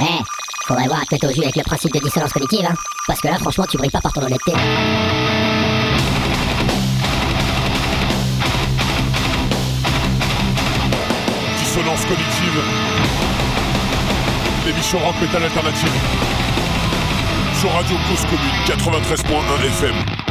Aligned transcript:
Eh, 0.00 0.22
faudrait 0.66 0.86
voir 0.88 1.00
à 1.00 1.06
tête 1.06 1.24
au 1.24 1.32
jus 1.32 1.42
avec 1.42 1.56
le 1.56 1.62
principe 1.62 1.92
de 1.94 2.00
dissonance 2.00 2.32
cognitive, 2.32 2.66
hein. 2.68 2.74
Parce 3.06 3.20
que 3.20 3.28
là, 3.28 3.38
franchement, 3.38 3.64
tu 3.70 3.78
brilles 3.78 3.90
pas 3.90 4.00
par 4.00 4.12
ton 4.12 4.22
honnêteté. 4.22 4.52
Dissonance 11.58 12.04
cognitive. 12.04 12.60
L'émission 14.66 14.98
rock 14.98 15.14
metal 15.20 15.44
alternative. 15.44 15.92
Sur 17.60 17.72
Radio 17.72 17.96
Cause 18.08 18.26
Commune 18.26 18.60
93.1 18.66 19.66
FM. 19.66 20.25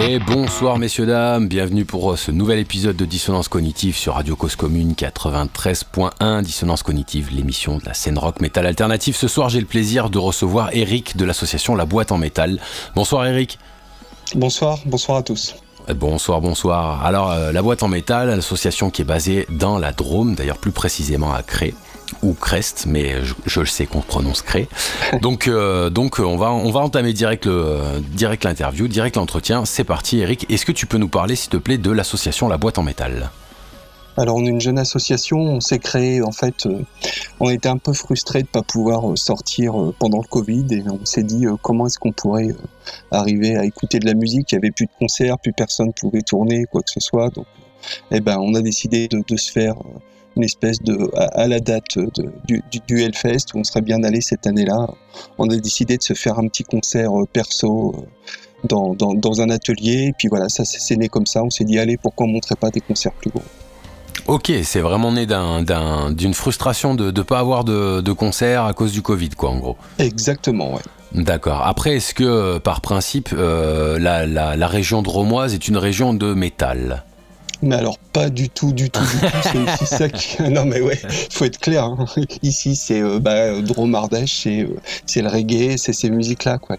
Et 0.00 0.18
bonsoir 0.18 0.78
messieurs 0.78 1.04
dames, 1.04 1.48
bienvenue 1.48 1.84
pour 1.84 2.16
ce 2.16 2.30
nouvel 2.30 2.58
épisode 2.58 2.96
de 2.96 3.04
Dissonance 3.04 3.48
Cognitive 3.48 3.94
sur 3.94 4.14
Radio 4.14 4.36
Cause 4.36 4.56
Commune 4.56 4.92
93.1 4.92 6.42
Dissonance 6.42 6.82
Cognitive, 6.82 7.28
l'émission 7.30 7.76
de 7.76 7.84
la 7.84 7.92
scène 7.92 8.18
rock 8.18 8.40
métal 8.40 8.66
alternative. 8.66 9.14
Ce 9.14 9.28
soir 9.28 9.50
j'ai 9.50 9.60
le 9.60 9.66
plaisir 9.66 10.08
de 10.08 10.18
recevoir 10.18 10.70
Eric 10.72 11.16
de 11.16 11.26
l'association 11.26 11.74
La 11.74 11.84
Boîte 11.84 12.10
en 12.10 12.16
Métal. 12.18 12.58
Bonsoir 12.94 13.26
Eric. 13.26 13.58
Bonsoir, 14.34 14.78
bonsoir 14.86 15.18
à 15.18 15.22
tous. 15.22 15.54
Bonsoir, 15.94 16.40
bonsoir. 16.40 17.04
Alors, 17.04 17.30
euh, 17.30 17.52
la 17.52 17.60
boîte 17.60 17.82
en 17.82 17.88
métal, 17.88 18.28
l'association 18.28 18.90
qui 18.90 19.02
est 19.02 19.04
basée 19.04 19.46
dans 19.50 19.78
la 19.78 19.92
Drôme, 19.92 20.34
d'ailleurs 20.34 20.58
plus 20.58 20.70
précisément 20.70 21.34
à 21.34 21.42
Cré 21.42 21.74
ou 22.22 22.34
Crest, 22.34 22.86
mais 22.86 23.24
je, 23.24 23.34
je 23.46 23.64
sais 23.64 23.86
qu'on 23.86 24.00
prononce 24.00 24.42
Cré. 24.42 24.68
Donc, 25.20 25.48
euh, 25.48 25.90
donc 25.90 26.18
on 26.18 26.36
va 26.36 26.52
on 26.52 26.70
va 26.70 26.80
entamer 26.80 27.12
direct 27.12 27.46
le 27.46 27.78
direct 28.00 28.44
l'interview, 28.44 28.88
direct 28.88 29.16
l'entretien. 29.16 29.64
C'est 29.64 29.84
parti, 29.84 30.18
Eric. 30.18 30.46
Est-ce 30.50 30.66
que 30.66 30.72
tu 30.72 30.86
peux 30.86 30.98
nous 30.98 31.08
parler, 31.08 31.36
s'il 31.36 31.50
te 31.50 31.56
plaît, 31.56 31.78
de 31.78 31.90
l'association 31.90 32.48
La 32.48 32.58
Boîte 32.58 32.78
en 32.78 32.82
métal? 32.82 33.30
Alors 34.16 34.36
on 34.36 34.44
est 34.44 34.50
une 34.50 34.60
jeune 34.60 34.78
association, 34.78 35.38
on 35.38 35.60
s'est 35.60 35.78
créé 35.78 36.22
en 36.22 36.32
fait, 36.32 36.66
euh, 36.66 36.84
on 37.40 37.48
était 37.48 37.70
un 37.70 37.78
peu 37.78 37.94
frustré 37.94 38.42
de 38.42 38.46
pas 38.46 38.60
pouvoir 38.60 39.10
euh, 39.10 39.16
sortir 39.16 39.80
euh, 39.80 39.94
pendant 39.98 40.18
le 40.18 40.28
Covid 40.28 40.66
et 40.70 40.84
on 40.86 41.02
s'est 41.06 41.22
dit 41.22 41.46
euh, 41.46 41.56
comment 41.62 41.86
est-ce 41.86 41.98
qu'on 41.98 42.12
pourrait 42.12 42.48
euh, 42.48 42.56
arriver 43.10 43.56
à 43.56 43.64
écouter 43.64 44.00
de 44.00 44.06
la 44.06 44.12
musique? 44.12 44.52
Il 44.52 44.56
y 44.56 44.58
avait 44.58 44.70
plus 44.70 44.84
de 44.84 44.92
concerts, 44.98 45.38
plus 45.38 45.54
personne 45.54 45.94
pouvait 45.94 46.20
tourner 46.20 46.66
quoi 46.70 46.82
que 46.82 46.90
ce 46.90 47.00
soit. 47.00 47.30
Donc, 47.30 47.46
eh 48.10 48.20
ben 48.20 48.38
on 48.38 48.54
a 48.54 48.60
décidé 48.60 49.08
de, 49.08 49.36
se 49.36 49.50
faire 49.50 49.76
euh, 49.80 49.98
une 50.36 50.44
espèce 50.44 50.80
de 50.82 51.10
à, 51.16 51.42
à 51.42 51.48
la 51.48 51.60
date 51.60 51.98
de- 51.98 52.62
du, 52.86 53.02
Hellfest 53.02 53.54
où 53.54 53.58
on 53.58 53.64
serait 53.64 53.82
bien 53.82 54.02
allé 54.04 54.20
cette 54.20 54.46
année-là. 54.46 54.88
On 55.38 55.48
a 55.50 55.56
décidé 55.56 55.96
de 55.98 56.02
se 56.02 56.14
faire 56.14 56.38
un 56.38 56.48
petit 56.48 56.64
concert 56.64 57.10
euh, 57.18 57.26
perso. 57.32 57.94
euh, 57.96 58.02
dans, 58.68 58.94
dans, 58.94 59.12
dans 59.12 59.40
un 59.40 59.50
atelier, 59.50 60.04
et 60.10 60.12
puis 60.16 60.28
voilà, 60.28 60.48
ça 60.48 60.64
c'est 60.64 60.78
c'est 60.78 60.94
né 60.94 61.08
comme 61.08 61.26
ça. 61.26 61.42
On 61.42 61.50
s'est 61.50 61.64
dit, 61.64 61.80
allez, 61.80 61.96
pourquoi 61.96 62.26
on 62.26 62.28
montrait 62.28 62.54
pas 62.54 62.70
des 62.70 62.80
concerts 62.80 63.10
plus 63.10 63.28
gros? 63.30 63.42
Ok, 64.28 64.52
c'est 64.62 64.78
vraiment 64.78 65.10
né 65.10 65.26
d'un- 65.26 65.62
d'un- 65.62 66.12
d'une 66.12 66.32
frustration 66.32 66.94
de 66.94 67.10
ne 67.10 67.22
pas 67.22 67.40
avoir 67.40 67.64
de, 67.64 68.00
de 68.00 68.12
concert 68.12 68.64
à 68.64 68.72
cause 68.72 68.92
du 68.92 69.02
Covid, 69.02 69.30
quoi, 69.30 69.50
en 69.50 69.58
gros. 69.58 69.76
Exactement, 69.98 70.74
ouais. 70.74 70.82
D'accord. 71.12 71.62
Après, 71.66 71.96
est-ce 71.96 72.14
que, 72.14 72.22
euh, 72.22 72.58
par 72.60 72.82
principe, 72.82 73.30
euh, 73.32 73.98
la, 73.98 74.26
la, 74.26 74.54
la 74.54 74.66
région 74.68 75.02
dromoise 75.02 75.54
est 75.54 75.66
une 75.66 75.76
région 75.76 76.14
de 76.14 76.32
métal? 76.32 77.02
Mais 77.64 77.76
alors 77.76 77.96
pas 77.98 78.28
du 78.28 78.48
tout, 78.50 78.72
du 78.72 78.90
tout, 78.90 79.00
du 79.00 79.18
tout. 79.20 79.26
C'est 79.42 79.58
aussi 79.58 79.86
ça 79.86 80.08
qui. 80.08 80.42
Non 80.50 80.64
mais 80.64 80.80
ouais, 80.80 81.00
faut 81.30 81.44
être 81.44 81.58
clair. 81.60 81.84
hein. 81.84 82.06
Ici 82.42 82.74
c'est 82.74 83.00
euh, 83.00 83.20
bah, 83.20 83.60
Drôme 83.60 83.94
Ardèche, 83.94 84.40
c'est 84.42 84.62
euh, 84.62 84.76
c'est 85.06 85.22
le 85.22 85.28
reggae, 85.28 85.76
c'est 85.76 85.92
ces 85.92 86.10
musiques-là 86.10 86.58
quoi. 86.58 86.76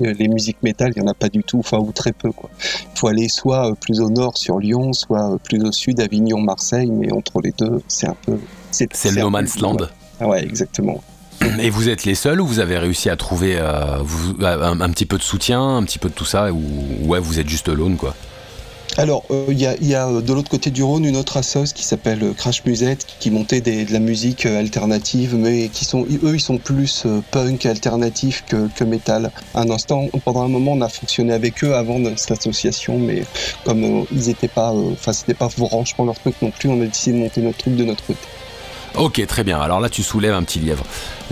Les, 0.00 0.12
les 0.14 0.28
musiques 0.28 0.56
métal, 0.62 0.92
il 0.96 1.00
y 1.00 1.04
en 1.04 1.08
a 1.08 1.14
pas 1.14 1.28
du 1.28 1.44
tout, 1.44 1.60
enfin 1.60 1.78
ou 1.78 1.92
très 1.92 2.12
peu 2.12 2.32
quoi. 2.32 2.50
Il 2.60 2.98
faut 2.98 3.06
aller 3.08 3.28
soit 3.28 3.70
euh, 3.70 3.74
plus 3.80 4.00
au 4.00 4.10
nord 4.10 4.36
sur 4.36 4.58
Lyon, 4.58 4.92
soit 4.92 5.34
euh, 5.34 5.38
plus 5.38 5.62
au 5.62 5.70
sud 5.72 6.00
Avignon, 6.00 6.40
Marseille, 6.40 6.90
mais 6.90 7.12
entre 7.12 7.40
les 7.40 7.52
deux 7.56 7.80
c'est 7.86 8.08
un 8.08 8.16
peu. 8.26 8.38
C'est 8.72 8.88
le 9.12 9.20
no 9.20 9.30
man's 9.30 9.58
land. 9.60 9.76
Ah 10.20 10.26
ouais, 10.28 10.42
exactement. 10.42 11.00
Et 11.60 11.70
vous 11.70 11.88
êtes 11.88 12.04
les 12.04 12.14
seuls 12.16 12.40
ou 12.40 12.46
vous 12.46 12.58
avez 12.58 12.78
réussi 12.78 13.08
à 13.10 13.16
trouver 13.16 13.56
euh, 13.58 13.98
vous- 14.02 14.34
un, 14.44 14.80
un 14.80 14.90
petit 14.90 15.06
peu 15.06 15.18
de 15.18 15.22
soutien, 15.22 15.60
un 15.76 15.82
petit 15.84 15.98
peu 15.98 16.08
de 16.08 16.14
tout 16.14 16.24
ça, 16.24 16.50
ou 16.52 16.60
ouais, 17.06 17.20
vous 17.20 17.38
êtes 17.38 17.48
juste 17.48 17.68
alone, 17.68 17.96
quoi? 17.96 18.14
Alors, 18.96 19.24
euh, 19.32 19.46
il 19.48 19.60
y, 19.60 19.94
a, 19.94 20.08
euh, 20.08 20.20
de 20.20 20.32
l'autre 20.32 20.48
côté 20.48 20.70
du 20.70 20.84
Rhône 20.84 21.04
une 21.04 21.16
autre 21.16 21.36
assoce 21.36 21.72
qui 21.72 21.82
s'appelle 21.82 22.22
euh, 22.22 22.32
Crash 22.32 22.64
Musette, 22.64 23.04
qui 23.18 23.32
montait 23.32 23.60
des- 23.60 23.84
de 23.84 23.92
la 23.92 23.98
musique 23.98 24.46
alternative, 24.46 25.34
mais 25.34 25.68
qui 25.68 25.84
sont, 25.84 26.04
eux, 26.04 26.34
ils 26.34 26.40
sont 26.40 26.58
plus 26.58 27.04
punk 27.32 27.66
alternatif 27.66 28.44
que, 28.46 28.68
que. 28.68 28.84
Un 29.54 29.70
instant, 29.70 30.06
pendant 30.24 30.42
un 30.42 30.48
moment, 30.48 30.72
on 30.72 30.80
a 30.80 30.88
fonctionné 30.88 31.32
avec 31.32 31.64
eux 31.64 31.74
avant 31.74 31.98
cette 32.16 32.38
association, 32.38 32.98
mais 32.98 33.24
comme 33.64 34.06
ils 34.12 34.28
étaient 34.28 34.48
pas, 34.48 34.72
enfin, 34.72 35.12
c'était 35.12 35.34
pas 35.34 35.48
franchement 35.48 36.04
leur 36.04 36.18
truc 36.18 36.36
non 36.40 36.52
plus, 36.52 36.68
on 36.68 36.80
a 36.80 36.86
décidé 36.86 37.16
de 37.18 37.22
monter 37.22 37.40
notre 37.42 37.58
truc 37.58 37.74
de 37.74 37.84
notre 37.84 38.04
côté. 38.04 38.28
Ok, 38.96 39.26
très 39.26 39.42
bien. 39.42 39.60
Alors 39.60 39.80
là, 39.80 39.88
tu 39.88 40.04
soulèves 40.04 40.34
un 40.34 40.44
petit 40.44 40.60
lièvre. 40.60 40.84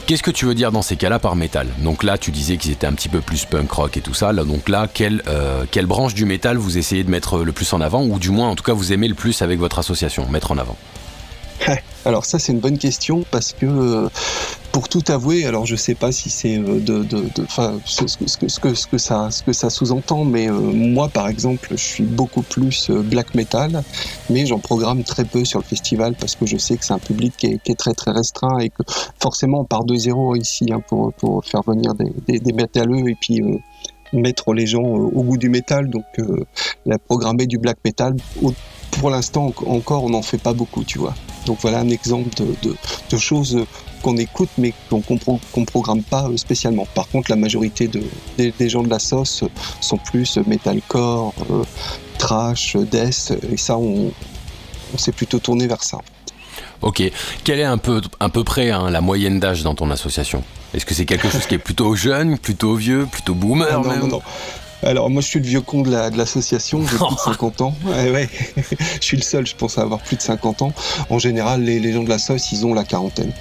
Qu'est-ce 0.07 0.23
que 0.25 0.33
tu 0.33 0.47
veux 0.47 0.55
dire 0.55 0.73
dans 0.73 0.83
ces 0.83 0.97
cas-là 0.97 1.21
par 1.21 1.37
métal? 1.37 1.69
Donc 1.79 2.03
là, 2.03 2.19
tu 2.19 2.33
disais 2.33 2.57
qu'ils 2.57 2.73
étaient 2.73 2.89
un 2.89 2.93
petit 2.93 3.09
peu 3.09 3.21
plus 3.21 3.45
punk 3.45 3.71
rock 3.71 3.97
et 3.97 4.01
tout 4.01 4.15
ça. 4.15 4.33
Donc 4.33 4.69
là, 4.69 4.89
quelle, 4.93 5.23
euh, 5.29 5.65
quelle 5.71 5.87
branche 5.87 6.15
du 6.15 6.25
métal 6.25 6.57
vous 6.57 6.77
essayez 6.77 7.05
de 7.05 7.11
mettre 7.11 7.39
le 7.39 7.53
plus 7.53 7.73
en 7.73 7.81
avant, 7.81 8.03
ou 8.03 8.19
du 8.19 8.31
moins, 8.31 8.49
en 8.49 8.57
tout 8.57 8.65
cas, 8.65 8.73
vous 8.73 8.93
aimez 8.93 9.07
le 9.07 9.15
plus 9.15 9.43
avec 9.43 9.61
votre 9.61 9.79
association, 9.79 10.29
mettre 10.29 10.51
en 10.51 10.59
avant? 10.59 10.77
Alors 12.05 12.25
ça 12.25 12.39
c'est 12.41 12.53
une 12.53 12.59
bonne 12.61 12.79
question 12.79 13.25
parce 13.31 13.53
que 13.53 13.65
euh, 13.67 14.09
pour 14.73 14.89
tout 14.89 15.03
avouer, 15.09 15.45
alors 15.45 15.67
je 15.67 15.77
sais 15.77 15.95
pas 15.95 16.11
si 16.11 16.31
c'est 16.31 16.59
euh, 16.59 16.81
de, 16.81 17.05
de, 17.05 17.21
de- 17.21 17.43
enfin 17.45 17.79
ce, 17.85 18.07
ce 18.09 18.17
que, 18.17 18.27
ce, 18.27 18.49
ce 18.49 18.59
que- 18.59 18.75
ce 18.75 18.87
que 18.89 18.99
ça, 18.99 19.31
ce 19.31 19.43
que 19.43 19.53
ça 19.53 19.71
sous-entend, 19.71 20.25
mais 20.25 20.49
euh, 20.51 20.53
moi 20.55 21.09
par 21.09 21.29
exemple, 21.29 21.69
je 21.71 21.77
suis 21.85 22.03
beaucoup 22.05 22.43
plus 22.43 22.91
euh, 22.91 23.03
black 23.03 23.35
metal, 23.35 23.85
mais 24.31 24.47
j'en 24.47 24.59
programme 24.59 25.05
très 25.05 25.25
peu 25.25 25.45
sur 25.45 25.61
le 25.61 25.65
festival 25.65 26.15
parce 26.19 26.35
que 26.35 26.47
je 26.47 26.57
sais 26.57 26.77
que 26.77 26.85
c'est 26.85 26.95
un 26.95 26.99
public 26.99 27.35
qui 27.37 27.47
est, 27.47 27.59
qui 27.63 27.71
est 27.71 27.77
très 27.79 27.95
très 27.95 28.11
restreint 28.11 28.59
et 28.59 28.71
que 28.71 28.83
forcément 29.21 29.61
on 29.61 29.65
part 29.65 29.85
de 29.85 29.95
zéro 29.95 30.35
ici 30.35 30.67
hein, 30.73 30.81
pour, 30.89 31.13
pour 31.15 31.45
faire 31.45 31.63
venir 31.65 31.95
des, 31.95 32.13
des, 32.27 32.41
des 32.41 32.53
métalleux 32.53 33.09
et 33.09 33.15
puis 33.15 33.41
euh, 33.43 33.59
mettre 34.13 34.53
les 34.53 34.67
gens 34.67 34.83
euh, 34.83 35.11
au 35.13 35.23
goût 35.23 35.37
du 35.37 35.49
métal, 35.49 35.89
donc 35.89 36.05
euh, 36.19 36.45
la 36.87 36.99
programmer 36.99 37.47
du 37.47 37.59
black 37.59 37.79
metal. 37.85 38.15
pour 38.93 39.11
l'instant 39.11 39.49
enc- 39.49 39.69
encore, 39.69 40.05
on 40.05 40.11
n'en 40.11 40.23
fait 40.23 40.39
pas 40.39 40.53
beaucoup, 40.53 40.85
tu 40.85 40.99
vois. 40.99 41.15
Donc 41.47 41.59
voilà 41.61 41.81
un 41.81 41.89
exemple 41.89 42.31
de, 42.63 43.19
choses 43.19 43.65
qu'on 44.03 44.17
écoute 44.17 44.49
mais 44.59 44.73
qu'on 44.89 45.03
qu'on 45.03 45.65
programme 45.65 46.03
pas 46.03 46.29
euh, 46.29 46.37
spécialement. 46.37 46.87
Par 46.95 47.09
contre, 47.09 47.31
la 47.31 47.37
majorité 47.37 47.89
de, 47.89 48.03
des, 48.39 48.69
gens 48.69 48.83
de 48.83 48.91
la 48.91 48.99
sauce 48.99 49.45
sont 49.81 49.99
plus 49.99 50.39
metalcore, 50.47 51.35
trash, 52.19 52.77
death, 52.77 53.33
et 53.51 53.57
ça, 53.57 53.77
on, 53.79 54.13
on 54.95 54.99
s'est 54.99 55.13
plutôt 55.13 55.39
tourné 55.39 55.67
vers 55.67 55.83
ça. 55.83 55.99
Ok. 56.83 57.03
Quelle 57.45 57.61
est 57.61 57.65
un 57.65 57.79
peu, 57.79 58.01
à 58.21 58.29
peu 58.29 58.45
près 58.45 58.71
hein, 58.71 58.91
la 58.91 59.01
moyenne 59.01 59.41
d'âge 59.41 59.63
dans 59.63 59.75
ton 59.75 59.91
association? 59.91 60.43
Est-ce 60.75 60.87
que 60.87 60.95
c'est 60.95 61.05
quelque 61.05 61.29
chose 61.29 61.47
qui 61.47 61.55
est 61.55 61.59
plutôt 61.59 61.95
jeune, 61.95 62.39
plutôt 62.39 62.75
vieux, 62.75 63.07
plutôt 63.11 63.35
boomer 63.35 63.67
Ah 63.71 63.75
non, 63.77 63.83
même 63.89 64.01
non, 64.01 64.07
non. 64.09 64.23
Alors 64.85 65.11
moi 65.11 65.23
je 65.23 65.29
suis 65.29 65.39
le 65.39 65.47
vieux 65.47 65.61
con 65.61 65.83
de 65.83 65.91
la- 65.91 66.11
de 66.11 66.19
l'association, 66.19 66.81
j'ai 66.83 66.97
plus 66.97 67.15
de 67.15 67.21
50 67.25 67.61
ans. 67.61 67.75
Ouais, 67.85 68.11
ouais. 68.11 68.29
je 69.01 69.05
suis 69.05 69.17
le 69.17 69.23
seul 69.23 69.47
je 69.47 69.55
pense 69.55 69.79
à 69.79 69.83
avoir 69.83 70.01
plus 70.01 70.17
de 70.17 70.23
50 70.23 70.63
ans. 70.63 70.73
En 71.11 71.19
général 71.19 71.63
les, 71.63 71.79
les 71.79 71.93
gens 71.93 72.03
de 72.03 72.09
la 72.09 72.19
sauce 72.19 72.51
ils 72.53 72.67
ont 72.67 72.75
la 72.75 72.85
quarantaine. 72.85 73.33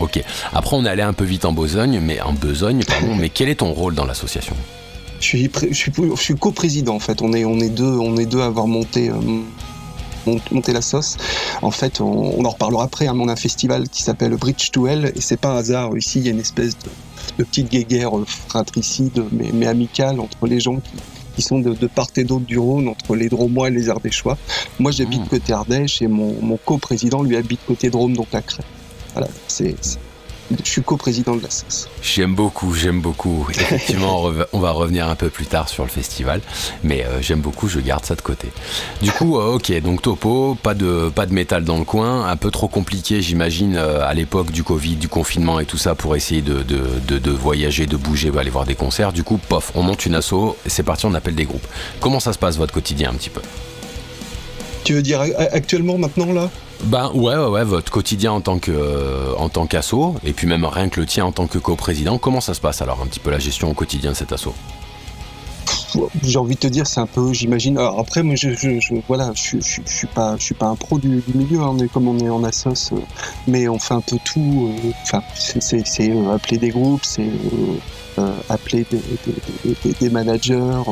Ok. 0.00 0.20
Après, 0.52 0.74
on 0.74 0.84
est 0.84 0.88
allé 0.88 1.02
un 1.02 1.12
peu 1.12 1.22
vite 1.24 1.44
en 1.44 1.52
besogne, 1.52 2.00
mais 2.00 2.20
en 2.22 2.32
besogne, 2.32 2.82
pardon. 2.84 3.14
mais 3.18 3.28
quel 3.28 3.48
est 3.48 3.56
ton 3.56 3.72
rôle 3.72 3.94
dans 3.94 4.04
l'association? 4.06 4.56
Je 5.20 5.24
suis, 5.26 5.50
je 5.70 5.74
suis, 5.74 5.92
je 6.16 6.20
suis 6.20 6.34
coprésident 6.34 6.94
en 6.96 6.98
fait. 6.98 7.22
On 7.22 7.32
est, 7.34 7.44
on 7.44 7.60
est 7.60 7.68
deux, 7.68 7.84
on 7.98 8.16
est 8.16 8.26
deux 8.26 8.40
à 8.40 8.46
avoir 8.46 8.66
monté, 8.66 9.10
euh, 9.10 9.14
mont- 10.26 10.40
monté 10.50 10.72
la 10.72 10.82
sauce. 10.82 11.16
En 11.62 11.70
fait, 11.70 12.00
on, 12.00 12.04
on 12.38 12.44
en 12.44 12.50
reparlera 12.50 12.84
après. 12.84 13.06
hein, 13.06 13.14
mais 13.14 13.22
on 13.24 13.28
a 13.28 13.32
un 13.32 13.36
festival 13.36 13.88
qui 13.88 14.02
s'appelle 14.02 14.36
Bridge 14.36 14.70
to 14.70 14.86
Hell 14.86 15.12
et 15.14 15.20
c'est 15.20 15.36
pas 15.36 15.50
un 15.50 15.56
hasard. 15.58 15.96
Ici, 15.96 16.18
il 16.20 16.24
y 16.26 16.28
a 16.28 16.32
une 16.32 16.40
espèce 16.40 16.76
de, 16.78 16.90
de 17.38 17.44
petite 17.44 17.70
guéguerre 17.70 18.16
euh, 18.18 18.24
fratricide, 18.26 19.22
mais, 19.32 19.50
mais 19.52 19.66
amicale 19.66 20.20
entre 20.20 20.46
les 20.46 20.60
gens 20.60 20.76
qui, 20.76 20.90
qui 21.36 21.42
sont 21.42 21.58
de, 21.60 21.72
de 21.74 21.86
part 21.86 22.08
et 22.16 22.24
d'autre 22.24 22.44
du 22.44 22.58
Rhône, 22.58 22.88
entre 22.88 23.16
les 23.16 23.28
Dromois 23.28 23.68
et 23.68 23.70
les 23.70 23.88
Ardéchois. 23.88 24.36
Moi, 24.78 24.90
j'habite 24.90 25.22
Mmh. 25.22 25.28
côté 25.28 25.52
Ardèche 25.52 26.02
et 26.02 26.06
mon, 26.08 26.34
mon 26.42 26.56
coprésident 26.58 27.22
lui 27.22 27.36
habite 27.36 27.60
côté 27.66 27.88
Drôme, 27.90 28.14
donc 28.14 28.28
à 28.34 28.42
Cré. 28.42 28.62
Voilà, 29.14 29.28
c'est, 29.48 29.74
c'est- 29.80 29.98
je 30.64 30.68
suis 30.70 30.82
coprésident 30.82 31.36
de 31.36 31.42
la. 31.42 31.48
J'aime 32.02 32.34
beaucoup, 32.34 32.74
j'aime 32.74 33.00
beaucoup. 33.00 33.46
Effectivement, 33.50 34.30
on 34.52 34.58
va 34.58 34.70
revenir 34.72 35.08
un 35.08 35.14
peu 35.14 35.28
plus 35.28 35.46
tard 35.46 35.68
sur 35.68 35.84
le 35.84 35.88
festival, 35.90 36.40
mais 36.82 37.04
euh, 37.04 37.20
j'aime 37.22 37.40
beaucoup, 37.40 37.68
je 37.68 37.80
garde 37.80 38.04
ça 38.04 38.14
de 38.14 38.20
côté. 38.22 38.48
Du 39.02 39.10
coup, 39.12 39.38
euh, 39.38 39.54
ok, 39.54 39.72
donc 39.82 40.02
topo, 40.02 40.56
pas 40.62 40.74
de, 40.74 41.10
pas 41.14 41.26
de 41.26 41.32
métal 41.32 41.64
dans 41.64 41.78
le 41.78 41.84
coin, 41.84 42.26
un 42.28 42.36
peu 42.36 42.50
trop 42.50 42.68
compliqué, 42.68 43.22
j'imagine, 43.22 43.76
euh, 43.76 44.06
à 44.06 44.14
l'époque 44.14 44.50
du 44.50 44.62
Covid, 44.64 44.96
du 44.96 45.08
confinement 45.08 45.60
et 45.60 45.64
tout 45.66 45.78
ça, 45.78 45.94
pour 45.94 46.16
essayer 46.16 46.42
de, 46.42 46.62
de, 46.62 46.82
de- 47.06 47.18
de 47.18 47.30
voyager, 47.30 47.86
de 47.86 47.96
bouger, 47.96 48.30
aller 48.38 48.50
voir 48.50 48.64
des 48.66 48.74
concerts. 48.74 49.12
Du 49.12 49.22
coup, 49.24 49.38
pof, 49.48 49.72
on 49.74 49.82
monte 49.82 50.06
une 50.06 50.14
asso, 50.14 50.56
et 50.66 50.70
c'est 50.70 50.82
parti, 50.82 51.06
on 51.06 51.14
appelle 51.14 51.34
des 51.34 51.44
groupes. 51.44 51.66
Comment 52.00 52.20
ça 52.20 52.32
se 52.32 52.38
passe 52.38 52.56
votre 52.56 52.72
quotidien 52.72 53.10
un 53.10 53.14
petit 53.14 53.30
peu? 53.30 53.40
Tu 54.84 54.94
veux 54.94 55.02
dire 55.02 55.20
actuellement, 55.52 55.96
maintenant, 55.98 56.32
là? 56.32 56.50
Ben 56.84 57.10
ouais, 57.14 57.36
ouais, 57.36 57.46
ouais, 57.46 57.64
votre 57.64 57.92
quotidien 57.92 58.32
en 58.32 58.40
tant 58.40 58.58
que 58.58 58.72
euh, 58.72 59.34
et 60.24 60.32
puis 60.32 60.46
même 60.46 60.64
rien 60.64 60.88
que 60.88 61.00
le 61.00 61.06
tien 61.06 61.24
en 61.24 61.32
tant 61.32 61.46
que 61.46 61.58
coprésident, 61.58 62.18
comment 62.18 62.40
ça 62.40 62.54
se 62.54 62.60
passe 62.60 62.82
alors 62.82 63.00
un 63.02 63.06
petit 63.06 63.20
peu 63.20 63.30
la 63.30 63.38
gestion 63.38 63.70
au 63.70 63.74
quotidien 63.74 64.10
de 64.10 64.16
cet 64.16 64.32
asso 64.32 64.48
j'ai 66.22 66.38
envie 66.38 66.54
de 66.54 66.60
te 66.60 66.66
dire, 66.66 66.86
c'est 66.86 67.00
un 67.00 67.06
peu, 67.06 67.32
j'imagine. 67.32 67.78
Après, 67.78 68.22
moi, 68.22 68.34
je, 68.36 68.50
je, 68.54 68.94
voilà, 69.08 69.32
je, 69.34 69.58
suis 69.60 70.06
pas, 70.06 70.36
un 70.60 70.76
pro 70.76 70.98
du, 70.98 71.22
milieu. 71.34 71.60
Hein, 71.62 71.76
comme 71.92 72.08
on 72.08 72.18
est 72.18 72.28
en 72.28 72.44
assos, 72.44 72.92
euh, 72.92 72.98
mais 73.46 73.68
on 73.68 73.78
fait 73.78 73.94
un 73.94 74.00
peu 74.00 74.16
tout. 74.24 74.70
euh, 74.84 74.90
Enfin, 75.02 75.22
c'est, 75.34 76.10
euh, 76.10 76.34
appeler 76.34 76.58
des 76.58 76.70
groupes, 76.70 77.04
c'est 77.04 77.28
euh, 78.18 78.32
appeler 78.48 78.86
des, 80.00 80.10
managers. 80.10 80.82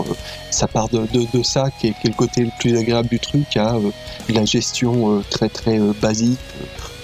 ça 0.51 0.67
part 0.67 0.89
de, 0.89 1.07
ça 1.43 1.71
qui 1.79 1.89
est, 1.89 1.95
le 2.05 2.15
côté 2.15 2.43
le 2.43 2.51
plus 2.59 2.77
agréable 2.77 3.09
du 3.09 3.21
truc, 3.21 3.57
à 3.57 3.77
la 4.29 4.45
gestion 4.45 5.23
très 5.31 5.49
très 5.49 5.79
basique. 6.01 6.39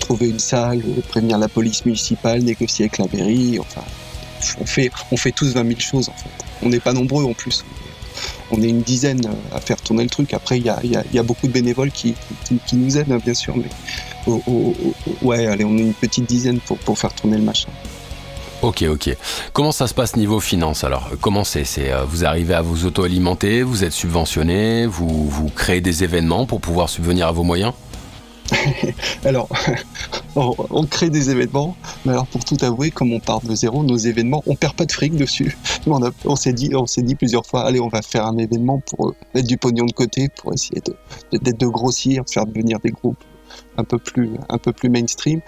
trouver 0.01 0.29
une 0.29 0.39
salle, 0.39 0.83
prévenir 1.09 1.39
la 1.39 1.49
police 1.49 1.85
municipale, 1.85 2.43
négocier 2.43 2.85
avec 2.87 2.99
la 2.99 3.07
mairie. 3.13 3.59
Enfin, 3.59 3.83
on 4.61 4.67
fait, 4.67 4.91
on 5.11 5.17
fait 5.17 5.33
tous 5.33 5.53
20 5.53 5.67
000 5.67 5.81
choses 5.81 6.09
en 6.09 6.13
fait. 6.13 6.31
On 6.63 6.69
n'est 6.69 6.81
pas 6.81 6.93
nombreux 6.93 7.25
en 7.25 7.35
plus. 7.35 7.65
On 8.51 8.63
est 8.63 8.69
une 8.69 8.83
dizaine 8.83 9.21
à 9.53 9.61
faire 9.61 9.81
tourner 9.81 10.05
le 10.05 10.11
truc. 10.11 10.35
Après, 10.35 10.59
il 10.59 10.65
y 10.65 11.19
a, 11.19 11.23
beaucoup 11.23 11.47
de 11.47 11.53
bénévoles 11.53 11.91
qui, 11.91 12.15
nous 12.73 12.99
aident, 12.99 13.13
hein, 13.13 13.21
bien 13.25 13.35
sûr, 13.35 13.55
mais 13.57 13.69
ouais, 15.23 15.47
allez, 15.47 15.65
on 15.65 15.77
est 15.77 15.83
une 15.83 15.95
petite 15.95 16.27
dizaine 16.27 16.61
pour, 16.61 16.99
faire 16.99 17.13
tourner 17.13 17.37
le 17.37 17.45
machin. 17.45 17.69
Ok, 18.63 18.85
ok. 18.89 19.15
Comment 19.53 19.73
ça 19.73 19.87
se 19.87 19.95
passe 19.95 20.17
niveau 20.17 20.41
finance 20.41 20.83
alors? 20.83 21.11
Comment 21.21 21.45
c'est 21.45 21.67
euh, 21.79 22.05
vous 22.05 22.25
arrivez 22.25 22.55
à 22.55 22.63
vous 22.63 22.87
auto-alimenter, 22.87 23.63
vous 23.63 23.85
êtes 23.85 23.93
subventionné, 23.93 24.87
vous 24.87 25.51
créez 25.55 25.83
des 25.83 26.05
événements 26.05 26.47
pour 26.47 26.61
pouvoir 26.61 26.89
subvenir 26.89 27.29
à 27.29 27.33
vos 27.33 27.43
moyens? 27.43 27.75
Alors, 29.25 29.49
on, 30.37 30.85
crée 30.87 31.11
des 31.11 31.31
événements, 31.31 31.77
mais 32.05 32.13
alors 32.13 32.27
pour 32.27 32.45
tout 32.45 32.57
avouer, 32.61 32.91
comme 32.91 33.13
on 33.13 33.21
part 33.21 33.41
de 33.41 33.55
zéro, 33.55 33.83
nos 33.83 33.97
événements, 33.97 34.43
on 34.47 34.55
perd 34.55 34.75
pas 34.75 34.85
de 34.85 34.93
fric 34.93 35.17
dessus. 35.17 35.57
On, 36.27 36.37
s'est 36.37 36.53
dit, 36.53 36.75
on 36.75 36.87
s'est 36.87 37.03
dit 37.03 37.15
plusieurs 37.15 37.47
fois, 37.47 37.65
allez, 37.65 37.79
on 37.81 37.89
va 37.89 38.03
faire 38.03 38.27
un 38.27 38.37
événement 38.39 38.81
pour 38.81 39.09
euh, 39.09 39.15
mettre 39.35 39.47
du 39.47 39.57
pognon 39.57 39.87
de 39.87 39.93
côté, 39.93 40.29
pour 40.29 40.53
essayer 40.53 40.83
de, 40.85 40.97
de, 41.39 41.53
de 41.53 41.67
grossir, 41.67 42.25
faire 42.29 42.45
devenir 42.45 42.81
des 42.81 42.91
groupes 42.91 43.23
un 43.77 43.85
peu 43.85 43.99
plus, 43.99 44.31
un 44.49 44.59
peu 44.59 44.73
plus 44.73 44.89
mainstream. 44.89 45.41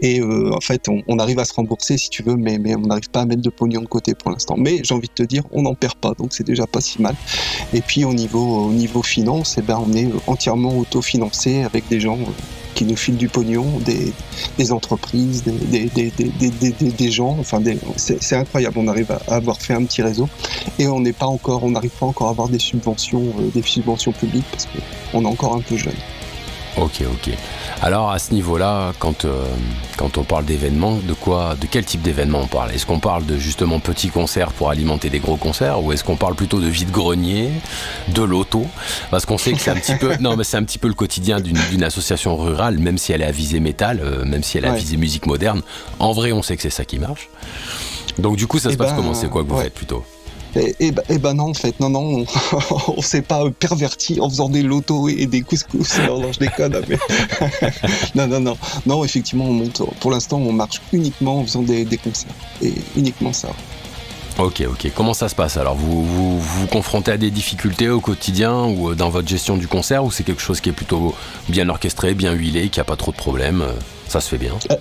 Et 0.00 0.20
euh, 0.20 0.52
en 0.54 0.60
fait, 0.60 0.88
on, 0.88 1.18
arrive 1.18 1.38
à 1.38 1.44
se 1.44 1.54
rembourser 1.54 1.98
si 1.98 2.10
tu 2.10 2.22
veux, 2.22 2.36
mais, 2.36 2.58
mais 2.58 2.74
on 2.74 2.80
n'arrive 2.80 3.10
pas 3.10 3.22
à 3.22 3.26
mettre 3.26 3.42
de 3.42 3.50
pognon 3.50 3.82
de 3.82 3.86
côté 3.86 4.14
pour 4.14 4.30
l'instant. 4.30 4.56
Mais 4.58 4.80
j'ai 4.82 4.94
envie 4.94 5.08
de 5.08 5.14
te 5.14 5.22
dire, 5.22 5.44
on 5.52 5.62
n'en 5.62 5.74
perd 5.74 5.94
pas, 5.94 6.14
donc 6.14 6.32
c'est 6.32 6.46
déjà 6.46 6.66
pas 6.66 6.80
si 6.80 7.00
mal. 7.00 7.14
Et 7.72 7.80
puis 7.80 8.04
au 8.04 8.14
niveau, 8.14 8.66
au 8.66 8.72
niveau 8.72 9.02
finance, 9.02 9.56
eh 9.58 9.62
ben, 9.62 9.82
on 9.84 9.92
est 9.92 10.08
entièrement 10.26 10.76
autofinancé 10.76 11.62
avec 11.62 11.88
des 11.88 12.00
gens 12.00 12.18
euh, 12.18 12.32
qui 12.74 12.84
nous 12.84 12.96
filent 12.96 13.16
du 13.16 13.28
pognon, 13.28 13.78
des, 13.84 14.12
des 14.58 14.72
entreprises, 14.72 15.44
des, 15.44 15.88
des, 15.88 16.10
des, 16.10 17.10
gens. 17.10 17.36
Enfin, 17.38 17.60
c'est 17.96 18.36
incroyable. 18.36 18.78
On 18.78 18.88
arrive 18.88 19.12
à, 19.12 19.34
avoir 19.34 19.60
fait 19.60 19.74
un 19.74 19.84
petit 19.84 20.02
réseau 20.02 20.28
et 20.78 20.86
on 20.86 21.00
n'est 21.00 21.12
pas 21.12 21.26
encore, 21.26 21.64
on 21.64 21.70
n'arrive 21.70 21.90
pas 21.90 22.06
encore 22.06 22.28
à 22.28 22.30
avoir 22.30 22.48
des 22.48 22.58
subventions, 22.58 23.24
euh, 23.38 23.50
des 23.54 23.62
subventions 23.62 24.12
publiques 24.12 24.46
parce 24.50 24.66
qu'on 24.66 25.22
est 25.22 25.26
encore 25.26 25.54
un 25.54 25.60
peu 25.60 25.76
jeune. 25.76 25.92
Ok, 26.78 27.02
ok. 27.02 27.34
Alors 27.82 28.10
à 28.10 28.18
ce 28.18 28.32
niveau-là, 28.32 28.92
quand, 28.98 29.24
euh, 29.26 29.44
quand 29.98 30.16
on 30.16 30.24
parle 30.24 30.46
d'événements, 30.46 30.96
de 30.96 31.12
quoi, 31.12 31.54
de 31.60 31.66
quel 31.70 31.84
type 31.84 32.00
d'événement 32.00 32.40
on 32.40 32.46
parle? 32.46 32.72
Est-ce 32.72 32.86
qu'on 32.86 32.98
parle 32.98 33.26
de 33.26 33.36
justement 33.36 33.78
petits 33.78 34.08
concerts 34.08 34.52
pour 34.52 34.70
alimenter 34.70 35.10
des 35.10 35.18
gros 35.18 35.36
concerts, 35.36 35.82
ou 35.82 35.92
est-ce 35.92 36.02
qu'on 36.02 36.16
parle 36.16 36.34
plutôt 36.34 36.60
de 36.60 36.68
vide-grenier, 36.68 37.50
de 38.08 38.22
loto? 38.22 38.66
Parce 39.10 39.26
qu'on 39.26 39.36
sait 39.38 39.52
que 39.52 39.60
c'est 39.60 39.70
un 39.70 39.74
petit 39.76 39.96
peu, 39.96 40.16
non 40.20 40.34
mais 40.36 40.44
c'est 40.44 40.56
un 40.56 40.64
petit 40.64 40.78
peu 40.78 40.88
le 40.88 40.94
quotidien 40.94 41.40
d'une 41.40 41.84
association 41.84 42.36
rurale, 42.36 42.78
même 42.78 42.96
si 42.96 43.12
elle 43.12 43.20
est 43.20 43.26
à 43.26 43.32
visée 43.32 43.60
métal, 43.60 44.00
euh, 44.02 44.24
même 44.24 44.42
si 44.42 44.56
elle 44.56 44.64
est 44.64 44.68
à 44.68 44.72
Ouais. 44.72 44.78
visée 44.78 44.96
musique 44.96 45.26
moderne. 45.26 45.60
En 45.98 46.12
vrai, 46.12 46.32
on 46.32 46.40
sait 46.42 46.56
que 46.56 46.62
c'est 46.62 46.70
ça 46.70 46.86
qui 46.86 46.98
marche. 46.98 47.28
Donc 48.18 48.36
du 48.36 48.46
coup, 48.46 48.58
ça 48.58 48.70
se 48.70 48.74
Eh 48.74 48.76
passe 48.78 48.90
ben, 48.90 48.96
comment? 48.96 49.12
C'est 49.14 49.28
quoi 49.28 49.42
que 49.42 49.48
vous 49.48 49.56
ouais. 49.56 49.64
faites 49.64 49.74
plutôt? 49.74 50.04
Et, 50.54 50.76
et, 50.80 50.92
ben- 50.92 51.02
et 51.08 51.18
ben 51.18 51.34
non, 51.34 51.50
en 51.50 51.54
fait, 51.54 51.78
non, 51.80 51.88
non, 51.90 52.00
on, 52.20 52.26
on 52.96 53.02
s'est 53.02 53.22
pas 53.22 53.48
perverti 53.50 54.20
en 54.20 54.28
faisant 54.28 54.48
des 54.48 54.62
lotos 54.62 55.08
et 55.08 55.26
des 55.26 55.40
couscous. 55.42 55.98
Non, 56.06 56.20
non, 56.20 56.32
je 56.32 56.38
déconne, 56.38 56.80
mais. 56.88 56.98
non, 58.14 58.26
non, 58.26 58.40
non. 58.40 58.56
Non, 58.86 59.04
effectivement, 59.04 59.46
on 59.46 59.52
monte. 59.52 59.82
Pour 60.00 60.10
l'instant, 60.10 60.38
on 60.38 60.52
marche 60.52 60.80
uniquement 60.92 61.38
en 61.40 61.44
faisant 61.44 61.62
des, 61.62 61.84
des 61.84 61.96
concerts. 61.96 62.32
Et 62.60 62.74
uniquement 62.96 63.32
ça. 63.32 63.48
Ok, 64.38 64.62
ok. 64.66 64.90
Comment 64.94 65.12
ça 65.14 65.28
se 65.28 65.34
passe 65.34 65.56
alors? 65.58 65.74
Vous, 65.74 66.04
vous 66.04 66.40
vous 66.40 66.60
vous 66.60 66.66
confrontez 66.66 67.12
à 67.12 67.16
des 67.18 67.30
difficultés 67.30 67.88
au 67.90 68.00
quotidien 68.00 68.64
ou 68.64 68.90
euh, 68.90 68.94
dans 68.94 69.10
votre 69.10 69.28
gestion 69.28 69.56
du 69.58 69.68
concert 69.68 70.04
ou 70.04 70.10
c'est 70.10 70.22
quelque 70.24 70.40
chose 70.40 70.60
qui 70.62 70.70
est 70.70 70.72
plutôt 70.72 71.14
bien 71.50 71.68
orchestré, 71.68 72.14
bien 72.14 72.32
huilé, 72.32 72.68
qui 72.70 72.80
a 72.80 72.84
pas 72.84 72.96
trop 72.96 73.10
de 73.12 73.16
problèmes 73.16 73.60
euh, 73.60 73.72
Ça 74.08 74.20
se 74.20 74.28
fait 74.30 74.38
bien? 74.38 74.52
Euh, 74.70 74.76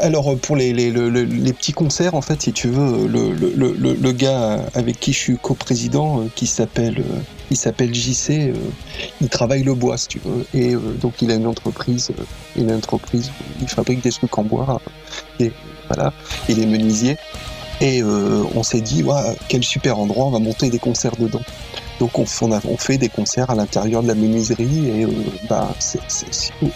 Alors 0.00 0.28
euh, 0.32 0.36
pour 0.36 0.56
les, 0.56 0.72
les, 0.74 0.90
le- 0.90 1.08
le- 1.08 1.22
les 1.24 1.52
petits 1.54 1.72
concerts, 1.72 2.14
en 2.14 2.20
fait, 2.20 2.42
si 2.42 2.52
tu 2.52 2.68
veux, 2.68 3.06
le, 3.06 3.32
le, 3.32 4.12
gars 4.12 4.66
avec 4.74 5.00
qui 5.00 5.12
je 5.14 5.18
suis 5.18 5.38
coprésident, 5.38 6.20
euh, 6.20 6.24
qui 6.34 6.46
s'appelle 6.46 6.98
euh, 6.98 7.18
il 7.50 7.56
s'appelle 7.56 7.94
JC, 7.94 8.30
euh, 8.30 8.54
il 9.22 9.28
travaille 9.30 9.62
le 9.62 9.74
bois, 9.74 9.96
si 9.96 10.08
tu 10.08 10.20
veux, 10.24 10.44
et 10.54 10.74
euh, 10.74 10.78
donc 11.00 11.22
il 11.22 11.30
a 11.30 11.34
une 11.36 11.46
entreprise, 11.46 12.10
euh, 12.18 12.22
il 12.56 12.64
une 12.64 12.72
entreprise, 12.72 13.30
où 13.30 13.62
il 13.62 13.68
fabrique 13.68 14.02
des 14.02 14.10
trucs 14.10 14.36
en 14.38 14.42
bois, 14.42 14.80
euh, 15.40 15.44
et 15.46 15.52
voilà, 15.88 16.12
il 16.48 16.60
est 16.62 16.66
menuisier, 16.66 17.16
et 17.80 18.02
euh, 18.02 18.44
on 18.54 18.62
s'est 18.62 18.80
dit, 18.82 19.02
ouais, 19.02 19.36
quel 19.48 19.62
super 19.64 19.98
endroit, 19.98 20.26
on 20.26 20.30
va 20.30 20.38
monter 20.38 20.68
des 20.70 20.78
concerts 20.78 21.16
dedans. 21.18 21.42
Donc 22.02 22.18
on, 22.18 22.50
a, 22.50 22.60
fait 22.78 22.98
des 22.98 23.08
concerts 23.08 23.50
à 23.50 23.54
l'intérieur 23.54 24.02
de 24.02 24.08
la 24.08 24.16
menuiserie 24.16 24.88
et 24.88 25.04
euh, 25.04 25.08
bah, 25.48 25.72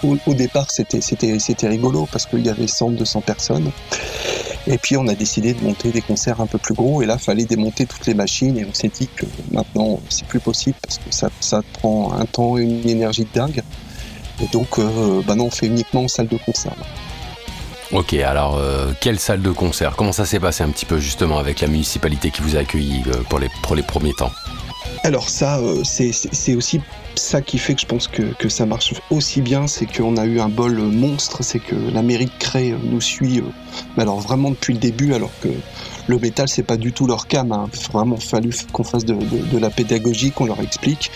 au, 0.05 0.35
départ 0.35 0.69
c'était 0.71 1.67
rigolo 1.67 2.07
parce 2.13 2.27
qu'il 2.27 2.47
y 2.47 2.49
avait 2.49 2.69
100 2.69 2.91
200 2.91 3.23
personnes. 3.23 3.73
Et 4.69 4.79
puis 4.79 4.97
on 4.97 5.09
a 5.09 5.17
décidé 5.17 5.53
de 5.53 5.65
monter 5.65 5.91
des 5.91 6.01
concerts 6.01 6.41
un 6.41 6.47
peu 6.47 6.59
plus 6.59 6.75
gros 6.75 7.03
et 7.03 7.07
là 7.07 7.19
fallait 7.19 7.45
démonter 7.45 7.87
toutes 7.87 8.07
les 8.07 8.15
machines 8.15 8.57
et 8.57 8.65
on 8.65 8.73
s'est 8.73 8.87
dit 8.87 9.09
que 9.17 9.27
maintenant 9.51 9.99
c'est 10.11 10.29
plus 10.29 10.39
possible 10.39 10.77
parce 10.81 10.99
que 10.99 11.11
ça 11.41 11.61
prend 11.73 12.13
un 12.13 12.27
temps 12.27 12.57
et 12.57 12.63
une 12.63 12.89
énergie 12.89 13.25
de 13.25 13.35
dingue. 13.35 13.65
Et 14.41 14.47
donc 14.53 14.79
euh, 14.79 15.23
bah 15.27 15.35
on 15.37 15.51
fait 15.51 15.67
uniquement 15.67 16.05
en 16.05 16.09
salle 16.09 16.29
de 16.29 16.37
concert. 16.37 16.77
Ok, 17.91 18.15
alors 18.15 18.59
euh, 18.59 18.93
quelle 19.01 19.19
salle 19.19 19.43
de 19.43 19.51
concert? 19.51 19.97
Comment 19.97 20.13
ça 20.13 20.25
s'est 20.25 20.39
passé 20.39 20.63
un 20.63 20.71
petit 20.71 20.87
peu 20.87 21.01
justement 21.01 21.39
avec 21.39 21.61
la 21.61 21.67
municipalité 21.67 22.31
qui 22.31 22.43
vous 22.43 22.55
a 22.55 22.61
accueilli 22.61 23.03
pour 23.29 23.75
les 23.75 23.83
premiers 23.83 24.15
temps? 24.15 24.31
Alors 25.05 25.29
ça, 25.29 25.59
euh, 25.59 25.83
c'est- 25.85 26.55
aussi 26.55 26.81
ça 27.17 27.41
qui 27.41 27.59
fait 27.59 27.75
que 27.75 27.81
je 27.81 27.87
pense 27.87 28.09
que, 28.09 28.49
ça 28.49 28.67
marche 28.67 28.95
aussi 29.11 29.41
bien, 29.41 29.67
c'est 29.67 29.87
qu'on 29.87 30.17
a 30.17 30.25
eu 30.27 30.41
un 30.41 30.49
bol 30.49 30.79
euh, 30.79 30.83
monstre, 30.83 31.43
c'est 31.43 31.59
que 31.59 31.75
la 31.93 32.03
mairie 32.03 32.31
Cré 32.39 32.73
euh, 32.73 32.77
nous 32.83 33.01
suit, 33.01 33.41
euh, 33.41 34.01
alors 34.01 34.21
vraiment 34.21 34.51
depuis 34.51 34.75
le 34.75 34.79
début, 34.79 35.15
alors 35.15 35.31
que 35.41 35.49
le 36.07 36.19
métal 36.19 36.49
c'est 36.49 36.63
pas 36.63 36.77
du 36.77 36.93
tout 36.93 37.07
leur 37.07 37.27
cam, 37.27 37.51
hein. 37.53 37.69
il 37.73 37.79
a 37.79 37.91
vraiment 37.93 38.17
fallu 38.17 38.51
qu'on 38.73 38.85
fasse 38.85 39.05
de, 39.05 39.17
la 39.59 39.71
pédagogie, 39.71 40.31
qu'on 40.31 40.47
leur 40.47 40.61
explique. 40.61 41.11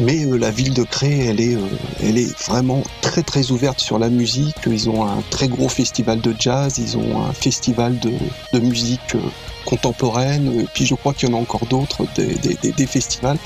Mais 0.00 0.24
la 0.24 0.52
ville 0.52 0.74
de 0.74 0.84
Cré, 0.84 1.26
elle 1.26 1.40
est, 1.40 2.48
vraiment 2.48 2.84
très 3.00 3.22
très 3.22 3.50
ouverte 3.50 3.80
sur 3.80 3.98
la 3.98 4.08
musique. 4.08 4.54
Ils 4.66 4.88
ont 4.88 5.04
un 5.04 5.22
très 5.30 5.48
gros 5.48 5.68
festival 5.68 6.20
de 6.20 6.32
jazz, 6.38 6.78
ils 6.78 6.96
ont 6.96 7.24
un 7.24 7.32
festival 7.32 7.98
de, 7.98 8.60
musique 8.60 9.16
contemporaine, 9.68 10.66
puis 10.72 10.86
je 10.86 10.94
crois 10.94 11.12
qu'il 11.12 11.28
y 11.28 11.32
en 11.32 11.36
a 11.36 11.40
encore 11.40 11.66
d'autres, 11.66 12.06
des, 12.16 12.86
festivals. 12.86 13.36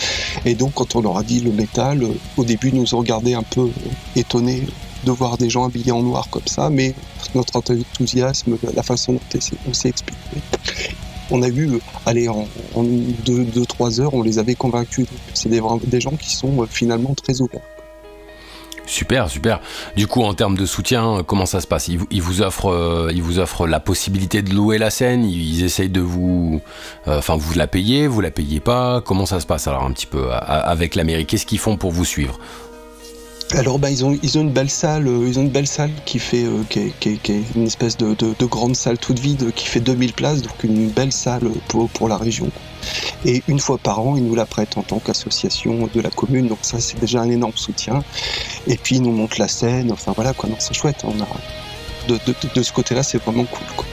Et 0.44 0.54
donc 0.54 0.74
quand 0.74 0.94
on 0.94 1.00
leur 1.00 1.18
a 1.18 1.24
dit 1.24 1.40
le 1.40 1.50
métal, 1.50 2.04
euh, 2.04 2.14
au 2.36 2.44
début 2.44 2.68
ils 2.68 2.76
nous 2.76 2.94
ont 2.94 2.98
regardé 2.98 3.34
un 3.34 3.42
peu 3.42 3.62
euh, 3.62 3.70
étonnés 4.14 4.62
de 5.04 5.10
voir 5.10 5.36
des 5.36 5.50
gens 5.50 5.64
habillés 5.64 5.90
en 5.90 6.02
noir 6.02 6.28
comme 6.30 6.46
ça, 6.46 6.70
mais 6.70 6.94
notre 7.34 7.56
enthousiasme, 7.56 8.56
la 8.72 8.84
façon 8.84 9.14
dont 9.14 9.40
on 9.68 9.72
s'est 9.74 9.88
expliqué. 9.88 10.20
On 11.32 11.42
a 11.42 11.50
vu, 11.50 11.68
euh, 11.68 11.78
allez, 12.06 12.28
en, 12.28 12.46
en 12.76 12.84
deux, 12.84 13.44
deux, 13.44 13.66
trois 13.66 14.00
heures, 14.00 14.14
on 14.14 14.22
les 14.22 14.38
avait 14.38 14.54
convaincus. 14.54 15.06
C'est 15.34 15.48
des, 15.48 16.00
gens 16.00 16.12
qui 16.12 16.36
sont 16.36 16.66
finalement 16.70 17.14
très 17.14 17.40
ouverts. 17.40 17.62
Super, 18.86 19.30
super. 19.30 19.60
Du 19.96 20.06
coup, 20.06 20.22
en 20.22 20.34
termes 20.34 20.56
de 20.56 20.66
soutien, 20.66 21.18
euh, 21.18 21.22
comment 21.22 21.46
ça 21.46 21.60
se 21.60 21.66
passe? 21.66 21.88
Ils, 21.88 21.98
vous- 21.98 22.06
offrent, 22.42 22.70
euh, 22.70 23.10
vous 23.22 23.38
la 23.66 23.80
possibilité 23.80 24.42
de 24.42 24.52
louer 24.52 24.76
la 24.78 24.90
scène? 24.90 25.24
Ils 25.24 25.62
essayent 25.64 25.88
de 25.88 26.00
vous, 26.00 26.60
euh, 27.08 27.18
enfin, 27.18 27.36
vous 27.36 27.54
la 27.54 27.66
payez, 27.66 28.06
vous 28.08 28.20
la 28.20 28.30
payez 28.30 28.60
pas? 28.60 29.00
Comment 29.00 29.24
ça 29.26 29.40
se 29.40 29.46
passe 29.46 29.66
alors 29.68 29.84
un 29.84 29.92
petit 29.92 30.06
peu 30.06 30.28
avec 30.32 30.94
la 30.94 31.04
mairie 31.04 31.26
Qu'est-ce 31.26 31.46
qu'ils 31.46 31.58
font 31.58 31.76
pour 31.76 31.92
vous 31.92 32.04
suivre? 32.04 32.38
Alors 33.54 33.78
bah, 33.78 33.90
ils 33.90 34.02
ont 34.04 34.16
ils 34.22 34.38
ont 34.38 34.40
une 34.40 34.50
belle 34.50 34.70
salle, 34.70 35.06
euh, 35.06 35.28
ils 35.28 35.38
ont 35.38 35.42
une 35.42 35.50
belle 35.50 35.66
salle 35.66 35.90
qui 36.06 36.18
fait 36.18 36.44
euh, 36.44 36.62
qui, 36.70 36.80
est, 36.80 37.42
une 37.54 37.66
espèce 37.66 37.98
de, 37.98 38.14
de, 38.14 38.34
de 38.38 38.46
grande 38.46 38.74
salle 38.74 38.96
toute 38.98 39.18
vide 39.18 39.52
qui 39.54 39.66
fait 39.66 39.80
2000 39.80 40.14
places, 40.14 40.40
donc 40.40 40.64
une 40.64 40.88
belle 40.88 41.12
salle 41.12 41.50
pour, 41.68 41.88
pour 41.90 42.08
la 42.08 42.16
région. 42.16 42.50
Et 43.26 43.42
une 43.48 43.60
fois 43.60 43.76
par 43.78 44.00
an, 44.00 44.16
ils 44.16 44.24
nous 44.24 44.34
la 44.34 44.46
prêtent 44.46 44.78
en 44.78 44.82
tant 44.82 44.98
qu'association 45.00 45.88
de 45.92 46.00
la 46.00 46.08
commune, 46.10 46.48
donc 46.48 46.60
ça 46.62 46.80
c'est 46.80 46.98
déjà 46.98 47.20
un 47.20 47.28
énorme 47.28 47.52
soutien. 47.56 48.02
Et 48.66 48.76
puis 48.78 48.96
ils 48.96 49.02
nous 49.02 49.12
montent 49.12 49.36
la 49.38 49.48
scène, 49.48 49.92
enfin 49.92 50.12
voilà 50.16 50.32
quoi, 50.32 50.48
non 50.48 50.56
c'est 50.58 50.74
chouette. 50.74 51.02
On 51.04 51.20
a 51.20 51.28
de- 52.08 52.18
de 52.54 52.62
ce 52.62 52.72
côté-là, 52.72 53.02
c'est 53.02 53.22
vraiment 53.22 53.44
cool. 53.44 53.66
Quoi. 53.76 53.86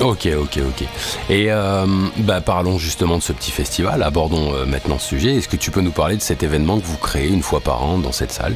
Ok, 0.00 0.28
ok, 0.38 0.58
ok. 0.58 0.86
Et 1.30 1.46
euh, 1.50 1.86
bah, 2.18 2.42
parlons 2.42 2.76
justement 2.76 3.16
de 3.16 3.22
ce 3.22 3.32
petit 3.32 3.50
festival. 3.50 4.02
Abordons 4.02 4.52
euh, 4.52 4.66
maintenant 4.66 4.98
ce 4.98 5.08
sujet. 5.08 5.36
Est-ce 5.36 5.48
que 5.48 5.56
tu 5.56 5.70
peux 5.70 5.80
nous 5.80 5.90
parler 5.90 6.16
de 6.16 6.22
cet 6.22 6.42
événement 6.42 6.78
que 6.78 6.84
vous 6.84 6.98
créez 6.98 7.28
une 7.28 7.42
fois 7.42 7.60
par 7.60 7.82
an 7.82 7.96
dans 7.96 8.12
cette 8.12 8.32
salle? 8.32 8.54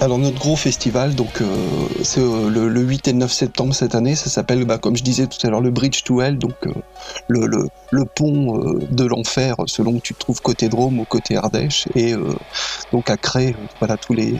Alors 0.00 0.18
notre 0.18 0.38
gros 0.38 0.54
festival, 0.54 1.16
donc 1.16 1.40
euh, 1.40 1.56
c'est 2.04 2.20
euh, 2.20 2.48
le, 2.48 2.80
8 2.80 3.08
et 3.08 3.12
le 3.12 3.18
9 3.18 3.32
septembre 3.32 3.74
cette 3.74 3.96
année, 3.96 4.14
ça 4.14 4.30
s'appelle, 4.30 4.64
bah, 4.64 4.78
comme 4.78 4.96
je 4.96 5.02
disais 5.02 5.26
tout 5.26 5.44
à 5.44 5.50
l'heure, 5.50 5.60
le 5.60 5.72
Bridge 5.72 6.04
to 6.04 6.22
Hell, 6.22 6.38
donc 6.38 6.54
euh, 6.66 6.72
le, 7.26 8.04
pont 8.04 8.60
de 8.88 9.04
l'enfer 9.04 9.56
selon 9.66 9.94
que 9.94 10.02
tu 10.02 10.14
te 10.14 10.20
trouves 10.20 10.40
côté 10.40 10.68
Drôme 10.68 11.00
ou 11.00 11.04
côté 11.04 11.36
Ardèche, 11.36 11.88
et 11.96 12.14
donc 12.92 13.10
à 13.10 13.16
créer 13.16 13.56
voilà 13.80 13.96
tous 13.96 14.12
les 14.12 14.36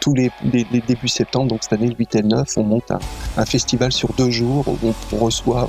tous 0.00 0.14
débuts 0.14 1.08
septembre, 1.08 1.48
donc 1.48 1.62
cette 1.62 1.74
année 1.74 1.88
le 1.88 1.96
8 1.96 2.14
et 2.14 2.22
le 2.22 2.28
9, 2.28 2.48
on 2.56 2.62
monte 2.62 2.90
un, 3.36 3.44
festival 3.44 3.92
sur 3.92 4.14
deux 4.14 4.30
jours 4.30 4.66
où 4.66 4.94
on 5.12 5.16
reçoit 5.18 5.68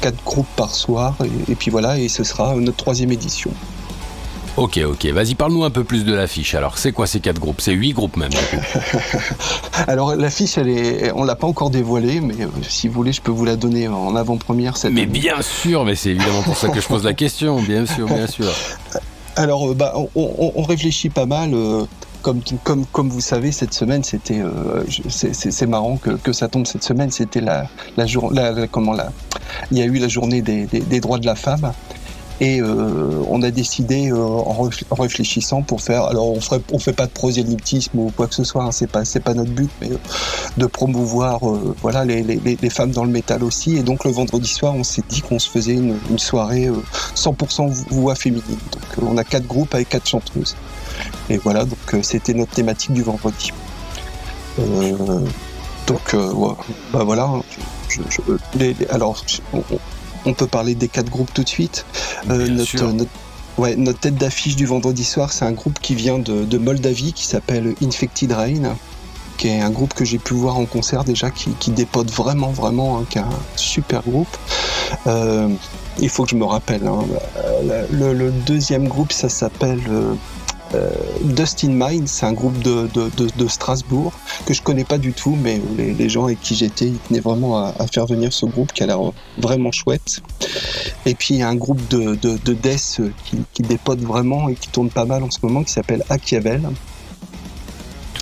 quatre 0.00 0.22
groupes 0.24 0.48
par 0.56 0.74
soir, 0.74 1.16
et 1.48 1.54
puis 1.54 1.70
voilà, 1.70 1.98
et 1.98 2.08
ce 2.08 2.24
sera 2.24 2.54
notre 2.54 2.78
troisième 2.78 3.12
édition. 3.12 3.50
Ok, 4.56 4.80
ok. 4.82 5.06
Vas-y, 5.06 5.34
parle-nous 5.34 5.64
un 5.64 5.70
peu 5.70 5.84
plus 5.84 6.04
de 6.04 6.14
l'affiche. 6.14 6.54
Alors, 6.54 6.78
c'est 6.78 6.92
quoi 6.92 7.06
ces 7.06 7.20
quatre 7.20 7.38
groupes? 7.38 7.60
C'est 7.60 7.72
huit 7.72 7.92
groupes 7.92 8.16
même. 8.16 8.30
Alors, 9.86 10.16
l'affiche, 10.16 10.56
elle 10.56 10.70
est, 10.70 11.12
on 11.12 11.24
l'a 11.24 11.36
pas 11.36 11.46
encore 11.46 11.68
dévoilée, 11.68 12.22
mais 12.22 12.40
euh, 12.40 12.48
si 12.66 12.88
vous 12.88 12.94
voulez, 12.94 13.12
je 13.12 13.20
peux 13.20 13.30
vous 13.30 13.44
la 13.44 13.56
donner 13.56 13.86
en 13.86 14.16
avant-première. 14.16 14.78
Cette 14.78 14.92
mais 14.92 15.04
bien 15.04 15.42
sûr, 15.42 15.84
mais 15.84 15.94
c'est 15.94 16.10
évidemment 16.10 16.42
pour 16.42 16.56
ça 16.56 16.68
que 16.68 16.80
je 16.80 16.86
pose 16.86 17.04
la 17.04 17.12
question. 17.12 17.60
Bien 17.60 17.84
sûr, 17.84 18.06
bien 18.06 18.26
sûr. 18.26 18.46
Alors, 19.36 19.70
euh, 19.70 19.74
bah, 19.74 19.92
on, 20.14 20.62
réfléchit 20.62 21.10
pas 21.10 21.26
mal. 21.26 21.52
Euh, 21.52 21.84
comme, 22.22 22.40
comme, 22.64 22.86
comme, 22.86 23.10
vous 23.10 23.20
savez, 23.20 23.52
cette 23.52 23.74
semaine, 23.74 24.02
c'était, 24.02 24.42
c'est 24.88 25.66
marrant 25.66 25.96
que, 25.96 26.10
que, 26.10 26.32
ça 26.32 26.48
tombe 26.48 26.66
cette 26.66 26.82
semaine. 26.82 27.10
C'était 27.10 27.42
la, 27.42 27.68
la, 27.96 28.06
la, 28.32 28.66
comment 28.66 28.94
la, 28.94 29.12
il 29.70 29.78
y 29.78 29.82
a 29.82 29.84
eu 29.84 29.98
la 29.98 30.08
journée 30.08 30.42
des, 30.42 30.64
des, 30.64 30.80
des 30.80 31.00
droits 31.00 31.18
de 31.18 31.26
la 31.26 31.36
femme. 31.36 31.72
Et 32.40 32.60
euh, 32.60 33.22
on 33.28 33.42
a 33.42 33.50
décidé, 33.50 34.10
euh, 34.10 34.18
en, 34.18 34.68
réfléchissant, 34.92 35.62
pour 35.62 35.80
faire. 35.80 36.04
Alors, 36.04 36.30
on 36.30 36.40
ferait, 36.40 36.60
on 36.70 36.78
fait 36.78 36.92
pas 36.92 37.06
de 37.06 37.10
prosélytisme 37.10 37.98
ou 37.98 38.12
quoi 38.14 38.26
que 38.26 38.34
ce 38.34 38.44
soit. 38.44 38.64
Hein, 38.64 38.72
c'est 38.72 38.86
pas, 38.86 39.34
notre 39.34 39.50
but, 39.50 39.70
mais 39.80 39.90
euh, 39.90 39.96
de 40.58 40.66
promouvoir, 40.66 41.40
voilà, 41.80 42.04
les, 42.04 42.70
femmes 42.70 42.90
dans 42.90 43.04
le 43.04 43.10
métal 43.10 43.42
aussi. 43.42 43.76
Et 43.76 43.82
donc, 43.82 44.04
le 44.04 44.10
vendredi 44.10 44.48
soir, 44.48 44.74
on 44.74 44.84
s'est 44.84 45.02
dit 45.08 45.22
qu'on 45.22 45.38
se 45.38 45.48
faisait 45.48 45.74
une, 45.74 45.96
soirée 46.18 46.70
100% 47.14 47.70
voix 47.90 48.14
féminine. 48.14 48.58
Donc, 48.72 49.10
on 49.10 49.16
a 49.16 49.24
quatre 49.24 49.46
groupes 49.46 49.74
avec 49.74 49.88
quatre 49.88 50.08
chanteuses. 50.08 50.56
Et 51.30 51.38
voilà, 51.38 51.64
donc 51.64 51.78
c'était 52.02 52.34
notre 52.34 52.52
thématique 52.52 52.92
du 52.92 53.02
vendredi. 53.02 53.52
donc, 55.86 56.16
voilà. 56.92 57.30
Alors, 58.90 59.24
on 59.52 59.62
peut 60.32 60.46
parler 60.46 60.74
des 60.74 60.88
quatre 60.88 61.10
groupes 61.10 61.32
tout 61.32 61.44
de 61.44 61.48
suite. 61.48 61.84
Euh, 62.30 62.48
notre, 62.48 63.06
ouais, 63.58 63.76
notre 63.76 64.00
tête 64.00 64.16
d'affiche 64.16 64.56
du 64.56 64.66
vendredi 64.66 65.04
soir, 65.04 65.32
c'est 65.32 65.44
un 65.44 65.52
groupe 65.52 65.78
qui 65.80 65.94
vient 65.94 66.18
de, 66.18 66.58
Moldavie 66.58 67.12
qui 67.12 67.26
s'appelle 67.26 67.74
Infected 67.82 68.32
Rain 68.32 68.76
qui 69.36 69.48
est 69.48 69.60
un 69.60 69.70
groupe 69.70 69.92
que 69.92 70.04
j'ai 70.04 70.16
pu 70.18 70.32
voir 70.32 70.56
en 70.56 70.64
concert 70.64 71.04
déjà, 71.04 71.30
qui, 71.30 71.50
qui 71.60 71.70
dépote 71.70 72.10
vraiment, 72.10 72.52
vraiment, 72.52 72.98
hein, 72.98 73.04
qui 73.10 73.18
est 73.18 73.22
un 73.22 73.38
super 73.56 74.00
groupe. 74.02 74.34
Euh, 75.06 75.48
il 75.98 76.08
faut 76.08 76.24
que 76.24 76.30
je 76.30 76.36
me 76.36 76.44
rappelle. 76.44 76.86
Hein. 76.86 77.04
le, 77.90 78.30
deuxième 78.30 78.88
groupe, 78.88 79.12
ça 79.12 79.28
s'appelle 79.28 79.82
euh, 79.88 80.02
euh, 80.02 80.14
Dustin 81.22 81.70
Mind, 81.70 82.08
c'est 82.08 82.26
un 82.26 82.32
groupe 82.32 82.58
de, 82.58 83.48
Strasbourg 83.48 84.12
que 84.46 84.54
je 84.54 84.62
connais 84.62 84.84
pas 84.84 84.98
du 84.98 85.12
tout, 85.12 85.36
mais 85.40 85.60
les, 85.76 86.08
gens 86.08 86.24
avec 86.24 86.40
qui 86.40 86.54
j'étais, 86.54 86.86
ils 86.86 86.98
tenaient 86.98 87.20
vraiment 87.20 87.58
à, 87.58 87.86
faire 87.92 88.06
venir 88.06 88.32
ce 88.32 88.46
groupe 88.46 88.72
qui 88.72 88.82
a 88.82 88.86
l'air 88.86 89.00
vraiment 89.38 89.72
chouette. 89.72 90.20
Et 91.04 91.14
puis 91.14 91.34
il 91.34 91.38
y 91.38 91.42
a 91.42 91.48
un 91.48 91.54
groupe 91.54 91.80
de, 91.88 92.14
death 92.52 93.00
qui, 93.24 93.38
qui, 93.52 93.62
dépote 93.62 94.00
vraiment 94.00 94.48
et 94.48 94.54
qui 94.54 94.68
tourne 94.68 94.90
pas 94.90 95.04
mal 95.04 95.22
en 95.22 95.30
ce 95.30 95.38
moment 95.42 95.62
qui 95.62 95.72
s'appelle 95.72 96.02
Akiavel. 96.10 96.68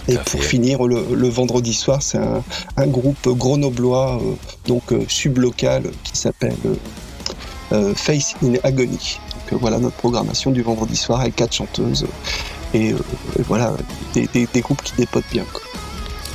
Et 0.06 0.16
pour 0.16 0.42
finir, 0.42 0.84
le, 0.84 1.28
vendredi 1.28 1.72
soir, 1.72 2.02
c'est 2.02 2.18
un, 2.18 2.86
groupe 2.86 3.28
grenoblois, 3.28 4.20
euh, 4.22 4.34
donc 4.66 4.92
euh, 4.92 5.04
sublocal, 5.08 5.90
qui 6.02 6.16
s'appelle 6.16 6.56
Face 7.96 8.34
in 8.44 8.54
Agony 8.62 9.18
voilà 9.52 9.78
notre 9.78 9.96
programmation 9.96 10.50
du 10.50 10.62
vendredi 10.62 10.96
soir 10.96 11.20
avec 11.20 11.36
quatre 11.36 11.52
chanteuses 11.52 12.06
et, 12.74 12.92
euh, 12.92 12.98
voilà 13.46 13.72
des, 14.14 14.60
groupes 14.60 14.82
qui 14.82 14.94
dépotent 14.96 15.24
bien. 15.30 15.44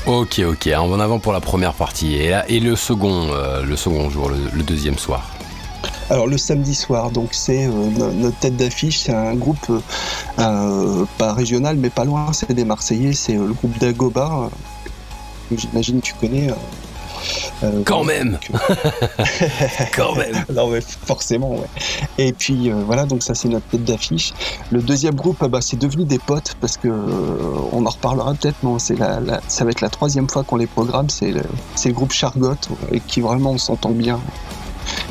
Ok, 0.06 0.40
ok, 0.40 0.70
en 0.76 1.00
avant 1.00 1.20
pour 1.20 1.34
la 1.34 1.42
première 1.42 1.74
partie. 1.74 2.16
Et, 2.16 2.34
et 2.48 2.60
le, 2.60 2.76
second, 2.76 3.30
euh, 3.32 3.64
le 3.64 3.76
second 3.76 4.10
jour, 4.10 4.30
le, 4.30 4.64
deuxième 4.64 4.98
soir 4.98 5.30
alors 6.12 6.26
le 6.26 6.40
samedi 6.40 6.74
soir, 6.74 7.12
donc 7.12 7.30
c'est 7.34 7.68
euh, 7.68 8.12
notre 8.16 8.38
tête 8.40 8.58
d'affiche, 8.58 9.02
c'est 9.02 9.14
un 9.14 9.36
groupe 9.36 9.72
pas 10.36 11.34
régional 11.34 11.78
mais 11.78 11.92
pas 11.92 12.04
loin, 12.04 12.34
c'est 12.34 12.52
des 12.52 12.66
Marseillais, 12.66 13.14
c'est 13.14 13.34
le 13.34 13.54
groupe 13.54 13.78
d'Agoba, 13.78 14.50
j'imagine 15.56 16.02
tu 16.02 16.16
connais, 16.16 16.48
euh, 17.64 17.82
Quand 17.86 18.04
même 18.04 18.38
Quand 19.96 20.16
même 20.16 20.46
Non 20.54 20.70
mais 20.70 20.82
forcément, 20.82 21.52
ouais. 21.52 21.68
Et 22.18 22.34
puis 22.34 22.70
euh, 22.70 22.76
voilà, 22.86 23.06
donc 23.06 23.24
ça 23.24 23.36
c'est 23.36 23.50
notre 23.50 23.68
tête 23.68 23.84
d'affiche. 23.84 24.34
Le 24.72 24.82
deuxième 24.82 25.16
groupe, 25.16 25.38
ah 25.42 25.48
bah, 25.48 25.60
c'est 25.62 25.78
devenu 25.78 26.06
des 26.06 26.20
potes 26.20 26.56
parce 26.62 26.78
que 26.78 26.88
euh, 26.88 27.38
on 27.72 27.86
en 27.86 27.90
reparlera 27.90 28.34
peut-être, 28.34 28.58
c'est 28.80 28.98
la, 28.98 29.20
ça 29.48 29.66
va 29.66 29.72
être 29.72 29.82
la 29.82 29.90
troisième 29.90 30.30
fois 30.30 30.44
qu'on 30.44 30.58
les 30.58 30.68
programme, 30.68 31.10
c'est 31.10 31.32
le, 31.32 31.42
le, 31.86 31.92
groupe 31.92 32.12
Chargot 32.12 32.56
et 32.92 33.00
qui 33.00 33.22
vraiment 33.22 33.52
on 33.52 33.58
s'entend 33.58 33.92
bien 33.92 34.20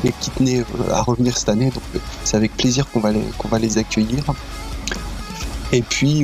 et 0.03 0.11
qui 0.19 0.29
tenait 0.31 0.63
à 0.91 1.01
revenir 1.01 1.37
cette 1.37 1.49
année, 1.49 1.69
donc 1.69 1.83
c'est 2.23 2.37
avec 2.37 2.55
plaisir 2.55 2.89
qu'on 2.91 2.99
va 2.99 3.11
les, 3.11 3.23
qu'on 3.37 3.47
va 3.47 3.59
les 3.59 3.77
accueillir. 3.77 4.23
Et 5.71 5.81
puis, 5.81 6.23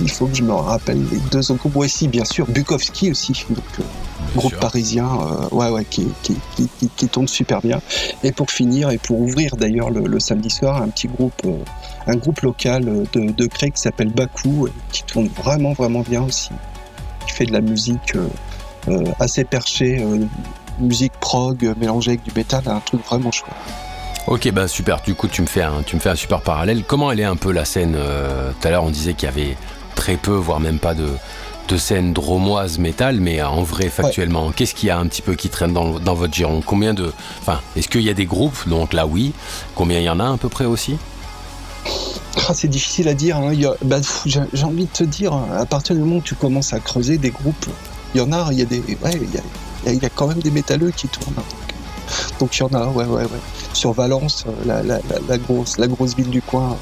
il 0.00 0.10
faut 0.10 0.26
que 0.26 0.34
je 0.34 0.42
me 0.42 0.52
rappelle 0.52 1.02
les 1.10 1.18
deux 1.32 1.50
autres 1.50 1.68
groupes. 1.68 1.76
aussi, 1.76 2.08
bien 2.08 2.24
sûr, 2.24 2.46
Bukowski 2.46 3.10
aussi. 3.10 3.44
Donc, 3.50 3.86
groupe 4.34 4.56
parisien 4.56 5.06
euh, 5.06 5.48
ouais, 5.54 5.70
ouais, 5.70 5.84
qui, 5.84 6.06
qui, 6.22 6.36
qui, 6.56 6.88
qui, 6.96 7.08
tourne 7.08 7.28
super 7.28 7.60
bien. 7.60 7.80
Et 8.22 8.32
pour 8.32 8.50
finir, 8.50 8.90
et 8.90 8.98
pour 8.98 9.20
ouvrir 9.20 9.56
d'ailleurs 9.56 9.90
le, 9.90 10.20
samedi 10.20 10.50
soir, 10.50 10.82
un 10.82 10.88
petit 10.88 11.08
groupe, 11.08 11.40
euh, 11.44 11.56
un 12.06 12.16
groupe 12.16 12.40
local 12.40 12.84
de, 13.12 13.30
de 13.30 13.46
qui 13.46 13.70
s'appelle 13.74 14.10
Baku, 14.10 14.68
qui 14.90 15.04
tourne 15.04 15.28
vraiment, 15.28 15.72
vraiment 15.72 16.00
bien 16.00 16.22
aussi. 16.22 16.50
Qui 17.26 17.32
fait 17.32 17.46
de 17.46 17.52
la 17.52 17.60
musique 17.60 18.16
euh, 18.88 19.04
assez 19.20 19.44
perchée, 19.44 20.04
musique 20.78 21.12
prog 21.20 21.74
mélangée 21.78 22.12
avec 22.12 22.24
du 22.24 22.32
métal, 22.34 22.62
un 22.66 22.80
truc 22.80 23.04
vraiment 23.06 23.30
chouette. 23.30 23.54
Ok, 24.26 24.50
bah 24.52 24.68
super. 24.68 25.02
Du 25.02 25.14
coup, 25.14 25.28
tu 25.28 25.42
me 25.42 25.46
fais 25.46 25.62
un, 25.62 25.82
tu 25.84 25.96
me 25.96 26.00
fais 26.00 26.08
un 26.08 26.14
super 26.14 26.40
parallèle. 26.40 26.82
Comment 26.84 27.12
elle 27.12 27.20
est 27.20 27.24
un 27.24 27.36
peu 27.36 27.52
la 27.52 27.64
scène 27.64 27.92
Tout 27.94 28.68
à 28.68 28.70
l'heure, 28.70 28.84
on 28.84 28.90
disait 28.90 29.14
qu'il 29.14 29.28
y 29.28 29.32
avait 29.32 29.56
très 29.94 30.16
peu, 30.16 30.32
voire 30.32 30.60
même 30.60 30.78
pas 30.78 30.94
de, 30.94 31.08
de 31.68 31.76
scène 31.76 32.12
dromoise 32.12 32.78
métal, 32.78 33.20
mais 33.20 33.42
en 33.42 33.62
vrai, 33.62 33.88
factuellement, 33.88 34.52
qu'est-ce 34.52 34.74
qu'il 34.74 34.88
y 34.88 34.90
a 34.90 34.98
un 34.98 35.06
petit 35.06 35.22
peu 35.22 35.34
qui 35.34 35.48
traîne 35.48 35.72
dans, 35.72 36.14
votre 36.14 36.32
giron? 36.32 36.62
Combien 36.64 36.94
de. 36.94 37.12
Enfin, 37.40 37.60
est-ce 37.76 37.88
qu'il 37.88 38.02
y 38.02 38.10
a 38.10 38.14
des 38.14 38.26
groupes? 38.26 38.68
Donc 38.68 38.92
là, 38.92 39.06
oui. 39.06 39.32
Combien 39.74 39.98
il 39.98 40.04
y 40.04 40.10
en 40.10 40.20
a 40.20 40.32
à 40.32 40.36
peu 40.36 40.48
près 40.48 40.64
aussi? 40.64 40.96
Ah, 42.48 42.54
c'est 42.54 42.68
difficile 42.68 43.08
à 43.08 43.14
dire. 43.14 43.36
Hein. 43.38 43.52
Bah, 43.82 43.98
j'ai 44.26 44.64
envie 44.64 44.86
de 44.86 44.90
te 44.90 45.04
dire, 45.04 45.32
à 45.34 45.66
partir 45.66 45.94
du 45.94 46.02
moment 46.02 46.16
où 46.16 46.22
tu 46.22 46.34
commences 46.34 46.72
à 46.72 46.80
creuser 46.80 47.18
des 47.18 47.30
groupes, 47.30 47.66
il 48.14 48.18
y 48.18 48.20
en 48.20 48.32
a, 48.32 48.48
il 48.52 48.58
y 48.58 48.62
a 48.62 48.66
des, 48.66 48.82
il 48.86 50.02
y, 50.02 50.04
a, 50.04 50.10
quand 50.10 50.26
même 50.26 50.40
des 50.40 50.50
métalleux 50.50 50.90
qui 50.90 51.08
tournent. 51.08 51.34
Donc 52.38 52.56
il 52.56 52.60
y 52.60 52.62
en 52.62 52.74
a, 52.74 52.86
ouais, 52.86 53.04
ouais, 53.04 53.22
ouais. 53.22 53.40
Sur 53.72 53.92
Valence, 53.92 54.44
la, 54.66 54.82
la, 54.82 55.38
grosse, 55.38 55.78
la 55.78 55.86
grosse 55.86 56.14
ville 56.14 56.30
du 56.30 56.42
coin, 56.42 56.76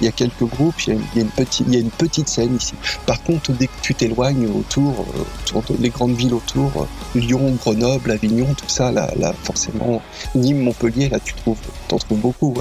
il 0.00 0.06
y 0.06 0.08
a 0.08 0.12
quelques 0.12 0.44
groupes, 0.44 0.74
il 0.86 0.94
y 0.94 1.20
a, 1.20 1.20
une, 1.20 1.90
petite, 1.90 2.28
scène 2.28 2.56
ici. 2.56 2.74
Par 3.06 3.22
contre, 3.22 3.52
dès 3.52 3.68
que 3.68 3.72
tu 3.82 3.94
t'éloignes 3.94 4.48
autour, 4.48 5.06
euh, 5.16 5.58
autour 5.58 5.76
les 5.78 5.90
grandes 5.90 6.16
villes 6.16 6.34
autour, 6.34 6.72
euh, 6.76 7.18
Lyon, 7.18 7.56
Grenoble, 7.60 8.10
Avignon, 8.10 8.52
tout 8.54 8.68
ça, 8.68 8.90
là, 8.90 9.08
forcément, 9.44 10.02
Nîmes, 10.34 10.62
Montpellier, 10.62 11.08
là, 11.08 11.18
tu 11.24 11.34
trouves, 11.34 11.58
t'en 11.86 11.98
trouves 11.98 12.18
beaucoup, 12.18 12.54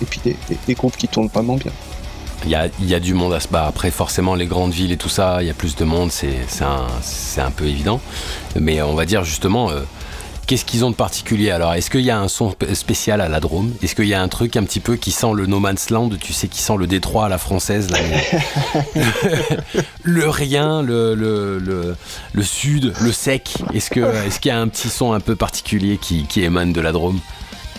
Et 0.00 0.04
puis 0.06 0.20
des, 0.24 0.74
groupes 0.74 0.96
qui 0.96 1.06
tournent 1.08 1.28
vraiment 1.28 1.56
bien. 1.56 1.72
Il 2.44 2.50
y, 2.50 2.54
a, 2.54 2.68
il 2.80 2.86
y 2.86 2.94
a, 2.94 3.00
du 3.00 3.12
monde 3.12 3.32
à 3.32 3.40
se 3.40 3.48
battre. 3.48 3.68
Après, 3.68 3.90
forcément, 3.90 4.34
les 4.34 4.46
grandes 4.46 4.72
villes 4.72 4.92
et 4.92 4.96
tout 4.96 5.08
ça, 5.08 5.38
il 5.42 5.48
y 5.48 5.50
a 5.50 5.54
plus 5.54 5.74
de 5.74 5.84
monde, 5.84 6.12
c'est 6.12 6.36
un, 6.62 6.86
un, 7.42 7.50
peu 7.50 7.66
évident. 7.66 8.00
Mais 8.58 8.80
on 8.82 8.94
va 8.94 9.04
dire 9.04 9.24
justement, 9.24 9.70
euh, 9.70 9.80
Qu'est-ce 10.46 10.64
qu'ils 10.64 10.84
ont 10.84 10.90
de 10.90 10.94
particulier 10.94 11.50
alors? 11.50 11.74
Est-ce 11.74 11.90
qu'il 11.90 12.02
y 12.02 12.10
a 12.12 12.20
un 12.20 12.28
son 12.28 12.54
spécial 12.72 13.20
à 13.20 13.28
la 13.28 13.40
Drôme? 13.40 13.74
Est-ce 13.82 13.96
qu'il 13.96 14.06
y 14.06 14.14
a 14.14 14.22
un 14.22 14.28
truc 14.28 14.56
un 14.56 14.62
petit 14.62 14.78
peu 14.78 14.94
qui 14.94 15.10
sent 15.10 15.32
le 15.34 15.46
No 15.46 15.58
Man's 15.58 15.90
Land, 15.90 16.10
tu 16.20 16.32
sais, 16.32 16.46
qui 16.46 16.62
sent 16.62 16.76
le 16.78 16.86
Détroit 16.86 17.26
à 17.26 17.28
la 17.28 17.38
française 17.38 17.88
Le 20.04 20.28
rien, 20.28 20.82
le, 20.82 21.16
le, 21.16 21.96
le, 22.32 22.42
sud, 22.44 22.92
le 23.00 23.10
sec. 23.10 23.54
Est-ce 23.74 23.90
qu'il 23.90 24.04
est 24.04 24.44
y 24.46 24.50
a 24.50 24.60
un 24.60 24.68
petit 24.68 24.88
son 24.88 25.12
un 25.14 25.20
peu 25.20 25.34
particulier 25.34 25.98
qui, 25.98 26.26
qui 26.28 26.42
émane 26.42 26.72
de 26.72 26.80
la 26.80 26.92
Drôme? 26.92 27.18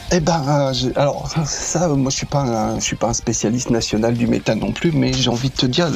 Eh 0.09 0.21
ben, 0.21 0.41
euh, 0.47 0.91
alors 0.95 1.29
ça, 1.45 1.89
moi 1.89 2.09
je 2.09 2.15
suis 2.15 2.25
pas, 2.25 2.39
un, 2.39 2.79
suis 2.79 2.95
pas 2.95 3.09
un 3.09 3.13
spécialiste 3.13 3.69
national 3.71 4.13
du 4.13 4.25
métal 4.25 4.57
non 4.57 4.71
plus, 4.71 4.93
mais 4.93 5.11
j'ai 5.11 5.29
envie 5.29 5.49
de 5.49 5.55
te 5.55 5.65
dire, 5.65 5.89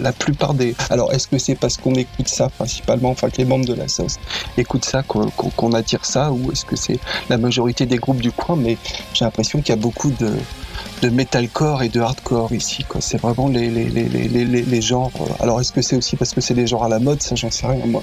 la, 0.00 0.12
plupart 0.12 0.54
des, 0.54 0.74
alors 0.88 1.12
est-ce 1.12 1.28
que 1.28 1.36
c'est 1.36 1.54
parce 1.54 1.76
qu'on 1.76 1.94
écoute 1.94 2.28
ça 2.28 2.48
principalement, 2.48 3.10
enfin 3.10 3.28
que 3.28 3.36
les 3.36 3.44
membres 3.44 3.66
de 3.66 3.74
la 3.74 3.88
sauce 3.88 4.18
écoutent 4.56 4.86
ça 4.86 5.02
qu'on 5.02 5.72
attire 5.72 6.06
ça, 6.06 6.32
ou 6.32 6.50
est-ce 6.50 6.64
que 6.64 6.76
c'est 6.76 6.98
la 7.28 7.36
majorité 7.36 7.84
des 7.84 7.98
groupes 7.98 8.22
du 8.22 8.32
coin 8.32 8.56
Mais 8.56 8.78
j'ai 9.12 9.26
l'impression 9.26 9.60
qu'il 9.60 9.68
y 9.68 9.78
a 9.78 9.80
beaucoup 9.80 10.10
de, 10.10 11.10
metalcore 11.10 11.82
et 11.82 11.90
de 11.90 12.00
hardcore 12.00 12.52
ici. 12.52 12.86
C'est 13.00 13.20
vraiment 13.20 13.48
les, 13.48 13.68
les, 13.68 13.84
les, 13.84 14.46
les, 14.46 14.82
genres. 14.82 15.12
Alors 15.40 15.60
est-ce 15.60 15.72
que 15.72 15.82
c'est 15.82 15.96
aussi 15.96 16.16
parce 16.16 16.32
que 16.32 16.40
c'est 16.40 16.54
des 16.54 16.66
genres 16.66 16.84
à 16.84 16.88
la 16.88 17.00
mode? 17.00 17.20
Ça, 17.20 17.34
j'en 17.34 17.50
sais 17.50 17.66
rien. 17.66 17.84
Moi. 17.86 18.02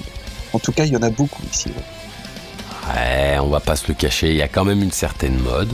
En 0.54 0.60
tout 0.60 0.72
cas, 0.72 0.86
il 0.86 0.94
y 0.94 0.98
en 0.98 1.02
a 1.02 1.10
beaucoup 1.10 1.42
ici. 1.52 1.70
On 3.42 3.48
va 3.48 3.60
pas 3.60 3.76
se 3.76 3.88
le 3.88 3.94
cacher, 3.94 4.30
il 4.30 4.38
y 4.38 4.42
a 4.42 4.48
quand 4.48 4.66
même 4.66 4.82
une 4.82 4.92
certaine 4.92 5.38
mode. 5.40 5.72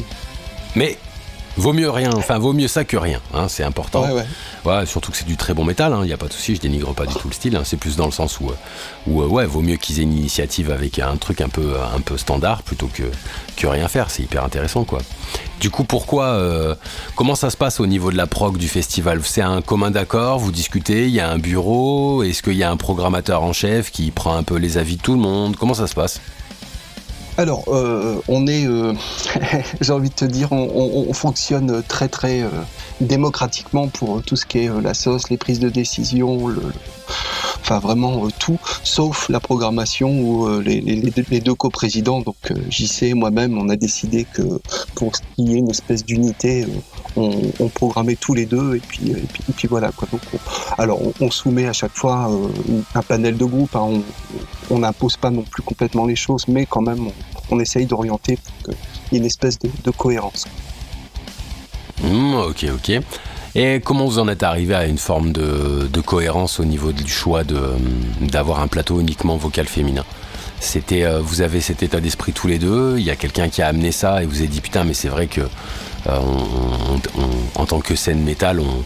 Mais 0.76 0.98
Vaut 1.58 1.72
mieux 1.72 1.90
rien, 1.90 2.12
enfin 2.14 2.38
vaut 2.38 2.52
mieux 2.52 2.68
ça 2.68 2.84
que 2.84 2.98
rien, 2.98 3.22
hein, 3.34 3.48
c'est 3.48 3.64
important. 3.64 4.04
Ouais, 4.04 4.26
ouais. 4.66 4.86
surtout 4.86 5.12
que 5.12 5.18
c'est 5.18 5.26
du 5.26 5.38
très 5.38 5.54
bon 5.54 5.64
métal, 5.64 5.94
il 5.94 6.02
hein, 6.02 6.06
n'y 6.06 6.12
a 6.12 6.18
pas 6.18 6.28
de 6.28 6.34
souci, 6.34 6.56
je 6.56 6.60
dénigre 6.60 6.94
pas 6.94 7.06
du 7.06 7.16
tout 7.16 7.30
le 7.30 7.34
style, 7.34 7.56
hein, 7.56 7.62
c'est 7.64 7.78
plus 7.78 7.96
dans 7.96 8.06
le 8.06 8.12
sens 8.12 8.42
où, 8.42 8.50
euh, 8.50 8.56
où 9.08 9.22
euh, 9.22 9.28
ouais, 9.28 9.46
vaut 9.46 9.62
mieux 9.62 9.78
qu'ils 9.78 10.00
aient 10.00 10.04
une 10.04 10.18
initiative 10.18 10.70
avec 10.70 11.00
un 11.00 11.16
truc 11.16 11.40
un 11.40 11.48
peu, 11.48 11.76
un 11.96 12.02
peu 12.02 12.18
standard 12.18 12.62
plutôt 12.62 12.90
que, 12.94 13.04
que 13.56 13.68
rien 13.68 13.88
faire, 13.88 14.12
c'est 14.12 14.24
hyper 14.24 14.44
intéressant 14.44 14.84
quoi. 14.84 15.00
Du 15.62 15.70
coup, 15.70 15.86
pourquoi, 15.86 16.26
euh, 16.26 16.76
comment 17.16 17.36
ça 17.36 17.50
se 17.50 17.56
passe 17.56 17.80
au 17.80 17.88
niveau 17.88 18.12
de 18.12 18.18
la 18.18 18.28
prog 18.28 18.58
du 18.58 18.68
festival? 18.68 19.22
C'est 19.24 19.42
un 19.42 19.62
commun 19.62 19.92
d'accord, 19.92 20.40
vous 20.40 20.52
discutez, 20.52 21.06
il 21.06 21.14
y 21.14 21.22
a 21.22 21.32
un 21.32 21.38
bureau, 21.38 22.22
est-ce 22.24 22.44
qu'il 22.44 22.58
y 22.58 22.64
a 22.64 22.70
un 22.70 22.78
programmateur 22.78 23.44
en 23.44 23.54
chef 23.54 23.92
qui 23.92 24.12
prend 24.12 24.36
un 24.36 24.44
peu 24.44 24.58
les 24.58 24.78
avis 24.78 24.98
de 24.98 25.02
tout 25.02 25.14
le 25.14 25.22
monde? 25.22 25.56
Comment 25.56 25.74
ça 25.74 25.88
se 25.88 25.96
passe? 25.96 26.20
Alors, 27.38 27.66
euh, 27.68 28.22
on 28.28 28.48
est, 28.48 28.66
euh, 28.66 28.94
j'ai 29.82 29.92
envie 29.92 30.10
de 30.10 30.16
te 30.16 30.26
dire, 30.26 30.52
on, 30.52 31.12
fonctionne 31.14 31.84
très 31.84 32.08
très 32.08 32.42
euh, 32.42 32.50
démocratiquement 33.02 33.88
pour 33.88 34.22
tout 34.24 34.36
ce 34.36 34.46
qui 34.46 34.60
est 34.60 34.82
la 34.82 34.94
sauce, 34.94 35.30
les 35.30 35.38
prises 35.38 35.60
de 35.60 35.70
décision, 35.70 36.48
le, 36.48 36.62
enfin 37.60 37.80
vraiment 37.80 38.28
sauf 38.84 39.30
la 39.30 39.40
programmation 39.40 40.10
où 40.20 40.60
les, 40.60 40.82
les, 40.82 41.40
deux 41.42 41.56
coprésidents, 41.56 42.22
donc 42.22 42.36
JC 42.70 43.04
et 43.04 43.14
moi-même, 43.14 43.58
on 43.58 43.70
a 43.70 43.76
décidé 43.76 44.26
que 44.26 44.42
pour 44.96 45.12
qu'il 45.12 45.50
y 45.50 45.54
ait 45.56 45.58
une 45.58 45.70
espèce 45.70 46.06
d'unité, 46.06 46.66
on, 47.16 47.32
on, 47.60 47.70
programmait 47.70 48.16
tous 48.16 48.34
les 48.34 48.46
deux 48.46 48.76
et 48.76 48.80
puis, 48.80 49.12
et 49.12 49.54
puis, 49.56 49.68
voilà 49.68 49.92
quoi. 49.92 50.08
Donc, 50.12 50.22
alors 50.78 51.00
on, 51.20 51.32
soumet 51.32 51.68
à 51.68 51.74
chaque 51.74 51.96
fois 51.96 52.30
un 52.94 53.02
panel 53.02 53.38
de 53.38 53.46
groupe, 53.46 53.76
hein, 53.76 54.02
on 54.70 54.80
n'impose 54.80 55.18
pas 55.18 55.30
non 55.30 55.44
plus 55.44 55.64
complètement 55.64 56.06
les 56.06 56.16
choses, 56.16 56.48
mais 56.48 56.66
quand 56.66 56.82
même 56.82 57.10
on 57.50 57.60
essaye 57.60 57.86
d'orienter 57.86 58.38
pour 58.38 58.54
qu'il 58.64 58.76
y 59.12 59.16
ait 59.16 59.20
une 59.20 59.26
espèce 59.26 59.58
de, 59.60 59.92
cohérence. 59.92 60.46
Mmh, 62.04 62.34
ok, 62.36 62.66
ok. 62.76 63.02
Et 63.58 63.80
comment 63.80 64.06
vous 64.06 64.20
en 64.20 64.28
êtes 64.28 64.44
arrivé 64.44 64.76
à 64.76 64.86
une 64.86 64.98
forme 64.98 65.32
de, 65.32 66.02
cohérence 66.06 66.60
au 66.60 66.66
niveau 66.66 66.92
du 66.92 67.08
choix 67.08 67.44
d'avoir 68.20 68.60
un 68.60 68.68
plateau 68.68 69.00
uniquement 69.00 69.38
vocal 69.38 69.66
féminin? 69.66 70.04
C'était, 70.60 71.06
euh, 71.06 71.22
vous 71.22 71.42
avez 71.42 71.62
cet 71.62 71.82
état 71.82 72.02
d'esprit 72.02 72.34
tous 72.34 72.48
les 72.48 72.60
deux. 72.60 72.96
Il 72.98 73.04
y 73.04 73.12
a 73.12 73.16
quelqu'un 73.16 73.48
qui 73.48 73.62
a 73.62 73.68
amené 73.68 73.92
ça 73.92 74.24
et 74.24 74.26
vous 74.26 74.40
avez 74.40 74.48
dit 74.48 74.62
putain, 74.62 74.84
mais 74.84 74.94
c'est 74.94 75.08
vrai 75.08 75.28
que 75.28 75.42
euh, 75.42 76.20
en 77.56 77.66
tant 77.66 77.80
que 77.80 77.96
scène 77.96 78.24
métal, 78.24 78.60
on, 78.60 78.84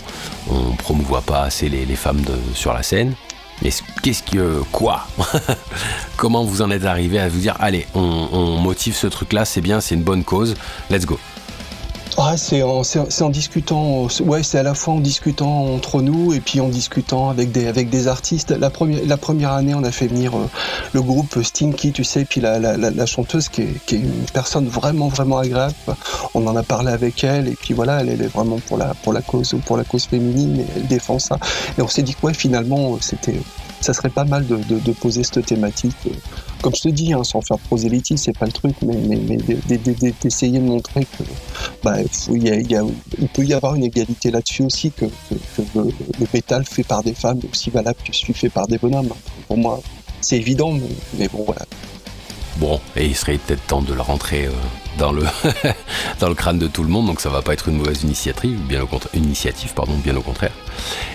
on 0.53 0.75
promouvoit 0.75 1.21
pas 1.21 1.43
assez 1.43 1.67
les, 1.67 1.85
femmes 1.95 2.21
sur 2.53 2.73
la 2.73 2.83
scène. 2.83 3.13
Mais 3.61 3.71
qu'est-ce 4.03 4.23
que. 4.23 4.61
Quoi 4.71 5.07
Comment 6.17 6.43
vous 6.43 6.61
en 6.61 6.69
êtes 6.69 6.85
arrivé 6.85 7.19
à 7.19 7.27
vous 7.27 7.39
dire 7.39 7.55
allez, 7.59 7.87
on 7.95 8.57
motive 8.57 8.95
ce 8.95 9.07
truc-là, 9.07 9.45
c'est 9.45 9.61
bien, 9.61 9.79
c'est 9.79 9.95
une 9.95 10.03
bonne 10.03 10.23
cause, 10.23 10.55
let's 10.91 11.05
go 11.05 11.19
ah, 12.17 12.35
c'est 12.37 12.63
en, 12.63 12.81
en, 12.81 13.29
discutant, 13.29 14.07
ouais, 14.21 14.43
c'est 14.43 14.57
à 14.57 14.63
la 14.63 14.73
fois 14.73 14.95
en 14.95 14.99
discutant 14.99 15.65
entre 15.73 16.01
nous 16.01 16.33
et 16.33 16.39
puis 16.39 16.59
en 16.59 16.67
discutant 16.67 17.29
avec 17.29 17.51
des, 17.51 17.67
avec 17.67 17.89
des 17.89 18.07
artistes. 18.07 18.51
La 18.51 18.69
première, 18.69 19.01
la 19.05 19.17
première 19.17 19.51
année, 19.53 19.73
on 19.73 19.83
a 19.83 19.91
fait 19.91 20.07
venir 20.07 20.35
euh, 20.35 20.49
le 20.93 21.01
groupe 21.01 21.41
Stinky, 21.41 21.91
tu 21.91 22.03
sais, 22.03 22.25
puis 22.25 22.41
la, 22.41 22.59
la, 22.59 22.77
la, 22.77 23.05
chanteuse 23.05 23.47
qui 23.47 23.61
est, 23.61 23.85
qui 23.85 23.95
est, 23.95 23.99
une 23.99 24.25
personne 24.33 24.67
vraiment, 24.67 25.07
vraiment 25.07 25.37
agréable. 25.37 25.75
On 26.33 26.45
en 26.47 26.55
a 26.55 26.63
parlé 26.63 26.91
avec 26.91 27.23
elle 27.23 27.47
et 27.47 27.55
puis 27.55 27.73
voilà, 27.73 28.01
elle, 28.01 28.09
est 28.09 28.27
vraiment 28.27 28.59
pour 28.67 28.77
la, 28.77 28.93
pour 28.95 29.13
la 29.13 29.21
cause, 29.21 29.55
pour 29.65 29.77
la 29.77 29.83
cause 29.83 30.05
féminine 30.05 30.59
et 30.59 30.65
elle 30.75 30.87
défend 30.87 31.19
ça. 31.19 31.37
Et 31.77 31.81
on 31.81 31.87
s'est 31.87 32.03
dit 32.03 32.15
que 32.15 32.25
ouais, 32.25 32.33
finalement, 32.33 32.97
c'était, 33.01 33.39
ça 33.81 33.93
serait 33.93 34.09
pas 34.09 34.25
mal 34.25 34.45
de, 34.47 34.57
de, 34.57 34.79
de 34.79 34.91
poser 34.91 35.23
cette 35.23 35.45
thématique 35.45 35.95
comme 36.61 36.75
je 36.75 36.81
te 36.81 36.89
dis, 36.89 37.13
hein, 37.13 37.23
sans 37.23 37.41
faire 37.41 37.57
prosélytisme, 37.57 38.23
c'est 38.23 38.37
pas 38.37 38.45
le 38.45 38.51
truc, 38.51 38.75
mais, 38.81 38.95
d'essayer 40.21 40.59
de 40.59 40.63
montrer 40.63 41.05
que 41.05 41.23
bah, 41.83 41.97
il, 42.31 43.27
peut 43.33 43.45
y 43.45 43.53
avoir 43.53 43.75
une 43.75 43.83
égalité 43.83 44.31
là-dessus 44.31 44.63
aussi, 44.63 44.91
que, 44.91 45.05
le, 45.75 46.27
métal 46.33 46.65
fait 46.65 46.83
par 46.83 47.03
des 47.03 47.13
femmes 47.13 47.39
est 47.43 47.49
aussi 47.49 47.69
valable 47.69 47.97
que 48.05 48.13
celui 48.13 48.33
fait 48.33 48.49
par 48.49 48.67
des 48.67 48.77
bonhommes. 48.77 49.13
Pour 49.47 49.57
moi, 49.57 49.81
c'est 50.21 50.37
évident, 50.37 50.73
mais, 51.17 51.27
bon, 51.27 51.43
voilà. 51.45 51.65
Bon, 52.57 52.79
et 52.95 53.05
il 53.05 53.15
serait 53.15 53.37
peut-être 53.37 53.65
temps 53.67 53.81
de 53.81 53.93
le 53.93 54.01
rentrer 54.01 54.47
euh, 54.47 54.51
dans, 54.99 55.11
le 55.11 55.23
dans 56.19 56.29
le 56.29 56.35
crâne 56.35 56.59
de 56.59 56.67
tout 56.67 56.83
le 56.83 56.89
monde, 56.89 57.07
donc 57.07 57.21
ça 57.21 57.29
va 57.29 57.41
pas 57.41 57.53
être 57.53 57.69
une 57.69 57.77
mauvaise 57.77 58.03
initiative, 58.03 58.59
bien 58.67 58.83
au 58.83 58.87
contraire, 58.87 59.15
initiative, 59.15 59.73
pardon, 59.73 59.93
bien 59.95 60.15
au 60.15 60.21
contraire. 60.21 60.51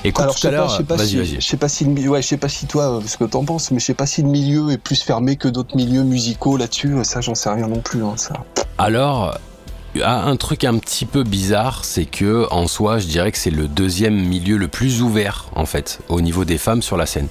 Écoute, 0.03 0.27
tout 0.41 0.47
à 0.47 0.51
l'heure, 0.51 0.69
je 0.69 0.79
sais 0.79 0.85
pas, 0.85 0.99
si, 0.99 1.25
je 1.25 1.41
sais 1.41 1.57
pas 1.57 1.69
si, 1.69 1.85
ouais, 2.09 2.23
je 2.23 2.27
sais 2.27 2.37
pas 2.37 2.49
si 2.49 2.67
toi, 2.67 3.01
ce 3.07 3.17
que 3.17 3.25
t'en 3.25 3.45
penses, 3.45 3.71
mais 3.71 3.79
je 3.79 3.85
sais 3.85 3.95
pas 3.95 4.07
si 4.07 4.23
le 4.23 4.29
milieu 4.29 4.71
est 4.73 4.79
plus 4.79 5.03
fermé 5.03 5.37
que 5.37 5.49
d'autres 5.49 5.77
milieux 5.77 6.03
musicaux 6.03 6.57
là-dessus. 6.57 6.97
Ça, 7.05 7.21
j'en 7.21 7.35
sais 7.35 7.51
rien 7.51 7.69
non 7.69 7.81
plus. 7.81 8.03
Hein, 8.03 8.15
ça. 8.17 8.35
Alors, 8.79 9.39
un 10.03 10.37
truc 10.37 10.65
un 10.65 10.79
petit 10.79 11.07
peu 11.07 11.23
bizarre, 11.23 11.85
c'est 11.85 12.07
que 12.07 12.47
en 12.51 12.67
soi, 12.67 12.99
je 12.99 13.07
dirais 13.07 13.33
que 13.33 13.39
c'est 13.39 13.51
le 13.51 13.69
deuxième 13.69 14.15
milieu 14.15 14.57
le 14.57 14.69
plus 14.69 15.03
ouvert 15.03 15.47
en 15.55 15.67
fait 15.67 16.01
au 16.09 16.21
niveau 16.21 16.45
des 16.45 16.59
femmes 16.59 16.83
sur 16.83 16.97
la 16.97 17.07
scène. 17.07 17.29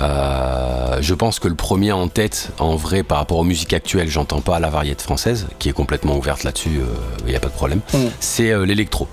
Euh, 0.00 0.98
je 1.00 1.14
pense 1.14 1.38
que 1.38 1.48
le 1.48 1.54
premier 1.54 1.92
en 1.92 2.08
tête, 2.08 2.50
en 2.58 2.76
vrai, 2.76 3.02
par 3.02 3.18
rapport 3.18 3.38
aux 3.38 3.44
musiques 3.44 3.72
actuelles, 3.72 4.08
j'entends 4.08 4.40
pas 4.40 4.58
la 4.58 4.70
variété 4.70 5.02
française, 5.02 5.46
qui 5.58 5.68
est 5.68 5.72
complètement 5.72 6.16
ouverte 6.16 6.44
là-dessus, 6.44 6.70
il 6.74 6.80
euh, 6.80 7.30
n'y 7.30 7.36
a 7.36 7.40
pas 7.40 7.48
de 7.48 7.52
problème, 7.52 7.80
mm. 7.92 7.98
c'est 8.20 8.50
euh, 8.50 8.64
l'électro. 8.64 9.08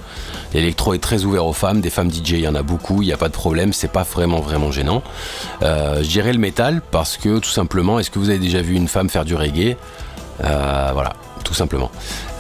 L'électro 0.54 0.94
est 0.94 1.00
très 1.00 1.26
ouvert 1.26 1.46
aux 1.46 1.54
femmes, 1.54 1.82
des 1.82 1.90
femmes 1.90 2.12
DJ, 2.12 2.32
il 2.32 2.40
y 2.40 2.48
en 2.48 2.56
a 2.56 2.64
beaucoup, 2.64 3.02
il 3.02 3.08
n'y 3.08 3.14
a 3.14 3.18
pas 3.18 3.28
de 3.28 3.34
problème, 3.34 3.74
c'est 3.74 3.92
pas 3.92 4.04
vraiment 4.04 4.40
vraiment 4.40 4.72
gênant. 4.72 5.04
je 5.62 6.08
dirais 6.08 6.34
le 6.34 6.40
métal, 6.40 6.82
parce 6.92 7.18
que 7.18 7.40
tout 7.40 7.50
simplement, 7.50 8.00
est-ce 8.00 8.10
que 8.10 8.20
vous 8.20 8.30
avez 8.30 8.40
déjà 8.40 8.62
vu 8.62 8.76
une 8.76 8.88
femme 8.88 9.10
faire 9.10 9.26
du 9.26 9.36
reggae? 9.36 9.76
Voilà, 10.40 11.14
tout 11.44 11.54
simplement. 11.54 11.92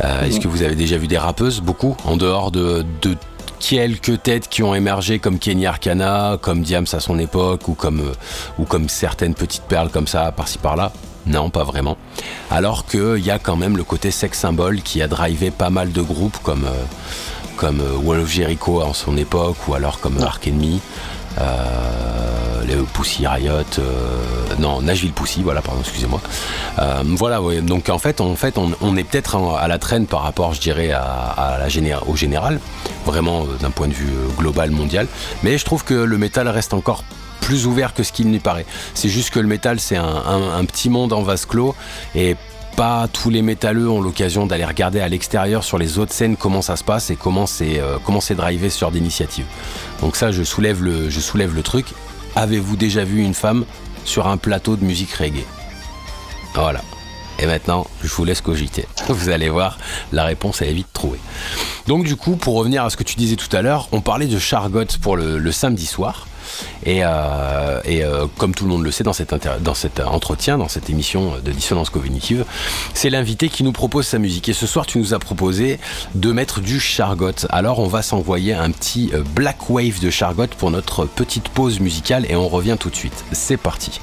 Est-ce 0.01 0.37
mm. 0.37 0.41
que 0.41 0.47
vous 0.47 0.63
avez 0.63 0.75
déjà 0.75 0.97
vu 0.97 1.07
des 1.07 1.17
rappeuses? 1.19 1.61
Beaucoup, 1.61 1.95
en 2.05 2.17
dehors 2.17 2.49
de, 2.49 2.83
de 3.01 3.15
quelques 3.59 4.23
têtes 4.23 4.47
qui 4.49 4.63
ont 4.63 4.73
émergé 4.73 5.19
comme 5.19 5.37
Kenny 5.37 5.65
Arcana, 5.65 6.37
comme 6.41 6.61
Diams 6.61 6.85
à 6.91 6.99
son 6.99 7.19
époque, 7.19 7.67
ou 7.67 7.73
comme, 7.73 7.99
euh, 7.99 8.13
ou 8.57 8.65
comme 8.65 8.89
certaines 8.89 9.35
petites 9.35 9.63
perles 9.63 9.89
comme 9.89 10.07
ça, 10.07 10.31
par-ci 10.31 10.57
par-là. 10.57 10.91
Non, 11.25 11.49
pas 11.49 11.63
vraiment. 11.63 11.97
Alors 12.49 12.85
qu'il 12.85 13.23
y 13.23 13.29
a 13.29 13.37
quand 13.37 13.55
même 13.55 13.77
le 13.77 13.83
côté 13.83 14.09
sex 14.09 14.37
symbole 14.37 14.81
qui 14.81 15.01
a 15.01 15.07
drivé 15.07 15.51
pas 15.51 15.69
mal 15.69 15.91
de 15.91 16.01
groupes 16.01 16.37
comme, 16.41 16.65
euh, 16.65 16.83
comme 17.57 17.81
euh, 17.81 17.97
Wall 17.97 18.21
of 18.21 18.31
Jericho 18.31 18.81
en 18.81 18.93
son 18.93 19.17
époque, 19.17 19.57
ou 19.67 19.75
alors 19.75 19.99
comme 19.99 20.21
Ark 20.21 20.47
Enemy. 20.47 20.79
Euh, 21.39 22.63
les 22.65 22.75
Pussy 22.93 23.25
Riot, 23.25 23.51
euh, 23.79 23.85
non 24.59 24.81
Nashville 24.81 25.13
Pussy, 25.13 25.41
voilà, 25.41 25.61
pardon, 25.61 25.81
excusez-moi. 25.81 26.21
Euh, 26.79 27.03
voilà, 27.05 27.39
donc 27.61 27.89
en 27.89 27.97
fait, 27.97 28.21
en 28.21 28.35
fait, 28.35 28.57
on, 28.57 28.97
est 28.97 29.03
peut-être 29.03 29.37
à 29.57 29.67
la 29.67 29.77
traîne 29.79 30.05
par 30.05 30.21
rapport, 30.21 30.53
je 30.53 30.61
dirais, 30.61 30.91
au 32.07 32.15
général, 32.15 32.59
vraiment 33.05 33.45
d'un 33.59 33.71
point 33.71 33.87
de 33.87 33.93
vue 33.93 34.11
global, 34.37 34.71
mondial. 34.71 35.07
Mais 35.43 35.57
je 35.57 35.65
trouve 35.65 35.83
que 35.83 35.93
le 35.93 36.17
métal 36.17 36.47
reste 36.47 36.73
encore 36.73 37.03
plus 37.49 37.65
ouvert 37.65 37.95
que 37.95 38.03
ce 38.03 38.11
qu'il 38.11 38.27
n'y 38.27 38.37
paraît. 38.37 38.65
C'est 38.93 39.09
juste 39.09 39.31
que 39.31 39.39
le 39.39 39.47
métal, 39.47 39.79
c'est 39.79 39.95
un, 39.95 40.65
petit 40.65 40.89
monde 40.89 41.13
en 41.13 41.23
vase 41.23 41.45
clos 41.45 41.73
et 42.13 42.35
tous 43.11 43.29
les 43.29 43.41
métalleux 43.41 43.89
ont 43.89 43.99
l'occasion 43.99 44.45
d'aller 44.45 44.63
regarder 44.63 45.01
à 45.01 45.09
l'extérieur 45.09 45.65
sur 45.65 45.77
les 45.77 45.99
autres 45.99 46.13
scènes 46.13 46.37
comment 46.37 46.61
ça 46.61 46.77
se 46.77 46.83
passe 46.83 47.09
et 47.09 47.17
comment 47.17 47.45
c'est 47.45 47.79
euh, 47.79 47.97
comment 48.05 48.21
c'est 48.21 48.35
drivé 48.35 48.69
sur 48.69 48.89
d'initiatives. 48.91 49.45
Donc 49.99 50.15
ça, 50.15 50.31
je 50.31 50.43
soulève 50.43 50.81
le 50.81 51.09
je 51.09 51.19
soulève 51.19 51.53
le 51.53 51.61
truc. 51.61 51.87
Avez-vous 52.35 52.77
déjà 52.77 53.03
vu 53.03 53.21
une 53.21 53.33
femme 53.33 53.65
sur 54.05 54.27
un 54.27 54.37
plateau 54.37 54.77
de 54.77 54.85
musique 54.85 55.11
reggae? 55.11 55.43
Voilà. 56.53 56.81
Et 57.39 57.47
maintenant, 57.47 57.85
je 58.01 58.07
vous 58.09 58.23
laisse 58.23 58.41
cogiter. 58.41 58.85
Vous 59.09 59.29
allez 59.29 59.49
voir, 59.49 59.77
la 60.11 60.25
réponse 60.25 60.61
est 60.61 60.73
vite 60.73 60.91
trouvée. 60.91 61.19
Donc 61.87 62.05
du 62.05 62.15
coup, 62.15 62.35
pour 62.35 62.55
revenir 62.55 62.83
à 62.83 62.89
ce 62.89 62.97
que 62.97 63.03
tu 63.03 63.15
disais 63.15 63.37
tout 63.37 63.53
à 63.55 63.61
l'heure, 63.61 63.89
on 63.91 64.01
parlait 64.01 64.27
de 64.27 64.39
Chargot 64.39 64.97
pour 65.01 65.17
le 65.17 65.51
samedi 65.51 65.85
soir. 65.85 66.28
Et, 66.85 67.03
euh, 67.03 67.81
euh, 67.87 68.27
comme 68.37 68.53
tout 68.53 68.65
le 68.65 68.71
monde 68.71 68.83
le 68.83 68.91
sait 68.91 69.03
dans, 69.03 69.13
cet 69.13 69.33
entretien, 69.99 70.57
dans 70.57 70.67
cette 70.67 70.89
émission 70.89 71.33
de 71.43 71.51
dissonance 71.51 71.89
cognitive, 71.89 72.45
c'est 72.93 73.09
l'invité 73.09 73.49
qui 73.49 73.63
nous 73.63 73.71
propose 73.71 74.07
sa 74.07 74.19
musique. 74.19 74.49
Et 74.49 74.53
ce 74.53 74.67
soir, 74.67 74.85
tu 74.85 74.97
nous 74.97 75.13
as 75.13 75.19
proposé 75.19 75.79
de 76.15 76.31
mettre 76.31 76.61
du 76.61 76.79
Chargot. 76.79 77.45
Alors, 77.49 77.79
on 77.79 77.87
va 77.87 78.01
s'envoyer 78.01 78.53
un 78.53 78.71
petit 78.71 79.11
euh, 79.13 79.23
Black 79.35 79.69
Wave 79.69 79.99
de 79.99 80.09
Chargot 80.09 80.47
pour 80.57 80.71
notre 80.71 81.05
petite 81.05 81.49
pause 81.49 81.79
musicale 81.79 82.25
et 82.29 82.35
on 82.35 82.47
revient 82.47 82.77
tout 82.79 82.89
de 82.89 82.95
suite. 82.95 83.25
C'est 83.31 83.57
parti. 83.57 83.99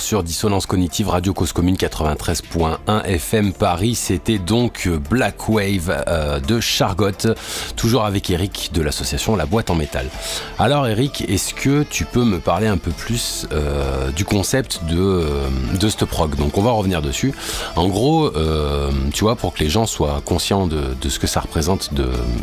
Sur 0.00 0.22
Dissonance 0.22 0.66
Cognitive 0.66 1.08
Radio 1.08 1.32
Cause 1.34 1.52
Commune 1.52 1.76
93.1 1.76 3.04
FM 3.04 3.52
Paris. 3.52 3.94
C'était 3.94 4.38
donc 4.38 4.88
Black 5.10 5.48
Wave 5.48 6.04
euh, 6.08 6.40
de 6.40 6.60
Chargot, 6.60 7.34
toujours 7.76 8.04
avec 8.04 8.30
Eric 8.30 8.70
de 8.72 8.82
l'association 8.82 9.36
La 9.36 9.46
Boîte 9.46 9.70
en 9.70 9.74
Métal. 9.74 10.06
Alors 10.58 10.86
Eric, 10.86 11.24
est-ce 11.28 11.54
que 11.54 11.82
tu 11.82 12.04
peux 12.04 12.24
me 12.24 12.38
parler 12.38 12.66
un 12.66 12.76
peu 12.76 12.90
plus 12.90 13.46
euh, 13.52 14.10
du 14.10 14.24
concept 14.24 14.84
de, 14.84 14.98
euh, 14.98 15.48
de 15.78 15.88
ce 15.88 16.04
prog? 16.04 16.36
Donc 16.36 16.58
on 16.58 16.62
va 16.62 16.70
revenir 16.70 17.02
dessus. 17.02 17.34
En 17.76 17.88
gros, 17.88 18.30
tu 19.12 19.24
vois, 19.24 19.36
pour 19.36 19.54
que 19.54 19.60
les 19.60 19.70
gens 19.70 19.86
soient 19.86 20.20
conscients 20.24 20.66
de, 20.66 20.94
de 21.00 21.08
ce 21.08 21.18
que 21.18 21.26
ça 21.26 21.40
représente 21.40 21.90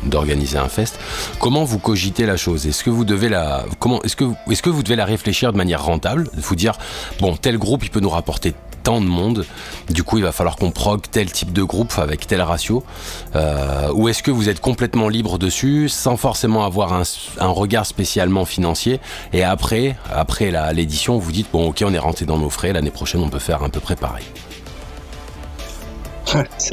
d'organiser 0.04 0.58
un 0.58 0.70
fest, 0.70 1.00
comment 1.40 1.64
vous 1.64 1.80
cogitez 1.80 2.26
la 2.26 2.38
chose? 2.38 2.68
Est-ce 2.68 2.84
que 2.84 2.90
vous 2.90 3.06
devez 3.06 3.30
la, 3.30 3.66
est-ce 4.04 4.16
que, 4.16 4.26
est-ce 4.50 4.62
que 4.62 4.70
vous 4.70 4.84
devez 4.84 4.96
la 4.96 5.06
réfléchir 5.06 5.52
de 5.52 5.58
manière 5.58 5.84
rentable, 5.84 6.30
vous 6.36 6.56
dire, 6.56 6.78
bon, 7.20 7.36
tel 7.46 7.60
groupe, 7.60 7.84
il 7.84 7.92
peut 7.92 8.00
nous 8.00 8.10
rapporter 8.10 8.56
tant 8.82 9.00
de 9.00 9.06
monde, 9.06 9.46
du 9.92 10.02
coup 10.02 10.18
il 10.18 10.24
va 10.24 10.32
falloir 10.32 10.56
qu'on 10.56 10.72
prog 10.72 11.02
tel 11.12 11.32
type 11.32 11.54
de 11.54 11.62
groupe 11.62 11.94
avec 12.00 12.26
tel 12.26 12.42
ratio, 12.42 12.84
euh, 13.36 13.92
ou 13.94 14.10
est-ce 14.10 14.24
que 14.24 14.32
vous 14.32 14.50
êtes 14.50 14.60
complètement 14.60 15.10
libre 15.10 15.38
dessus 15.38 15.88
sans 15.88 16.18
forcément 16.18 16.66
avoir 16.66 16.92
un, 16.94 17.48
regard 17.48 17.86
spécialement 17.86 18.46
financier, 18.46 19.00
et 19.32 19.44
après, 19.44 19.96
après 20.12 20.52
l'édition, 20.74 21.20
vous 21.20 21.32
dites, 21.32 21.46
bon 21.54 21.68
ok 21.70 21.84
on 21.86 21.94
est 21.94 22.00
rentré 22.00 22.26
dans 22.26 22.40
nos 22.40 22.50
frais, 22.50 22.74
l'année 22.74 22.90
prochaine 22.90 23.22
on 23.22 23.30
peut 23.30 23.38
faire 23.38 23.62
un 23.62 23.70
peu 23.70 23.80
peu 23.80 23.96
pareil. 23.96 24.26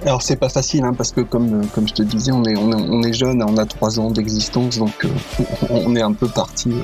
Alors 0.07 0.23
c'est 0.23 0.37
pas 0.37 0.49
facile 0.49 0.85
hein, 0.85 0.95
parce 0.97 1.13
que 1.13 1.21
comme, 1.21 1.67
comme 1.75 1.87
je 1.87 1.93
te 1.93 2.03
disais, 2.03 2.33
on 2.33 2.45
est, 2.45 2.57
on 2.57 3.03
est, 3.03 3.13
jeune, 3.13 3.43
on 3.43 3.59
a 3.59 3.67
trois 3.67 4.01
ans 4.01 4.11
d'existence, 4.11 4.79
donc 4.79 5.05
euh, 5.05 5.09
on 5.69 5.95
est 5.97 6.03
un 6.03 6.15
peu 6.15 6.29
parti 6.29 6.71
euh, 6.71 6.81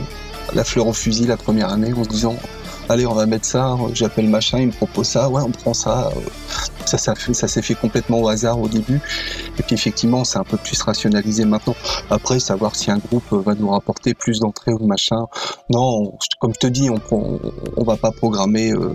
la 0.53 0.65
fleur 0.65 0.89
au 0.89 0.93
fusil 0.93 1.27
la 1.27 1.39
première 1.39 1.73
année 1.73 1.95
en 1.95 2.05
se 2.05 2.09
disant 2.11 2.37
allez 2.89 3.07
on 3.07 3.15
va 3.15 3.27
mettre 3.27 3.47
ça, 3.47 3.77
j'appelle 3.93 4.29
machin, 4.29 4.59
il 4.59 4.69
me 4.69 4.73
propose 4.73 5.07
ça, 5.07 5.29
ouais 5.29 5.43
on 5.43 5.51
prend 5.51 5.75
ça. 5.75 6.11
Ça, 6.87 6.97
ça, 6.97 7.49
s'est 7.49 7.61
fait 7.61 7.75
complètement 7.75 8.23
au 8.23 8.29
hasard 8.29 8.59
au 8.59 8.67
début. 8.67 8.99
Et 9.59 9.63
puis 9.63 9.75
effectivement, 9.75 10.25
c'est 10.25 10.39
un 10.39 10.45
peu 10.45 10.57
plus 10.57 10.81
rationalisé 10.81 11.45
maintenant. 11.45 11.77
Après, 12.09 12.41
savoir 12.41 12.75
si 12.77 12.91
un 12.91 12.97
groupe 12.97 13.31
va 13.31 13.55
nous 13.55 13.69
rapporter 13.69 14.15
plus 14.15 14.41
d'entrées 14.41 14.73
ou 14.73 14.87
machin. 14.87 15.27
Non, 15.69 16.17
comme 16.41 16.55
je 16.55 16.61
te 16.61 16.67
dis, 16.67 16.89
on, 16.89 16.99
on, 17.77 17.85
va 17.85 17.97
pas 17.97 18.11
programmer 18.11 18.73
euh, 18.73 18.95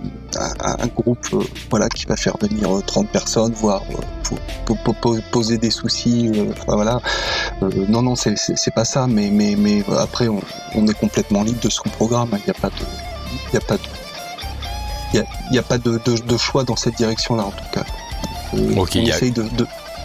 un, 0.59 0.87
groupe 0.87 1.27
euh, 1.33 1.43
voilà, 1.69 1.87
qui 1.87 2.05
va 2.05 2.15
faire 2.15 2.35
venir 2.41 2.67
30 2.85 3.05
euh, 3.05 3.09
personnes, 3.11 3.53
voire 3.53 3.83
poser 5.31 5.59
des 5.59 5.69
soucis. 5.69 6.31
voilà. 6.67 6.99
non, 7.89 8.01
non, 8.01 8.15
c'est 8.15 8.73
pas 8.73 8.85
ça. 8.85 9.05
Mais, 9.05 9.83
après, 9.99 10.27
on, 10.29 10.41
on 10.73 10.87
est 10.87 10.97
complètement 10.97 11.43
libre 11.43 11.61
de 11.61 11.69
son 11.69 11.89
programme. 11.89 12.29
Il 12.31 12.43
n'y 12.45 12.49
a 12.49 12.59
pas 12.59 12.69
de 12.69 13.12
n'y 13.51 13.57
a 13.57 13.61
pas 13.61 13.77
de, 13.77 13.83
il 15.13 15.55
y 15.55 15.59
a, 15.59 15.63
pas 15.63 15.77
de, 15.77 16.37
choix 16.37 16.63
dans 16.63 16.75
cette 16.75 16.95
direction-là 16.95 17.45
en 17.45 17.51
tout 17.51 17.69
cas. 17.71 17.83
Euh, 18.55 18.73
on 18.75 18.85
essaye 18.85 19.31
de, 19.31 19.45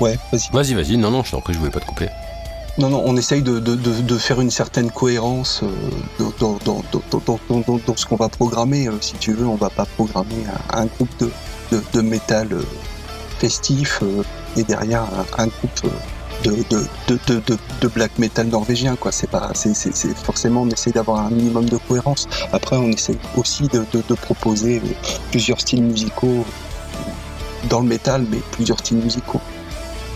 Ouais, 0.00 0.16
vas-y. 0.30 0.50
Vas-y, 0.52 0.74
vas-y, 0.74 0.96
non, 0.96 1.10
non, 1.10 1.24
je 1.24 1.32
t'en 1.32 1.40
prie, 1.40 1.54
je 1.54 1.58
voulais 1.58 1.72
pas 1.72 1.80
te 1.80 1.86
couper. 1.86 2.08
Non, 2.78 2.88
non, 2.88 3.02
on 3.04 3.16
essaye 3.16 3.42
de, 3.42 4.18
faire 4.18 4.40
une 4.40 4.50
certaine 4.50 4.90
cohérence 4.90 5.62
euh, 5.64 6.30
dans, 6.38 6.58
dans, 6.64 7.96
ce 7.96 8.06
qu'on 8.06 8.16
va 8.16 8.28
programmer. 8.28 8.86
Euh, 8.86 8.92
si 9.00 9.14
tu 9.14 9.32
veux, 9.32 9.46
on 9.46 9.56
va 9.56 9.70
pas 9.70 9.86
programmer 9.86 10.44
un, 10.72 10.86
groupe 10.86 11.10
de, 11.18 11.82
de, 11.92 12.00
métal 12.00 12.48
festif 13.40 14.02
et 14.56 14.62
derrière 14.62 15.06
un 15.36 15.46
groupe 15.48 15.90
de, 16.44 17.88
black 17.88 18.18
metal 18.18 18.48
norvégien 18.48 18.96
quoi. 18.96 19.12
C'est 19.12 19.30
pas 19.30 19.50
c'est, 19.54 19.74
forcément 20.16 20.62
on 20.62 20.68
essaie 20.70 20.90
d'avoir 20.90 21.26
un 21.26 21.30
minimum 21.30 21.68
de 21.68 21.76
cohérence. 21.76 22.28
Après 22.52 22.76
on 22.76 22.88
essaie 22.88 23.16
aussi 23.36 23.68
de, 23.68 23.84
proposer 24.14 24.82
plusieurs 25.30 25.60
styles 25.60 25.82
musicaux 25.82 26.44
dans 27.68 27.80
le 27.80 27.86
métal 27.86 28.26
mais 28.30 28.38
plusieurs 28.52 28.78
styles 28.78 28.98
musicaux 28.98 29.40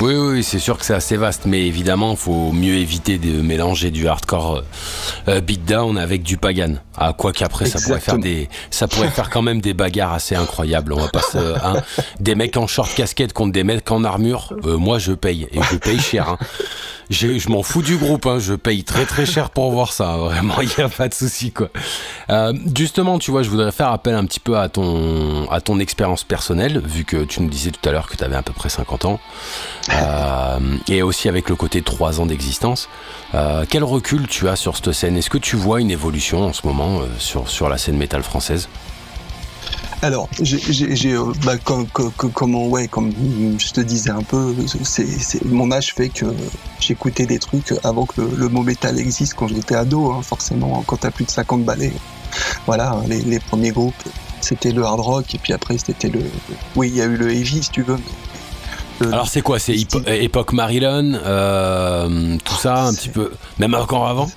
oui, 0.00 0.14
oui, 0.14 0.42
c'est 0.42 0.59
sûr 0.59 0.78
que 0.78 0.85
c'est 0.85 0.94
assez 0.94 1.16
vaste, 1.16 1.42
mais 1.46 1.66
évidemment, 1.66 2.12
il 2.12 2.16
faut 2.16 2.52
mieux 2.52 2.74
éviter 2.74 3.18
de 3.18 3.40
mélanger 3.40 3.90
du 3.90 4.09
hardcore 4.09 4.62
euh, 5.28 5.40
beatdown 5.40 5.98
avec 5.98 6.22
du 6.22 6.37
pagan. 6.37 6.74
Ah, 6.96 7.12
quoi 7.16 7.33
qu'après, 7.33 7.66
ça 7.66 7.81
pourrait 7.81 8.00
faire 8.00 8.18
des, 8.18 8.48
ça 8.70 8.88
pourrait 8.88 9.11
faire 9.11 9.31
quand 9.31 9.42
même 9.42 9.61
des 9.61 9.74
bagarres 9.74 10.12
assez 10.12 10.35
incroyables. 10.35 10.92
On 10.92 11.00
va 11.00 11.09
passer, 11.09 11.38
hein, 11.64 11.74
des 12.20 12.35
mecs 12.35 12.57
en 12.57 12.66
short 12.66 12.92
casquette 12.94 13.33
contre 13.33 13.52
des 13.52 13.64
mecs 13.64 13.90
en 13.90 14.05
armure. 14.05 14.52
Euh, 14.64 14.76
moi, 14.76 14.98
je 14.98 15.12
paye 15.12 15.46
et 15.52 15.61
je 15.70 15.76
paye 15.76 16.00
cher. 16.00 16.28
Hein 16.28 16.38
je 17.12 17.48
m'en 17.50 17.62
fous 17.62 17.83
du 17.83 17.96
groupe, 17.96 18.26
hein, 18.26 18.38
je 18.38 18.55
paye 18.55 18.85
très 18.85 19.05
très 19.05 19.26
cher 19.26 19.50
pour 19.50 19.70
voir 19.70 19.92
ça, 19.92 20.16
vraiment, 20.16 20.61
il 20.61 20.68
n'y 20.76 20.85
a 20.85 20.88
pas 20.88 21.09
de 21.09 21.14
souci 21.14 21.52
quoi. 21.52 21.68
Euh, 22.31 22.52
justement, 22.74 23.18
tu 23.18 23.31
vois, 23.31 23.42
je 23.42 23.50
voudrais 23.50 23.72
faire 23.72 23.88
appel 23.88 24.14
un 24.14 24.24
petit 24.24 24.40
peu 24.40 24.59
à 24.59 24.68
ton, 24.68 25.50
à 25.50 25.61
ton 25.61 25.78
expérience 25.78 26.24
personnelle, 26.24 26.81
vu 26.85 27.05
que 27.05 27.24
tu 27.24 27.42
nous 27.42 27.48
disais 27.48 27.70
tout 27.70 27.87
à 27.88 27.92
l'heure 27.92 28.09
que 28.09 28.16
tu 28.16 28.24
avais 28.24 28.37
à 28.37 28.42
peu 28.42 28.52
près 28.52 28.68
50 28.68 29.05
ans, 29.05 29.20
euh, 29.90 30.59
et 30.88 31.03
aussi 31.03 31.29
avec 31.29 31.49
le 31.49 31.57
côté 31.57 31.83
3 31.83 32.21
ans 32.21 32.27
d'existence. 32.27 32.88
Euh, 33.35 33.64
quel 33.68 33.85
recul 33.85 34.27
tu 34.29 34.49
as 34.49 34.57
sur 34.57 34.77
cette 34.77 34.92
scène? 34.92 35.16
Est-ce 35.16 35.31
que 35.31 35.38
tu 35.38 35.57
vois 35.57 35.81
une 35.81 35.90
évolution 35.90 36.47
en 36.47 36.53
ce 36.53 36.66
moment 36.66 37.01
sur, 37.18 37.49
sur 37.49 37.68
la 37.68 37.79
scène 37.79 37.97
métal 37.97 38.23
française? 38.23 38.68
Alors, 40.05 40.29
euh, 40.40 40.45
comme, 42.90 43.12
je 43.59 43.73
te 43.73 43.81
disais 43.81 44.11
un 44.11 44.23
peu, 44.23 44.53
mon 45.45 45.71
âge 45.71 45.95
fait 45.95 46.09
que 46.09 46.27
j'écoutais 46.81 47.25
des 47.27 47.38
trucs 47.38 47.73
avant 47.85 48.05
que 48.05 48.21
le, 48.21 48.49
mot 48.49 48.62
métal 48.62 48.99
existe 48.99 49.35
quand 49.35 49.47
j'étais 49.47 49.77
ado, 49.77 50.11
hein, 50.11 50.21
forcément, 50.23 50.83
quand 50.88 50.97
t'as 50.97 51.12
plus 51.12 51.25
de 51.25 51.31
50 51.31 51.64
ballets. 51.64 51.92
Voilà, 52.66 52.97
les, 53.07 53.38
premiers 53.38 53.71
groupes, 53.71 53.95
c'était 54.40 54.73
le 54.73 54.83
hard 54.83 54.99
rock, 54.99 55.37
et 55.37 55.38
puis 55.38 55.53
après, 55.53 55.79
c'était 55.79 56.09
le. 56.09 56.23
Oui, 56.75 56.88
il 56.88 56.97
y 56.97 57.01
a 57.01 57.05
eu 57.05 57.16
le 57.16 57.31
heavy, 57.33 57.62
si 57.62 57.71
tu 57.71 57.83
veux. 57.83 57.99
Alors, 59.11 59.29
c'est 59.29 59.43
quoi 59.43 59.59
C'est 59.59 59.75
époque 59.75 60.53
Marilyn, 60.53 61.15
euh, 61.15 62.37
tout 62.45 62.55
ça, 62.55 62.85
un 62.85 62.95
petit 62.95 63.09
peu. 63.09 63.33
Même 63.59 63.75
encore 63.75 64.07
avant? 64.07 64.31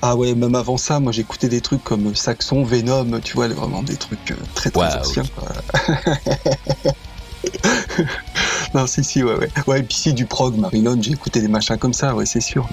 Ah 0.00 0.14
ouais, 0.14 0.34
même 0.34 0.54
avant 0.54 0.76
ça, 0.76 1.00
moi 1.00 1.10
j'écoutais 1.10 1.48
des 1.48 1.60
trucs 1.60 1.82
comme 1.82 2.14
Saxon, 2.14 2.62
Venom, 2.62 3.18
tu 3.20 3.34
vois, 3.34 3.48
vraiment 3.48 3.82
des 3.82 3.96
trucs 3.96 4.30
euh, 4.30 4.36
très 4.54 4.70
très 4.70 4.96
anciens. 4.96 5.24
non, 8.74 8.86
si, 8.86 9.04
si, 9.04 9.22
ouais, 9.22 9.34
ouais. 9.34 9.48
Ouais, 9.66 9.80
et 9.80 9.82
puis 9.82 9.96
si 9.96 10.12
du 10.12 10.26
prog, 10.26 10.56
Marilyn, 10.56 10.96
j'ai 11.00 11.12
écouté 11.12 11.40
des 11.40 11.48
machins 11.48 11.76
comme 11.76 11.94
ça, 11.94 12.14
ouais, 12.14 12.26
c'est 12.26 12.40
sûr. 12.40 12.68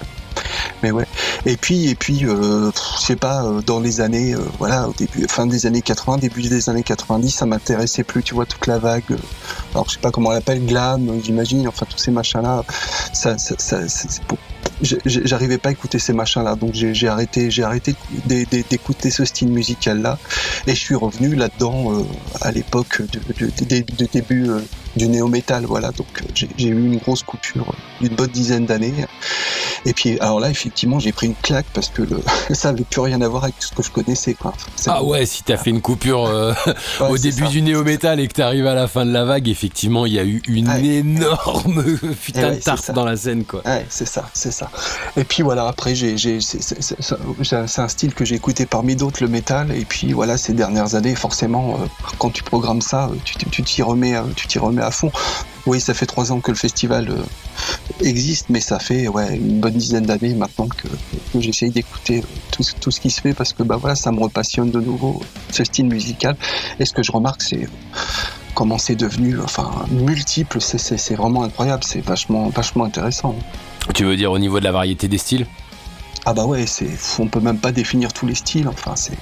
Mais 0.83 0.91
ouais. 0.91 1.05
Et 1.45 1.57
puis, 1.57 1.89
et 1.89 1.95
puis, 1.95 2.25
euh, 2.25 2.71
je 2.99 3.05
sais 3.05 3.15
pas, 3.15 3.45
euh, 3.45 3.61
dans 3.61 3.79
les 3.79 4.01
années, 4.01 4.35
voilà, 4.59 4.89
au 4.89 4.93
début, 4.93 5.25
fin 5.29 5.45
des 5.47 5.65
années 5.65 5.81
80, 5.81 6.17
début 6.17 6.41
des 6.41 6.69
années 6.69 6.83
90, 6.83 7.29
ça 7.29 7.45
m'intéressait 7.45 8.03
plus, 8.03 8.23
tu 8.23 8.33
vois, 8.33 8.45
toute 8.45 8.67
la 8.67 8.79
vague. 8.79 9.03
alors, 9.73 9.85
je 9.87 9.93
sais 9.93 9.99
pas 9.99 10.11
comment 10.11 10.29
on 10.29 10.33
l'appelle, 10.33 10.65
glam, 10.65 11.09
j'imagine, 11.23 11.67
enfin, 11.67 11.85
tous 11.89 11.97
ces 11.97 12.11
machins-là. 12.11 12.63
Ça, 13.13 13.37
ça, 13.37 13.79
j'arrivais 14.81 15.57
pas 15.57 15.69
à 15.69 15.71
écouter 15.71 15.99
ces 15.99 16.13
machins-là, 16.13 16.55
donc 16.55 16.73
j'ai 16.73 17.07
arrêté, 17.07 17.49
arrêté 17.63 17.95
d'écouter 18.25 19.09
ce 19.09 19.25
style 19.25 19.49
musical-là, 19.49 20.17
et 20.67 20.71
je 20.71 20.79
suis 20.79 20.95
revenu 20.95 21.35
là-dedans 21.35 21.93
euh, 21.93 22.03
à 22.41 22.51
l'époque 22.51 23.01
du, 23.01 24.07
début 24.07 24.49
euh, 24.49 24.59
du 24.95 25.07
néo-metal, 25.07 25.65
voilà. 25.65 25.91
Donc 25.91 26.07
euh, 26.21 26.25
j'ai 26.57 26.67
eu 26.67 26.85
une 26.85 26.97
grosse 26.97 27.23
coupure 27.23 27.73
d'une 28.01 28.15
bonne 28.15 28.29
dizaine 28.29 28.65
d'années. 28.65 28.93
Et 29.85 29.93
puis 29.93 30.19
alors 30.19 30.39
là, 30.39 30.49
effectivement, 30.49 30.99
j'ai 30.99 31.11
pris 31.11 31.27
une 31.27 31.35
claque 31.35 31.67
parce 31.73 31.89
que 31.89 32.01
le, 32.01 32.19
ça 32.53 32.69
avait 32.69 32.83
plus 32.83 33.01
rien 33.01 33.21
à 33.21 33.27
voir 33.27 33.43
avec 33.43 33.55
ce 33.59 33.71
que 33.71 33.83
je 33.83 33.91
connaissais, 33.91 34.33
quoi. 34.33 34.53
ah 34.87 35.03
ouais, 35.03 35.25
si 35.25 35.43
t'as 35.43 35.57
fait 35.57 35.69
une 35.69 35.81
coupure 35.81 36.31
au 37.09 37.17
début 37.17 37.47
du 37.47 37.61
néo-metal 37.61 38.19
et 38.19 38.27
que 38.27 38.33
t'arrives 38.33 38.67
à 38.67 38.73
la 38.73 38.87
fin 38.87 39.05
de 39.05 39.11
la 39.11 39.25
vague, 39.25 39.47
effectivement, 39.47 40.05
il 40.05 40.13
y 40.13 40.19
a 40.19 40.23
eu 40.25 40.41
une 40.47 40.69
énorme 40.69 41.83
putain 42.23 42.51
de 42.51 42.59
tarte 42.59 42.91
dans 42.91 43.05
la 43.05 43.17
scène, 43.17 43.43
quoi. 43.45 43.61
Ouais, 43.65 43.85
c'est 43.89 44.07
ça, 44.07 44.29
c'est 44.33 44.51
ça. 44.51 44.69
Et 45.17 45.23
puis 45.23 45.43
voilà, 45.43 45.67
après, 45.67 45.95
j'ai, 45.95 46.15
c'est 46.39 47.79
un 47.79 47.87
style 47.87 48.13
que 48.13 48.25
j'ai 48.25 48.35
écouté 48.35 48.65
parmi 48.65 48.95
d'autres, 48.95 49.21
le 49.21 49.29
métal. 49.29 49.71
Et 49.71 49.85
puis 49.85 50.13
voilà, 50.13 50.37
ces 50.37 50.53
dernières 50.53 50.95
années, 50.95 51.15
forcément, 51.15 51.75
euh, 51.75 51.85
quand 52.17 52.29
tu 52.29 52.43
programmes 52.43 52.81
ça, 52.81 53.07
euh, 53.07 53.15
tu 53.23 53.63
t'y 53.63 53.81
remets, 53.81 54.15
euh, 54.15 54.23
tu 54.35 54.47
t'y 54.47 54.59
remets 54.59 54.81
à 54.85 54.91
fond. 54.91 55.11
Oui, 55.65 55.81
ça 55.81 55.93
fait 55.93 56.05
trois 56.05 56.31
ans 56.31 56.39
que 56.39 56.51
le 56.51 56.57
festival 56.57 57.09
existe, 58.01 58.47
mais 58.49 58.59
ça 58.59 58.79
fait 58.79 59.07
ouais, 59.07 59.35
une 59.35 59.59
bonne 59.59 59.73
dizaine 59.73 60.05
d'années 60.05 60.33
maintenant 60.33 60.67
que, 60.67 60.87
j'essaye 61.39 61.71
d'écouter 61.71 62.23
tout, 62.51 62.63
tout, 62.79 62.91
ce 62.91 62.99
qui 62.99 63.09
se 63.09 63.21
fait 63.21 63.33
parce 63.33 63.53
que 63.53 63.63
bah 63.63 63.77
voilà, 63.77 63.95
ça 63.95 64.11
me 64.11 64.19
repassionne 64.19 64.71
de 64.71 64.79
nouveau 64.79 65.21
ce 65.51 65.63
style 65.63 65.87
musical. 65.87 66.37
Et 66.79 66.85
ce 66.85 66.93
que 66.93 67.03
je 67.03 67.11
remarque, 67.11 67.41
c'est 67.41 67.67
comment 68.53 68.77
c'est 68.77 68.95
devenu, 68.95 69.39
enfin, 69.41 69.69
multiple. 69.91 70.59
C'est 70.61 71.15
vraiment 71.15 71.43
incroyable. 71.43 71.83
C'est 71.83 72.01
vachement, 72.01 72.49
vachement 72.49 72.85
intéressant. 72.85 73.35
Tu 73.93 74.05
veux 74.05 74.15
dire 74.15 74.31
au 74.31 74.39
niveau 74.39 74.59
de 74.59 74.63
la 74.63 74.71
variété 74.71 75.07
des 75.07 75.19
styles? 75.19 75.45
Ah 76.27 76.33
bah 76.33 76.45
ouais, 76.45 76.65
c'est, 76.65 76.89
on 77.19 77.27
peut 77.27 77.39
même 77.39 77.59
pas 77.59 77.71
définir 77.71 78.11
tous 78.11 78.25
les 78.25 78.33
styles. 78.33 78.67
Enfin, 78.67 78.95
c'est, 78.95 79.13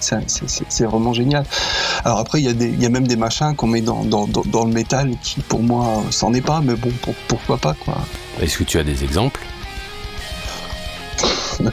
c'est, 0.00 0.84
vraiment 0.84 1.14
génial. 1.14 1.46
Alors 2.04 2.18
après, 2.18 2.40
il 2.40 2.44
y 2.44 2.48
a 2.48 2.52
des, 2.52 2.68
y 2.70 2.84
a 2.84 2.90
même 2.90 3.06
des 3.06 3.16
machins 3.16 3.54
qu'on 3.56 3.68
met 3.68 3.80
dans, 3.80 4.04
dans, 4.04 4.26
dans, 4.26 4.64
le 4.64 4.72
métal 4.72 5.16
qui, 5.22 5.40
pour 5.40 5.62
moi, 5.62 6.02
c'en 6.10 6.34
est 6.34 6.42
pas. 6.42 6.60
Mais 6.60 6.74
bon, 6.74 6.90
pour- 7.00 7.14
pourquoi 7.26 7.56
pas 7.56 7.74
quoi. 7.74 7.96
Est-ce 8.40 8.58
que 8.58 8.64
tu 8.64 8.78
as 8.78 8.84
des 8.84 9.02
exemples? 9.02 9.40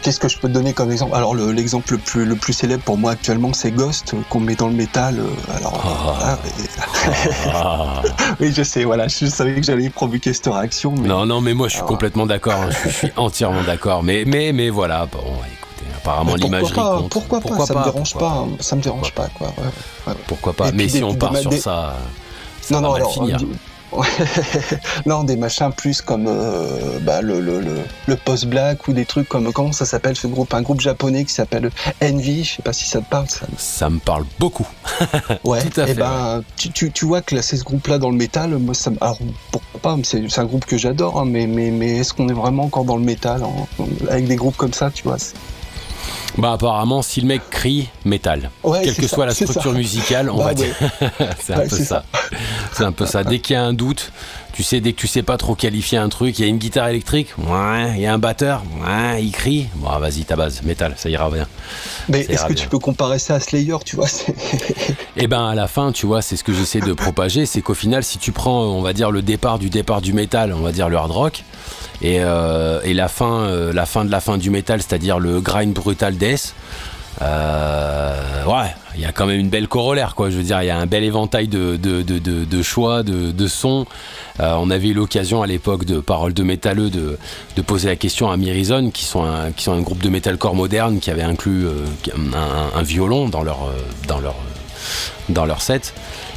Qu'est-ce 0.02 0.20
que 0.20 0.28
je 0.28 0.38
peux 0.38 0.48
te 0.48 0.54
donner 0.54 0.74
comme 0.74 0.92
exemple? 0.92 1.16
Alors 1.16 1.34
le- 1.36 1.52
l'exemple 1.52 1.94
le 1.94 1.98
plus, 1.98 2.26
le 2.26 2.36
plus 2.36 2.54
célèbre 2.54 2.84
pour 2.84 2.98
moi 2.98 3.12
actuellement, 3.12 3.54
c'est 3.54 3.72
Ghost 3.72 4.14
euh, 4.14 4.18
qu'on 4.30 4.40
met 4.40 4.56
dans 4.56 4.68
le 4.68 4.74
métal. 4.74 5.20
euh, 5.20 5.58
Alors 5.58 6.18
Ah. 6.24 6.38
et- 6.46 7.50
Ah. 7.54 8.02
oui, 8.40 8.52
je 8.56 8.64
sais. 8.64 8.84
Voilà, 8.84 9.08
je 9.08 9.26
savais 9.26 9.56
que 9.56 9.64
j'allais 9.64 9.90
provoquer 9.90 10.34
cette 10.34 10.48
réaction. 10.48 10.94
Mais... 11.00 11.08
Non, 11.08 11.26
non, 11.26 11.42
mais 11.42 11.54
moi 11.54 11.68
je 11.68 11.72
suis 11.74 11.80
Alors, 11.80 11.90
complètement 11.90 12.26
d'accord. 12.26 12.54
hein, 12.54 12.70
je, 12.86 12.90
suis 12.90 13.12
entièrement 13.18 13.64
d'accord. 13.64 14.04
Mais, 14.04 14.24
mais, 14.26 14.52
mais 14.54 14.70
voilà. 14.70 15.06
Bon, 15.12 15.20
écoutez, 15.20 15.92
apparemment 15.98 16.32
pourquoi 16.32 16.46
l'imagerie 16.46 16.74
pas, 16.76 16.98
compte. 16.98 17.10
pourquoi 17.12 17.40
pas 17.42 17.66
Ça 17.66 17.74
me 17.74 17.84
dérange 17.84 18.12
pourquoi 18.12 18.28
pas. 18.30 18.36
hein, 18.36 18.48
Ça 18.60 18.76
me 18.76 18.82
dérange 18.82 19.14
pas 19.14 19.28
quoi. 19.38 19.48
ouais, 19.48 19.64
ouais. 20.08 20.14
Pourquoi 20.28 20.54
pas 20.54 20.70
Et 20.70 20.72
Mais 20.74 20.88
si 20.88 20.98
des- 21.00 21.04
on 21.04 21.16
part 21.16 21.36
sur 21.38 21.50
des- 21.50 21.58
ça, 21.60 21.96
ça 22.62 22.76
non, 22.76 22.82
va 22.82 22.88
non, 22.90 22.94
alors, 22.96 23.14
finir. 23.14 23.38
non, 25.06 25.24
des 25.24 25.36
machins 25.36 25.72
plus 25.76 26.02
comme 26.02 26.26
euh, 26.28 27.00
bah, 27.02 27.22
le, 27.22 27.40
le, 27.40 27.60
le, 27.62 27.76
le 28.08 28.16
post-black 28.16 28.88
ou 28.88 28.94
des 28.94 29.06
trucs 29.06 29.28
comme 29.28 29.52
comment 29.52 29.72
ça 29.72 29.86
s'appelle 29.86 30.16
ce 30.16 30.28
groupe 30.28 30.54
Un 30.54 30.62
groupe 30.62 30.82
japonais 30.82 31.26
qui 31.26 31.34
s'appelle 31.34 31.70
Envy, 32.04 32.44
je 32.44 32.56
sais 32.58 32.62
pas 32.62 32.74
si 32.74 32.86
ça 32.86 33.00
te 33.00 33.10
parle 33.10 33.30
ça. 33.30 33.46
Ça 33.58 33.90
me 33.90 34.00
parle 34.00 34.26
beaucoup. 34.40 34.68
Ouais, 35.44 35.62
Tout 35.64 35.82
à 35.82 35.84
et 35.86 35.88
fait, 35.88 35.94
ben 35.96 36.44
tu, 36.58 36.72
tu, 36.72 36.92
tu 36.92 37.06
vois 37.06 37.22
que 37.22 37.36
là, 37.36 37.42
c'est 37.42 37.58
ce 37.58 37.64
groupe-là 37.64 37.98
dans 37.98 38.10
le 38.10 38.18
métal, 38.18 38.58
moi 38.58 38.74
ça 38.74 38.90
me- 38.90 38.98
alors 39.02 39.18
pourquoi 39.52 39.80
pas, 39.82 39.98
c'est 40.04 40.40
un 40.40 40.46
groupe 40.46 40.66
que 40.66 40.78
j'adore, 40.78 41.20
hein, 41.20 41.26
mais, 41.26 41.48
mais, 41.48 41.72
mais 41.72 41.98
est-ce 41.98 42.14
qu'on 42.14 42.28
est 42.30 42.34
vraiment 42.34 42.64
encore 42.64 42.84
dans 42.86 42.98
le 42.98 43.04
métal 43.04 43.42
avec 44.10 44.28
des 44.28 44.36
groupes 44.36 44.58
comme 44.58 44.74
ça, 44.74 44.90
tu 44.94 45.04
vois 45.04 45.18
Bah 46.38 46.54
apparemment, 46.54 47.02
si 47.02 47.22
le 47.22 47.28
mec 47.28 47.42
crie 47.50 47.90
métal, 48.06 48.50
Ouais, 48.64 48.82
quelle 48.84 48.96
que 48.96 49.08
ça, 49.08 49.16
soit 49.16 49.26
la 49.26 49.34
structure 49.34 49.72
ça. 49.72 49.78
musicale, 49.78 50.30
on 50.30 50.38
Bah 50.38 50.44
va 50.44 50.50
ouais. 50.50 50.56
dire. 50.56 50.76
c'est 51.42 51.54
un 51.54 51.68
peu 51.68 51.78
ça. 51.78 52.04
C'est 52.74 52.84
un 52.84 52.92
peu 52.92 53.06
ça. 53.06 53.24
Dès 53.24 53.40
qu'il 53.40 53.56
y 53.56 53.58
a 53.58 53.64
un 53.64 53.74
doute, 53.74 54.12
tu 54.54 54.64
sais, 54.64 54.80
dès 54.80 54.94
que 54.94 55.00
tu 55.00 55.08
sais 55.08 55.24
pas 55.24 55.38
trop 55.38 55.56
qualifier 55.56 55.98
un 55.98 56.08
truc, 56.10 56.38
il 56.40 56.44
y 56.44 56.46
a 56.46 56.48
une 56.48 56.58
guitare 56.58 56.88
électrique, 56.88 57.30
ouais, 57.38 57.94
il 57.96 58.02
y 58.02 58.06
a 58.06 58.14
un 58.14 58.18
batteur, 58.18 58.64
ouais, 58.86 59.24
il 59.24 59.32
crie, 59.32 59.68
bon 59.76 59.90
vas-y 60.00 60.24
ta 60.26 60.36
base, 60.36 60.62
métal, 60.64 60.94
ça 60.98 61.10
ira 61.10 61.30
bien. 61.30 61.48
Mais 62.08 62.22
est-ce 62.22 62.44
que 62.46 62.54
bien. 62.54 62.64
tu 62.64 62.70
peux 62.70 62.80
comparer 62.80 63.20
ça 63.20 63.36
à 63.36 63.40
Slayer, 63.40 63.76
tu 63.86 63.96
vois 63.96 64.08
Et 65.18 65.28
ben 65.28 65.46
à 65.46 65.56
la 65.56 65.68
fin, 65.68 65.92
tu 65.92 66.06
vois, 66.06 66.22
c'est 66.22 66.36
ce 66.38 66.44
que 66.44 66.54
j'essaie 66.54 66.82
de 66.82 66.94
propager, 66.94 67.46
c'est 67.46 67.62
qu'au 67.62 67.74
final, 67.74 68.04
si 68.04 68.18
tu 68.18 68.32
prends, 68.32 68.62
on 68.64 68.82
va 68.82 68.94
dire 68.94 69.12
le 69.12 69.22
départ 69.22 69.60
du 69.60 69.70
départ 69.70 70.02
du 70.02 70.14
métal, 70.14 70.54
on 70.54 70.62
va 70.62 70.72
dire 70.72 70.90
le 70.90 70.98
hard 70.98 71.12
rock, 71.12 71.44
et, 72.02 72.20
euh, 72.22 72.80
et 72.84 72.94
la 72.94 73.08
fin, 73.08 73.42
euh, 73.42 73.74
la 73.74 73.86
fin 73.86 74.06
de 74.06 74.12
la 74.12 74.20
fin 74.22 74.38
du 74.38 74.50
métal, 74.50 74.82
c'est-à-dire 74.82 75.20
le 75.20 75.42
grind 75.42 75.74
brutal 75.74 76.16
death. 76.18 76.54
euh, 77.22 78.46
ouais, 78.46 78.74
il 78.96 79.02
y 79.02 79.06
a 79.06 79.12
quand 79.12 79.26
même 79.26 79.40
une 79.40 79.50
belle 79.50 79.68
corollaire, 79.68 80.16
quoi. 80.16 80.30
Je 80.30 80.38
veux 80.38 80.44
dire, 80.44 80.62
il 80.64 80.68
y 80.68 80.70
a 80.70 80.78
un 80.78 80.86
bel 80.86 81.04
éventail 81.04 81.48
de, 81.48 82.62
choix, 82.62 83.04
de, 83.04 83.48
sons. 83.48 83.86
On 84.40 84.70
avait 84.70 84.90
eu 84.90 84.94
l'occasion 84.94 85.42
à 85.42 85.48
l'époque 85.48 85.86
de 85.86 86.00
Paroles 86.00 86.34
de 86.34 86.44
métalleux 86.44 86.90
de, 86.90 87.18
poser 87.62 87.90
la 87.90 87.96
question 87.98 88.32
à 88.32 88.38
Mirison, 88.38 88.90
qui 88.92 89.04
sont 89.06 89.24
un, 89.24 89.52
qui 89.52 89.64
sont 89.66 89.74
un 89.74 89.82
groupe 89.82 90.02
de 90.02 90.10
metalcore 90.10 90.56
moderne 90.56 91.00
qui 91.00 91.12
avait 91.12 91.24
inclus 91.24 91.66
un, 92.16 92.80
un- 92.80 92.84
violon 92.84 93.28
dans 93.30 93.44
leur, 93.44 93.70
dans 94.08 94.20
leur, 94.20 94.36
dans 95.28 95.46
leur 95.46 95.62
set. 95.62 95.94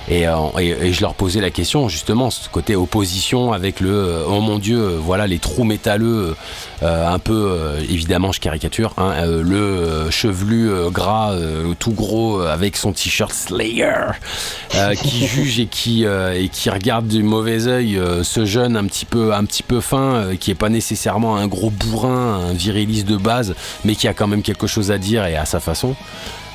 Et, 0.08 0.26
euh, 0.26 0.34
et, 0.58 0.68
et 0.70 0.92
je 0.92 1.00
leur 1.00 1.14
posais 1.14 1.40
la 1.40 1.50
question 1.50 1.88
justement 1.88 2.30
ce 2.30 2.48
côté 2.48 2.74
opposition 2.74 3.52
avec 3.52 3.80
le 3.80 3.90
euh, 3.90 4.24
oh 4.26 4.40
mon 4.40 4.58
dieu 4.58 4.96
voilà 5.00 5.26
les 5.26 5.38
trous 5.38 5.64
métalleux 5.64 6.34
euh, 6.82 7.08
un 7.08 7.18
peu 7.18 7.50
euh, 7.52 7.80
évidemment 7.80 8.32
je 8.32 8.40
caricature 8.40 8.94
hein, 8.96 9.24
le 9.26 10.10
chevelu 10.10 10.70
gras 10.90 11.34
tout 11.78 11.92
gros 11.92 12.40
avec 12.40 12.76
son 12.76 12.92
t-shirt 12.92 13.32
Slayer 13.32 14.12
qui 15.02 15.26
juge 15.26 15.60
et 15.60 15.66
qui 15.66 16.04
et 16.04 16.48
qui 16.48 16.70
regarde 16.70 17.06
du 17.06 17.22
mauvais 17.22 17.66
œil 17.66 18.00
ce 18.22 18.44
jeune 18.44 18.76
un 18.76 18.84
petit 18.86 19.04
peu 19.04 19.32
un 19.32 19.44
petit 19.44 19.62
peu 19.62 19.80
fin 19.80 20.34
qui 20.38 20.50
est 20.50 20.56
pas 20.56 20.68
nécessairement 20.68 21.36
un 21.36 21.46
gros 21.46 21.70
bourrin 21.70 22.40
un 22.50 22.52
viriliste 22.52 23.06
de 23.06 23.16
base 23.16 23.54
mais 23.84 23.94
qui 23.94 24.08
a 24.08 24.14
quand 24.14 24.26
même 24.26 24.42
quelque 24.42 24.66
chose 24.66 24.90
à 24.90 24.98
dire 24.98 25.24
et 25.26 25.36
à 25.36 25.44
sa 25.44 25.60
façon 25.60 25.94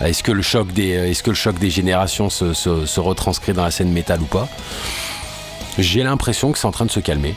est-ce 0.04 0.24
que 0.24 0.32
le 0.32 0.42
choc 0.42 0.72
des, 0.74 0.90
est-ce 0.90 1.24
que 1.24 1.32
le 1.32 1.36
choc 1.36 1.58
des 1.60 1.70
générations 1.70 2.30
se, 2.30 2.54
se- 2.54 2.86
se 2.86 3.00
retranscrit 3.00 3.54
dans 3.54 3.64
la 3.64 3.72
scène 3.72 3.92
métal 3.92 4.22
ou 4.22 4.26
pas 4.26 4.48
J'ai 5.78 6.04
l'impression 6.04 6.52
que 6.52 6.58
c'est 6.58 6.68
en 6.68 6.72
train 6.72 6.86
de 6.86 6.92
se 6.92 7.00
calmer. 7.00 7.36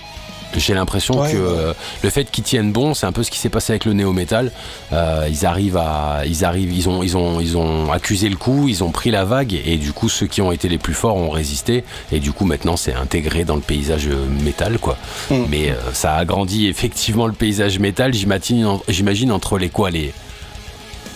J'ai 0.56 0.74
l'impression 0.74 1.20
Ouais, 1.20 1.30
que 1.30 1.36
ouais. 1.36 1.42
euh, 1.46 1.72
le 2.02 2.10
fait 2.10 2.28
qu'ils 2.28 2.42
tiennent 2.42 2.72
bon, 2.72 2.92
c'est 2.92 3.06
un 3.06 3.12
peu 3.12 3.22
ce 3.22 3.30
qui 3.30 3.38
s'est 3.38 3.48
passé 3.50 3.72
avec 3.72 3.84
le 3.84 3.92
néo-métal. 3.92 4.50
Euh, 4.92 5.28
ils 5.30 5.46
arrivent 5.46 5.76
à, 5.76 6.22
ils 6.26 6.44
arrivent, 6.44 6.72
ils 6.72 6.88
ont, 6.88 7.04
ils 7.04 7.16
ont, 7.16 7.38
ils 7.40 7.56
ont 7.56 7.92
accusé 7.92 8.28
le 8.28 8.34
coup, 8.34 8.66
ils 8.66 8.82
ont 8.82 8.90
pris 8.90 9.12
la 9.12 9.24
vague 9.24 9.54
et 9.64 9.76
du 9.76 9.92
coup 9.92 10.08
ceux 10.08 10.26
qui 10.26 10.42
ont 10.42 10.50
été 10.50 10.68
les 10.68 10.78
plus 10.78 10.92
forts 10.94 11.14
ont 11.16 11.30
résisté 11.30 11.84
et 12.10 12.18
du 12.18 12.32
coup 12.32 12.46
maintenant 12.46 12.76
c'est 12.76 12.94
intégré 12.94 13.44
dans 13.44 13.54
le 13.54 13.60
paysage 13.60 14.08
euh, 14.08 14.26
métal 14.42 14.80
quoi. 14.80 14.96
Mm. 15.30 15.34
Mais 15.50 15.70
euh, 15.70 15.74
ça 15.92 16.14
a 16.14 16.18
agrandi 16.18 16.66
effectivement 16.66 17.28
le 17.28 17.32
paysage 17.32 17.78
métal. 17.78 18.12
J'imagine, 18.12 18.66
j'imagine 18.88 19.30
entre 19.30 19.56
les 19.56 19.68
quoi 19.68 19.90
les 19.92 20.12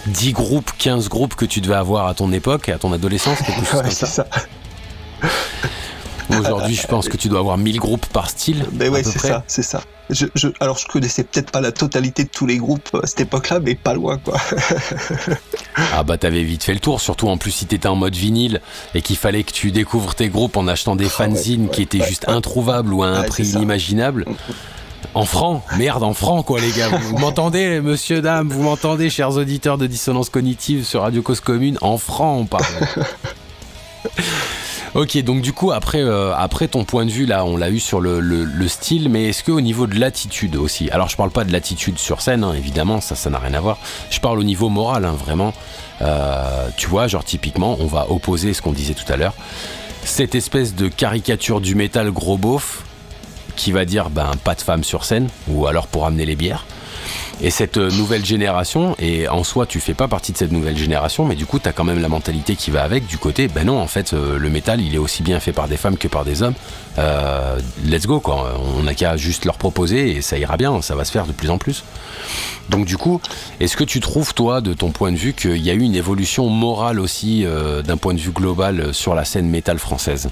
10 0.06 0.32
groupes, 0.32 0.70
15 0.78 1.08
groupes 1.08 1.34
que 1.34 1.44
tu 1.44 1.60
devais 1.60 1.74
avoir 1.74 2.06
à 2.06 2.14
ton 2.14 2.32
époque, 2.32 2.68
à 2.68 2.78
ton 2.78 2.92
adolescence, 2.92 3.38
quelque 3.38 3.64
chose 3.64 3.74
Ouais, 3.76 3.82
comme 3.82 3.90
c'est 3.90 4.06
ça. 4.06 4.26
ça. 4.30 6.38
Aujourd'hui, 6.38 6.74
je 6.74 6.86
pense 6.86 7.08
que 7.08 7.16
tu 7.16 7.28
dois 7.28 7.40
avoir 7.40 7.58
1000 7.58 7.78
groupes 7.78 8.06
par 8.06 8.30
style. 8.30 8.64
Mais 8.72 8.88
ouais, 8.88 9.02
c'est 9.02 9.18
ça, 9.18 9.44
c'est 9.46 9.62
ça. 9.62 9.82
Je, 10.10 10.26
je, 10.34 10.48
alors 10.60 10.76
je 10.76 10.86
connaissais 10.86 11.24
peut-être 11.24 11.50
pas 11.50 11.62
la 11.62 11.72
totalité 11.72 12.24
de 12.24 12.28
tous 12.28 12.46
les 12.46 12.58
groupes 12.58 12.90
à 13.02 13.06
cette 13.06 13.20
époque-là, 13.22 13.58
mais 13.60 13.74
pas 13.74 13.94
loin 13.94 14.18
quoi. 14.18 14.36
Ah 15.92 16.02
bah 16.02 16.18
t'avais 16.18 16.42
vite 16.42 16.62
fait 16.62 16.74
le 16.74 16.80
tour, 16.80 17.00
surtout 17.00 17.28
en 17.28 17.38
plus 17.38 17.52
si 17.52 17.64
t'étais 17.66 17.88
en 17.88 17.96
mode 17.96 18.14
vinyle 18.14 18.60
et 18.94 19.00
qu'il 19.00 19.16
fallait 19.16 19.44
que 19.44 19.52
tu 19.52 19.72
découvres 19.72 20.14
tes 20.14 20.28
groupes 20.28 20.58
en 20.58 20.68
achetant 20.68 20.94
des 20.94 21.08
fanzines 21.08 21.70
qui 21.70 21.80
étaient 21.80 22.04
juste 22.06 22.28
introuvables 22.28 22.92
ou 22.92 23.02
à 23.02 23.08
un 23.08 23.22
prix 23.22 23.46
c'est 23.46 23.52
ça. 23.52 23.58
inimaginable. 23.58 24.26
En 25.12 25.24
francs, 25.24 25.62
merde, 25.76 26.02
en 26.02 26.14
francs 26.14 26.44
quoi 26.46 26.60
les 26.60 26.70
gars. 26.72 26.88
Vous 26.88 27.18
m'entendez, 27.18 27.80
monsieur, 27.80 28.22
dame, 28.22 28.48
vous 28.48 28.62
m'entendez, 28.62 29.10
chers 29.10 29.30
auditeurs 29.36 29.76
de 29.78 29.86
Dissonance 29.86 30.28
Cognitive 30.30 30.84
sur 30.84 31.02
Radio 31.02 31.20
Cause 31.22 31.40
Commune? 31.40 31.78
En 31.82 31.98
francs, 31.98 32.40
on 32.40 32.46
parle. 32.46 32.64
Ok, 34.94 35.18
donc 35.24 35.40
du 35.40 35.52
coup, 35.52 35.72
après, 35.72 36.00
euh, 36.02 36.32
après 36.36 36.68
ton 36.68 36.84
point 36.84 37.04
de 37.04 37.10
vue, 37.10 37.26
là, 37.26 37.44
on 37.44 37.56
l'a 37.56 37.68
eu 37.68 37.80
sur 37.80 38.00
le, 38.00 38.20
le- 38.20 38.44
le 38.44 38.68
style, 38.68 39.08
mais 39.08 39.24
est-ce 39.30 39.42
qu'au 39.42 39.60
niveau 39.60 39.88
de 39.88 39.98
l'attitude 39.98 40.54
aussi? 40.54 40.88
Alors, 40.90 41.08
je 41.08 41.16
parle 41.16 41.30
pas 41.30 41.42
de 41.42 41.50
l'attitude 41.50 41.98
sur 41.98 42.20
scène, 42.20 42.44
hein, 42.44 42.54
évidemment, 42.56 43.00
ça, 43.00 43.16
ça 43.16 43.28
n'a 43.28 43.40
rien 43.40 43.54
à 43.54 43.60
voir. 43.60 43.78
Je 44.10 44.20
parle 44.20 44.38
au 44.38 44.44
niveau 44.44 44.68
moral, 44.68 45.04
hein, 45.04 45.16
vraiment. 45.18 45.52
Euh, 46.00 46.68
tu 46.76 46.86
vois, 46.86 47.08
genre, 47.08 47.24
typiquement, 47.24 47.76
on 47.80 47.86
va 47.86 48.06
opposer 48.08 48.54
ce 48.54 48.62
qu'on 48.62 48.70
disait 48.70 48.94
tout 48.94 49.12
à 49.12 49.16
l'heure. 49.16 49.34
Cette 50.04 50.36
espèce 50.36 50.76
de 50.76 50.86
caricature 50.86 51.60
du 51.60 51.74
métal 51.74 52.12
gros 52.12 52.38
beauf 52.38 52.84
qui 53.56 53.72
va 53.72 53.84
dire, 53.84 54.10
ben, 54.10 54.30
pas 54.42 54.54
de 54.54 54.60
femme 54.60 54.84
sur 54.84 55.04
scène, 55.04 55.28
ou 55.48 55.66
alors 55.66 55.86
pour 55.86 56.06
amener 56.06 56.26
les 56.26 56.36
bières. 56.36 56.64
Et 57.40 57.50
cette 57.50 57.78
euh, 57.78 57.90
nouvelle 57.90 58.24
génération, 58.24 58.94
et 59.00 59.28
en 59.28 59.42
soi 59.42 59.66
tu 59.66 59.80
fais 59.80 59.92
pas 59.92 60.06
partie 60.06 60.32
de 60.32 60.38
cette 60.38 60.52
nouvelle 60.52 60.76
génération, 60.76 61.24
mais 61.24 61.34
du 61.34 61.46
coup 61.46 61.58
tu 61.58 61.68
quand 61.72 61.84
même 61.84 62.00
la 62.00 62.08
mentalité 62.08 62.54
qui 62.54 62.70
va 62.70 62.84
avec, 62.84 63.06
du 63.06 63.18
côté, 63.18 63.48
ben 63.48 63.66
non 63.66 63.80
en 63.80 63.88
fait 63.88 64.12
euh, 64.12 64.38
le 64.38 64.50
métal 64.50 64.80
il 64.80 64.94
est 64.94 64.98
aussi 64.98 65.22
bien 65.22 65.40
fait 65.40 65.52
par 65.52 65.66
des 65.66 65.76
femmes 65.76 65.98
que 65.98 66.08
par 66.08 66.24
des 66.24 66.42
hommes, 66.42 66.54
Euh, 66.96 67.58
let's 67.84 68.06
go 68.06 68.20
quoi, 68.20 68.56
on 68.78 68.84
n'a 68.84 68.94
qu'à 68.94 69.16
juste 69.16 69.44
leur 69.44 69.58
proposer 69.58 70.16
et 70.16 70.22
ça 70.22 70.38
ira 70.38 70.56
bien, 70.56 70.80
ça 70.80 70.94
va 70.94 71.04
se 71.04 71.10
faire 71.10 71.26
de 71.26 71.32
plus 71.32 71.50
en 71.50 71.58
plus. 71.58 71.82
Donc 72.68 72.86
du 72.86 72.96
coup, 72.96 73.20
est-ce 73.58 73.76
que 73.76 73.82
tu 73.84 73.98
trouves 73.98 74.32
toi 74.32 74.60
de 74.60 74.72
ton 74.72 74.92
point 74.92 75.10
de 75.10 75.16
vue 75.16 75.34
qu'il 75.34 75.56
y 75.56 75.70
a 75.70 75.74
eu 75.74 75.80
une 75.80 75.96
évolution 75.96 76.48
morale 76.48 77.00
aussi 77.00 77.44
d'un 77.84 77.96
point 77.96 78.14
de 78.14 78.20
vue 78.20 78.30
global 78.30 78.94
sur 78.94 79.16
la 79.16 79.24
scène 79.24 79.48
métal 79.50 79.80
française? 79.80 80.30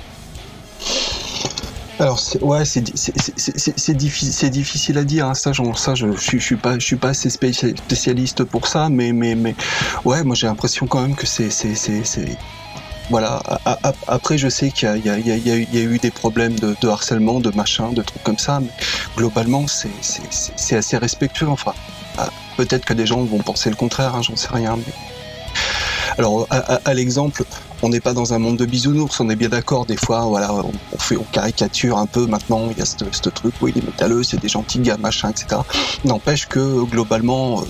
Alors 2.02 2.20
ouais, 2.40 2.64
c'est 2.64 2.80
di- 2.80 2.92
c'est- 2.96 3.12
c'est- 3.16 3.56
c'est- 3.56 3.78
c'est 3.78 3.94
diffi- 3.94 4.32
c'est 4.32 4.50
difficile 4.50 4.98
à 4.98 5.04
dire. 5.04 5.26
hein. 5.28 5.34
Ça, 5.34 5.52
ça, 5.76 5.94
je, 5.94 6.10
je, 6.12 6.20
suis- 6.20 6.40
je 6.40 6.44
suis 6.44 6.56
pas, 6.56 6.74
je 6.76 6.84
suis 6.84 6.96
pas 6.96 7.10
assez 7.10 7.28
spécia- 7.30 7.76
spécialiste 7.76 8.42
pour 8.42 8.66
ça, 8.66 8.88
mais 8.90 9.12
mais 9.12 9.36
mais 9.36 9.54
ouais, 10.04 10.24
moi 10.24 10.34
j'ai 10.34 10.48
l'impression 10.48 10.88
quand 10.88 11.00
même 11.00 11.14
que 11.14 11.26
c'est 11.26 11.50
c'est 11.50 11.74
voilà. 13.08 13.40
Après, 14.08 14.36
je 14.36 14.48
sais 14.48 14.70
qu'il 14.72 14.88
y 14.96 15.08
y, 15.08 15.48
y, 15.48 15.50
a, 15.50 15.84
eu- 15.84 15.98
des 15.98 16.10
problèmes 16.10 16.58
de, 16.58 16.74
harcèlement, 16.88 17.38
de 17.40 17.50
machin, 17.50 17.92
de 17.92 18.02
trucs 18.02 18.22
comme 18.24 18.38
ça, 18.38 18.58
mais 18.60 18.70
globalement, 19.16 19.66
c'est 19.68 20.76
assez 20.76 20.96
respectueux. 20.96 21.48
Enfin, 21.48 21.74
ah, 22.18 22.30
peut-être 22.56 22.84
que 22.84 22.94
des 22.94 23.06
gens 23.06 23.22
vont 23.22 23.38
penser 23.38 23.70
le 23.70 23.76
contraire, 23.76 24.14
hein, 24.16 24.22
j'en 24.22 24.36
sais 24.36 24.48
rien. 24.52 24.76
Mais... 24.76 24.92
Alors, 26.18 26.46
à 26.50 26.94
l'exemple, 26.94 27.44
on 27.82 27.88
n'est 27.88 28.00
pas 28.00 28.14
dans 28.14 28.32
un 28.32 28.38
monde 28.38 28.56
de 28.56 28.64
bisounours, 28.64 29.20
on 29.20 29.28
est 29.28 29.36
bien 29.36 29.48
d'accord. 29.48 29.86
Des 29.86 29.96
fois, 29.96 30.22
voilà, 30.22 30.52
on, 30.54 30.98
fait, 30.98 31.16
on 31.16 31.24
caricature 31.24 31.98
un 31.98 32.06
peu. 32.06 32.26
Maintenant, 32.26 32.68
il 32.70 32.78
y 32.78 32.82
a 32.82 32.84
ce 32.84 33.28
truc, 33.28 33.54
oui, 33.60 33.72
les 33.74 33.82
métalleux, 33.82 34.22
c'est 34.22 34.40
des 34.40 34.48
gentils 34.48 34.78
gars, 34.78 34.96
machin, 34.96 35.30
etc. 35.30 35.62
N'empêche 36.04 36.46
que 36.46 36.84
globalement, 36.84 37.62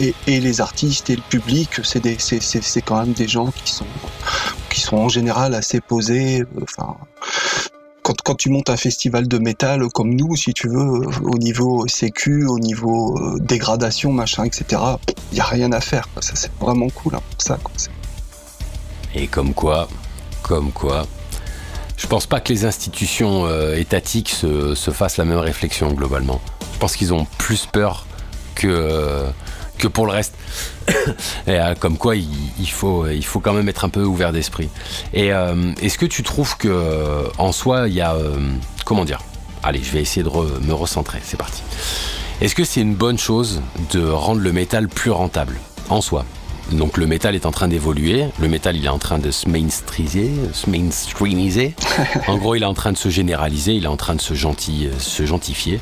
euh, 0.00 0.12
et, 0.26 0.40
les 0.40 0.60
artistes 0.60 1.10
et 1.10 1.16
le 1.16 1.22
public, 1.22 1.80
c'est 1.84 2.82
quand 2.82 2.98
même 2.98 3.12
des 3.12 3.28
gens 3.28 3.50
qui 3.52 3.72
sont, 3.72 3.86
qui 4.70 4.80
sont 4.80 4.96
en 4.96 5.08
général 5.08 5.54
assez 5.54 5.80
posés. 5.80 6.40
euh, 6.40 6.46
Enfin, 6.62 6.96
quand, 8.02 8.34
tu 8.34 8.50
montes 8.50 8.68
un 8.70 8.76
festival 8.76 9.28
de 9.28 9.38
métal 9.38 9.86
comme 9.94 10.14
nous, 10.14 10.34
si 10.34 10.52
tu 10.54 10.68
veux, 10.68 11.06
au 11.22 11.38
niveau 11.38 11.86
sécu, 11.86 12.44
au 12.46 12.58
niveau 12.58 13.16
euh, 13.16 13.38
dégradation, 13.38 14.12
machin, 14.12 14.44
etc., 14.44 14.80
il 15.30 15.38
y 15.38 15.40
a 15.40 15.44
rien 15.44 15.70
à 15.72 15.80
faire. 15.80 16.08
Ça, 16.20 16.32
c'est 16.34 16.50
vraiment 16.60 16.88
cool, 16.88 17.14
hein, 17.14 17.22
ça. 17.38 17.58
Et 19.14 19.26
comme 19.26 19.54
quoi, 19.54 19.88
comme 20.42 20.72
quoi, 20.72 21.06
je 21.96 22.06
pense 22.06 22.26
pas 22.26 22.40
que 22.40 22.52
les 22.52 22.64
institutions 22.64 23.46
euh, 23.46 23.76
étatiques 23.76 24.30
se, 24.30 24.74
se 24.74 24.90
fassent 24.90 25.18
la 25.18 25.24
même 25.24 25.38
réflexion 25.38 25.92
globalement. 25.92 26.40
Je 26.74 26.78
pense 26.78 26.96
qu'ils 26.96 27.14
ont 27.14 27.26
plus 27.38 27.66
peur 27.66 28.06
que, 28.54 28.66
euh, 28.66 29.28
que 29.78 29.86
pour 29.86 30.06
le 30.06 30.12
reste. 30.12 30.34
Et 31.46 31.60
euh, 31.60 31.74
comme 31.78 31.98
quoi, 31.98 32.16
il, 32.16 32.26
faut, 32.68 33.06
il 33.06 33.24
faut 33.24 33.40
quand 33.40 33.52
même 33.52 33.68
être 33.68 33.84
un 33.84 33.88
peu 33.88 34.02
ouvert 34.02 34.32
d'esprit. 34.32 34.68
Et 35.14 35.28
est-ce 35.80 35.96
que 35.96 36.06
tu 36.06 36.22
trouves 36.22 36.56
que 36.56 37.30
en 37.38 37.52
soi, 37.52 37.88
il 37.88 37.94
y 37.94 38.00
a. 38.00 38.16
comment 38.84 39.04
dire? 39.04 39.20
Allez, 39.62 39.80
je 39.80 39.92
vais 39.92 40.00
essayer 40.00 40.24
de 40.24 40.30
me 40.30 40.74
recentrer, 40.74 41.20
c'est 41.22 41.36
parti. 41.36 41.62
Est-ce 42.40 42.56
que 42.56 42.64
c'est 42.64 42.80
une 42.80 42.96
bonne 42.96 43.18
chose 43.18 43.62
de 43.92 44.04
rendre 44.04 44.40
le 44.40 44.52
métal 44.52 44.88
plus 44.88 45.12
rentable? 45.12 45.56
En 45.88 46.00
soi 46.00 46.24
donc 46.72 46.96
le 46.96 47.06
métal 47.06 47.34
est 47.34 47.46
en 47.46 47.50
train 47.50 47.68
d'évoluer, 47.68 48.26
le 48.38 48.48
métal 48.48 48.76
il 48.76 48.84
est 48.84 48.88
en 48.88 48.98
train 48.98 49.18
de 49.18 49.30
se 49.30 49.48
mainstreamiser, 49.48 50.30
se 50.52 50.68
mainstreamiser. 50.68 51.74
en 52.28 52.36
gros, 52.38 52.54
il 52.54 52.62
est 52.62 52.66
en 52.66 52.74
train 52.74 52.92
de 52.92 52.96
se 52.96 53.08
généraliser, 53.08 53.74
il 53.74 53.84
est 53.84 53.88
en 53.88 53.96
train 53.96 54.14
de 54.14 54.20
se, 54.20 54.34
gentil, 54.34 54.88
se 54.98 55.26
gentifier. 55.26 55.80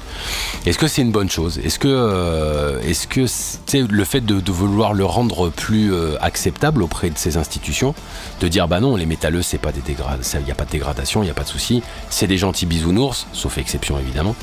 Est-ce 0.67 0.79
que 0.79 0.87
c'est 0.87 1.03
une 1.03 1.13
bonne 1.13 1.31
chose? 1.31 1.59
Est-ce 1.65 1.79
que, 1.79 1.89
euh, 1.89 2.81
est-ce 2.83 3.07
que 3.07 3.27
c'est 3.27 3.91
le 3.91 4.05
fait 4.05 4.21
de, 4.21 4.41
de 4.41 4.53
vouloir 4.53 4.95
le 4.95 5.05
rendre 5.05 5.49
plus 5.49 5.93
euh, 5.93 6.17
acceptable 6.21 6.83
auprès 6.83 7.11
de 7.11 7.19
ces 7.19 7.37
institutions, 7.37 7.95
de 8.41 8.49
dire 8.49 8.69
bah 8.69 8.81
non, 8.81 8.97
les 8.97 9.07
métalleux 9.07 9.43
c'est 9.43 9.59
pas 9.59 9.73
des 9.73 9.81
dégrades, 9.81 10.25
il 10.35 10.45
n'y 10.45 10.51
a 10.51 10.55
pas 10.55 10.65
de 10.65 10.71
dégradation, 10.71 11.23
il 11.23 11.27
n'y 11.27 11.31
a 11.31 11.35
pas 11.35 11.45
de 11.45 11.49
souci, 11.49 11.83
c'est 12.09 12.27
des 12.27 12.39
gentils 12.39 12.67
bisounours, 12.67 13.27
sauf 13.33 13.59
exception 13.59 13.99
évidemment. 13.99 14.35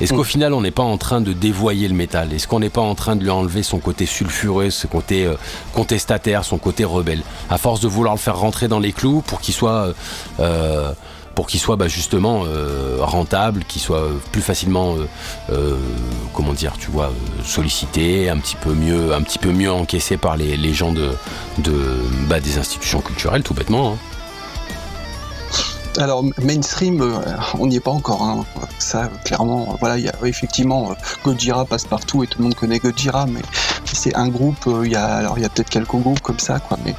Est-ce 0.00 0.12
qu'au 0.12 0.24
final 0.24 0.54
on 0.54 0.60
n'est 0.60 0.70
pas 0.70 0.82
en 0.82 0.96
train 0.96 1.20
de 1.20 1.32
dévoyer 1.32 1.88
le 1.88 1.94
métal? 1.94 2.32
Est-ce 2.32 2.46
qu'on 2.46 2.60
n'est 2.60 2.70
pas 2.70 2.80
en 2.80 2.94
train 2.94 3.16
de 3.16 3.22
lui 3.22 3.30
enlever 3.30 3.62
son 3.62 3.78
côté 3.78 4.06
sulfureux, 4.06 4.70
ce 4.70 4.86
côté 4.86 5.26
euh, 5.26 5.34
contestataire, 5.78 6.44
son 6.44 6.58
côté 6.58 6.84
rebelle, 6.84 7.22
à 7.50 7.56
force 7.56 7.78
de 7.80 7.86
vouloir 7.86 8.12
le 8.14 8.18
faire 8.18 8.36
rentrer 8.36 8.66
dans 8.66 8.80
les 8.80 8.92
clous 8.92 9.22
pour 9.24 9.40
qu'il 9.40 9.54
soit, 9.54 9.94
euh, 10.40 10.92
soit 11.60 11.76
bah, 11.76 11.86
justement 11.86 12.42
euh, 12.46 12.96
rentable, 13.00 13.62
qu'il 13.68 13.80
soit 13.80 14.00
euh, 14.02 14.14
plus 14.32 14.42
facilement, 14.42 14.96
euh, 14.96 15.06
euh, 15.52 15.76
comment 16.34 16.52
dire, 16.52 16.72
tu 16.80 16.90
vois, 16.90 17.10
euh, 17.10 17.44
sollicité, 17.44 18.28
un 18.28 18.38
petit 18.38 18.56
peu 18.56 18.72
mieux, 18.74 19.14
un 19.14 19.22
petit 19.22 19.38
peu 19.38 19.52
mieux 19.52 19.70
encaissé 19.70 20.16
par 20.16 20.36
les, 20.36 20.56
les 20.56 20.74
gens 20.74 20.90
de, 20.92 21.12
de 21.58 21.74
bah, 22.28 22.40
des 22.40 22.58
institutions 22.58 23.00
culturelles, 23.00 23.44
tout 23.44 23.54
bêtement. 23.54 23.92
hein. 23.92 24.17
Alors 25.98 26.22
mainstream, 26.42 27.00
euh, 27.00 27.18
on 27.58 27.66
n'y 27.66 27.76
est 27.76 27.80
pas 27.80 27.90
encore. 27.90 28.22
Hein. 28.22 28.44
Ça, 28.78 29.10
clairement, 29.24 29.76
voilà, 29.80 29.96
effectivement 30.24 30.90
euh, 30.90 30.94
Gojira 31.24 31.64
passe 31.64 31.84
partout 31.86 32.22
et 32.22 32.26
tout 32.26 32.38
le 32.38 32.44
monde 32.44 32.54
connaît 32.54 32.78
Gojira, 32.78 33.26
mais 33.26 33.40
c'est 33.84 34.14
un 34.14 34.28
groupe. 34.28 34.66
euh, 34.68 34.82
Il 34.86 34.92
y 34.92 34.96
a 34.96 35.04
alors 35.06 35.38
il 35.38 35.42
y 35.42 35.44
a 35.44 35.48
peut-être 35.48 35.70
quelques 35.70 35.96
groupes 35.96 36.20
comme 36.20 36.38
ça, 36.38 36.60
quoi, 36.60 36.78
mais 36.84 36.94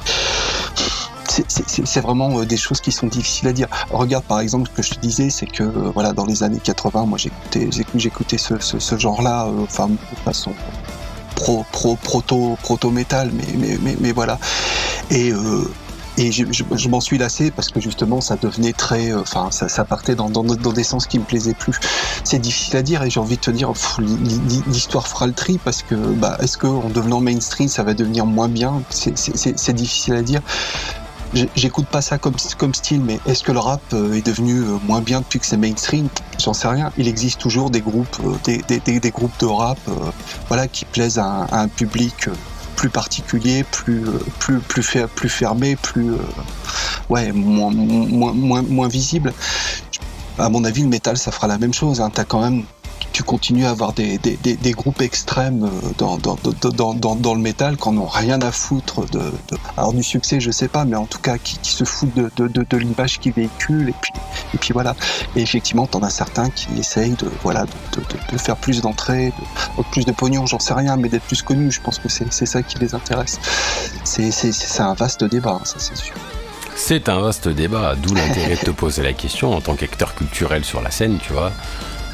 c'est- 1.28 2.00
vraiment 2.00 2.42
des 2.42 2.56
choses 2.56 2.80
qui 2.80 2.92
sont 2.92 3.06
difficiles 3.06 3.48
à 3.48 3.52
dire. 3.52 3.68
Regarde 3.90 4.24
par 4.24 4.40
exemple 4.40 4.68
ce 4.70 4.76
que 4.76 4.82
je 4.82 4.90
te 4.90 5.00
disais, 5.00 5.30
c'est 5.30 5.46
que 5.46 5.62
voilà 5.62 6.12
dans 6.12 6.26
les 6.26 6.42
années 6.42 6.60
80, 6.62 7.06
moi 7.06 7.16
j'écoutais 7.18 7.68
j'écou- 7.70 7.98
j'écoutais 7.98 8.38
ce, 8.38 8.98
genre-là, 8.98 9.48
enfin 9.62 9.88
de 9.88 9.96
façon 10.24 10.52
pro 11.36 11.64
pro 11.72 11.96
proto 11.96 12.58
proto 12.62 12.90
métal, 12.90 13.30
mais 14.00 14.12
voilà. 14.12 14.38
Et 15.10 15.32
et 16.20 16.32
je, 16.32 16.88
m'en 16.88 17.00
suis 17.00 17.16
lassé 17.16 17.50
parce 17.50 17.70
que 17.70 17.80
justement 17.80 18.20
ça 18.20 18.36
devenait 18.36 18.74
très, 18.74 19.10
euh, 19.10 19.20
enfin 19.20 19.50
ça, 19.50 19.84
partait 19.84 20.14
dans, 20.14 20.28
dans, 20.28 20.42
des 20.44 20.84
sens 20.84 21.06
qui 21.06 21.18
me 21.18 21.24
plaisaient 21.24 21.54
plus. 21.54 21.78
C'est 22.24 22.38
difficile 22.38 22.76
à 22.76 22.82
dire 22.82 23.02
et 23.02 23.10
j'ai 23.10 23.20
envie 23.20 23.36
de 23.36 23.40
te 23.40 23.50
dire, 23.50 23.72
l'histoire 24.66 25.08
fera 25.08 25.26
le 25.26 25.32
tri 25.32 25.58
parce 25.64 25.82
que 25.82 25.94
bah, 25.94 26.36
est-ce 26.40 26.58
que 26.58 26.66
en 26.66 26.90
devenant 26.90 27.20
mainstream 27.20 27.68
ça 27.68 27.82
va 27.84 27.94
devenir 27.94 28.26
moins 28.26 28.48
bien? 28.48 28.82
C'est- 28.90 29.70
difficile 29.70 30.14
à 30.14 30.22
dire. 30.22 30.42
J'écoute 31.54 31.86
pas 31.86 32.02
ça 32.02 32.18
comme, 32.18 32.34
comme 32.58 32.74
style, 32.74 33.00
mais 33.02 33.20
est-ce 33.24 33.44
que 33.44 33.52
le 33.52 33.60
rap 33.60 33.80
euh, 33.92 34.14
est 34.14 34.26
devenu 34.26 34.58
euh, 34.58 34.78
moins 34.88 35.00
bien 35.00 35.20
depuis 35.20 35.38
que 35.38 35.46
c'est 35.46 35.56
mainstream? 35.56 36.08
J'en 36.42 36.52
sais 36.52 36.66
rien. 36.66 36.90
Il 36.98 37.06
existe 37.06 37.40
toujours 37.40 37.70
des 37.70 37.80
groupes, 37.80 38.20
des, 38.44 38.60
des, 38.80 39.10
groupes 39.10 39.38
de 39.38 39.46
rap, 39.46 39.78
voilà, 40.48 40.66
qui 40.66 40.84
plaisent 40.86 41.18
à 41.18 41.46
un, 41.52 41.68
public 41.68 42.28
plus 42.80 42.88
particulier, 42.88 43.62
plus 43.62 44.02
euh, 44.08 44.18
plus 44.38 44.58
plus 44.58 44.82
fer- 44.82 45.06
plus 45.06 45.28
fermé, 45.28 45.76
plus 45.76 46.12
euh, 46.12 46.16
ouais 47.10 47.30
moins 47.30 47.70
moins 47.70 48.32
moins 48.32 48.62
moins 48.62 48.88
visible. 48.88 49.34
À 50.38 50.48
mon 50.48 50.64
avis, 50.64 50.80
le 50.80 50.88
métal, 50.88 51.18
ça 51.18 51.30
fera 51.30 51.46
la 51.46 51.58
même 51.58 51.74
chose. 51.74 52.00
Hein. 52.00 52.08
T'as 52.10 52.24
quand 52.24 52.40
même 52.40 52.62
tu 53.12 53.22
continues 53.22 53.66
à 53.66 53.70
avoir 53.70 53.92
des, 53.92 54.18
des, 54.18 54.36
des, 54.36 54.72
groupes 54.72 55.00
extrêmes 55.00 55.64
euh, 55.64 55.90
dans, 55.98 56.16
dans, 56.18 56.36
dans, 56.94 57.14
dans, 57.14 57.34
le 57.34 57.40
métal 57.40 57.76
qui 57.76 57.90
n'ont 57.90 58.06
rien 58.06 58.40
à 58.42 58.52
foutre 58.52 59.08
de, 59.10 59.20
Alors 59.76 59.92
du 59.92 60.02
succès, 60.02 60.40
je 60.40 60.50
sais 60.50 60.68
pas, 60.68 60.84
mais 60.84 60.96
en 60.96 61.06
tout 61.06 61.18
cas 61.18 61.38
qui, 61.38 61.58
qui 61.58 61.72
se 61.72 61.84
foutent 61.84 62.14
de, 62.14 62.30
de, 62.36 62.48
de, 62.48 62.76
l'image 62.76 63.18
qu'ils 63.18 63.32
véhiculent. 63.32 63.88
Et 63.88 63.94
puis, 64.00 64.12
et 64.54 64.58
puis 64.58 64.72
voilà. 64.72 64.94
Et 65.36 65.42
effectivement, 65.42 65.86
t'en 65.86 66.02
as 66.02 66.10
certains 66.10 66.50
qui 66.50 66.68
essayent 66.78 67.16
de, 67.16 67.30
voilà, 67.42 67.66
de, 67.66 68.38
faire 68.38 68.56
plus 68.56 68.80
d'entrées, 68.80 69.32
de, 69.38 69.82
de 69.82 69.88
plus 69.90 70.04
de 70.04 70.12
pognon, 70.12 70.46
j'en 70.46 70.58
sais 70.58 70.74
rien, 70.74 70.96
mais 70.96 71.08
d'être 71.08 71.24
plus 71.24 71.42
connus. 71.42 71.70
Je 71.70 71.80
pense 71.80 71.98
que 71.98 72.08
c'est 72.08 72.46
ça 72.46 72.62
qui 72.62 72.78
les 72.78 72.94
intéresse. 72.94 73.38
C'est 74.04 74.80
un 74.80 74.94
vaste 74.94 75.24
débat, 75.24 75.60
ça 75.64 75.76
c'est 75.78 75.96
sûr. 75.96 76.14
C'est 76.76 77.08
un 77.08 77.20
vaste 77.20 77.48
débat, 77.48 77.94
d'où 77.94 78.14
l'intérêt 78.14 78.56
de 78.56 78.60
te 78.60 78.70
poser 78.70 79.02
la 79.02 79.12
question 79.12 79.52
en 79.52 79.60
tant 79.60 79.76
qu'acteur 79.76 80.14
culturel 80.14 80.64
sur 80.64 80.80
la 80.80 80.90
scène, 80.90 81.18
tu 81.22 81.32
vois. 81.32 81.52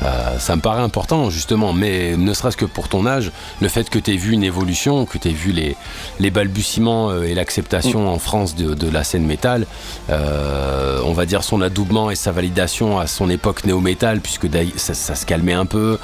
Euh, 0.02 0.38
ça 0.38 0.56
me 0.56 0.60
paraît 0.60 0.82
important 0.82 1.30
justement, 1.30 1.72
mais 1.72 2.16
ne 2.16 2.34
serait-ce 2.34 2.56
que 2.56 2.64
pour 2.64 2.88
ton 2.88 3.06
âge, 3.06 3.32
le 3.60 3.68
fait 3.68 3.88
que 3.88 3.98
tu 3.98 4.12
aies 4.12 4.16
vu 4.16 4.32
une 4.32 4.44
évolution, 4.44 5.06
que 5.06 5.18
tu 5.18 5.28
aies 5.28 5.32
vu 5.32 5.52
les, 5.52 5.76
les 6.20 6.30
balbutiements 6.30 7.10
euh, 7.10 7.22
et 7.22 7.34
l'acceptation 7.34 8.08
en 8.08 8.18
France 8.18 8.54
de, 8.54 8.74
de 8.74 8.90
la 8.90 9.04
scène 9.04 9.24
métal, 9.26 9.66
euh, 10.10 11.00
on 11.04 11.12
va 11.12 11.26
dire 11.26 11.42
son 11.42 11.60
adoubement 11.60 12.10
et 12.10 12.14
sa 12.14 12.32
validation 12.32 12.98
à 12.98 13.06
son 13.06 13.30
époque 13.30 13.64
néo-métal, 13.64 14.20
puisque 14.20 14.48
ça, 14.76 14.94
ça 14.94 15.14
se 15.14 15.26
calmait 15.26 15.52
un 15.52 15.66
peu, 15.66 15.98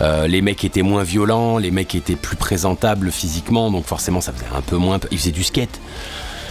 euh, 0.00 0.26
les 0.26 0.42
mecs 0.42 0.64
étaient 0.64 0.82
moins 0.82 1.02
violents, 1.02 1.58
les 1.58 1.70
mecs 1.70 1.94
étaient 1.94 2.16
plus 2.16 2.36
présentables 2.36 3.10
physiquement, 3.12 3.70
donc 3.70 3.84
forcément 3.84 4.20
ça 4.20 4.32
faisait 4.32 4.46
un 4.56 4.62
peu 4.62 4.76
moins... 4.76 4.98
Ils 5.10 5.18
faisaient 5.18 5.30
du 5.30 5.44
skate 5.44 5.80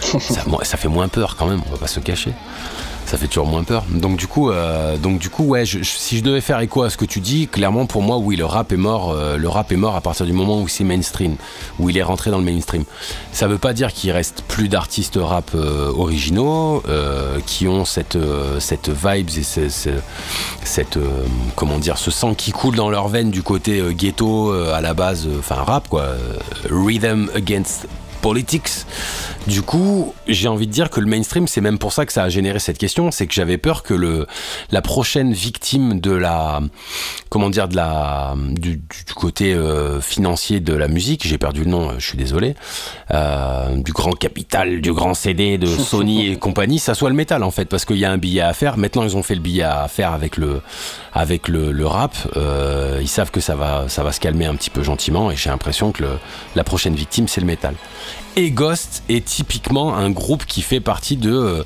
ça, 0.00 0.42
ça 0.62 0.76
fait 0.76 0.88
moins 0.88 1.08
peur 1.08 1.36
quand 1.36 1.46
même, 1.46 1.60
on 1.66 1.70
va 1.70 1.78
pas 1.78 1.86
se 1.86 2.00
cacher. 2.00 2.32
Ça 3.06 3.16
fait 3.16 3.28
toujours 3.28 3.46
moins 3.46 3.62
peur. 3.62 3.84
Donc 3.88 4.16
du 4.16 4.26
coup, 4.26 4.50
euh, 4.50 4.96
donc 4.96 5.20
du 5.20 5.30
coup, 5.30 5.44
ouais, 5.44 5.64
si 5.64 6.18
je 6.18 6.24
devais 6.24 6.40
faire 6.40 6.58
écho 6.58 6.82
à 6.82 6.90
ce 6.90 6.96
que 6.96 7.04
tu 7.04 7.20
dis, 7.20 7.46
clairement 7.46 7.86
pour 7.86 8.02
moi, 8.02 8.16
oui, 8.18 8.34
le 8.34 8.44
rap 8.44 8.72
est 8.72 8.76
mort. 8.76 9.12
euh, 9.12 9.36
le 9.36 9.48
rap 9.48 9.70
est 9.70 9.76
mort 9.76 9.94
à 9.94 10.00
partir 10.00 10.26
du 10.26 10.32
moment 10.32 10.60
où 10.60 10.66
c'est 10.66 10.82
mainstream, 10.82 11.36
où 11.78 11.88
il 11.88 11.96
est 11.96 12.02
rentré 12.02 12.32
dans 12.32 12.38
le 12.38 12.44
mainstream. 12.44 12.82
Ça 13.30 13.46
veut 13.46 13.58
pas 13.58 13.74
dire 13.74 13.92
qu'il 13.92 14.10
reste 14.10 14.42
plus 14.48 14.68
d'artistes 14.68 15.18
rap 15.22 15.52
euh, 15.54 15.92
originaux 15.96 16.82
qui 17.46 17.68
ont 17.68 17.84
cette 17.84 18.18
cette 18.58 18.88
vibes 18.90 19.30
et 19.38 19.42
ce- 19.44 19.68
ce- 19.68 19.90
cette 20.64 20.98
comment 21.54 21.78
dire, 21.78 21.98
ce 21.98 22.10
sang 22.10 22.34
qui 22.34 22.50
coule 22.50 22.74
dans 22.74 22.90
leurs 22.90 23.06
veines 23.06 23.30
du 23.30 23.42
côté 23.44 23.80
ghetto 23.96 24.50
à 24.52 24.80
la 24.80 24.94
base, 24.94 25.28
enfin 25.38 25.54
rap 25.62 25.88
quoi, 25.88 26.06
rhythm 26.70 27.28
against 27.36 27.86
politics. 28.26 28.70
Du 29.46 29.62
coup, 29.62 30.12
j'ai 30.26 30.48
envie 30.48 30.66
de 30.66 30.72
dire 30.72 30.90
que 30.90 30.98
le 30.98 31.06
mainstream, 31.06 31.46
c'est 31.46 31.60
même 31.60 31.78
pour 31.78 31.92
ça 31.92 32.04
que 32.06 32.12
ça 32.12 32.24
a 32.24 32.28
généré 32.28 32.58
cette 32.58 32.78
question, 32.78 33.12
c'est 33.12 33.28
que 33.28 33.34
j'avais 33.34 33.56
peur 33.58 33.84
que 33.84 33.94
le 33.94 34.26
la 34.72 34.82
prochaine 34.82 35.32
victime 35.32 36.00
de 36.00 36.10
la 36.10 36.60
comment 37.28 37.50
dire 37.50 37.68
de 37.68 37.76
la 37.76 38.34
du, 38.36 38.80
côté 39.14 39.54
euh, 39.54 40.00
financier 40.00 40.58
de 40.58 40.74
la 40.74 40.88
musique, 40.88 41.24
j'ai 41.24 41.38
perdu 41.38 41.62
le 41.62 41.70
nom, 41.70 41.90
euh, 41.90 41.94
je 41.98 42.06
suis 42.08 42.18
désolé, 42.18 42.56
euh, 43.12 43.76
du 43.76 43.92
grand 43.92 44.10
capital, 44.18 44.80
du 44.80 44.92
grand 44.92 45.14
CD 45.14 45.56
de 45.58 45.66
Sony 45.92 46.32
et 46.32 46.36
compagnie, 46.36 46.80
ça 46.80 46.94
soit 46.94 47.10
le 47.10 47.14
métal 47.14 47.44
en 47.44 47.52
fait, 47.52 47.66
parce 47.66 47.84
qu'il 47.84 47.98
y 47.98 48.04
a 48.04 48.10
un 48.10 48.18
billet 48.18 48.40
à 48.40 48.52
faire. 48.54 48.76
Maintenant, 48.76 49.04
ils 49.04 49.16
ont 49.16 49.22
fait 49.22 49.36
le 49.36 49.40
billet 49.40 49.62
à 49.62 49.86
faire 49.86 50.12
avec 50.12 50.36
le 50.36 50.60
avec 51.14 51.46
le, 51.46 51.70
le 51.70 51.86
rap. 51.86 52.16
Euh, 52.36 52.98
ils 53.00 53.08
savent 53.08 53.30
que 53.30 53.40
ça 53.40 53.54
va 53.54 53.84
ça 53.88 54.02
va 54.02 54.10
se 54.10 54.18
calmer 54.18 54.46
un 54.46 54.56
petit 54.56 54.70
peu 54.70 54.82
gentiment, 54.82 55.30
et 55.30 55.36
j'ai 55.36 55.50
l'impression 55.50 55.92
que 55.92 56.02
le- 56.02 56.18
la 56.56 56.64
prochaine 56.64 56.96
victime, 56.96 57.28
c'est 57.28 57.40
le 57.40 57.46
métal. 57.46 57.76
Et 58.38 58.50
Ghost 58.50 59.02
est 59.08 59.24
typiquement 59.24 59.96
un 59.96 60.10
groupe 60.10 60.44
qui 60.44 60.60
fait 60.60 60.80
partie 60.80 61.16
de, 61.16 61.64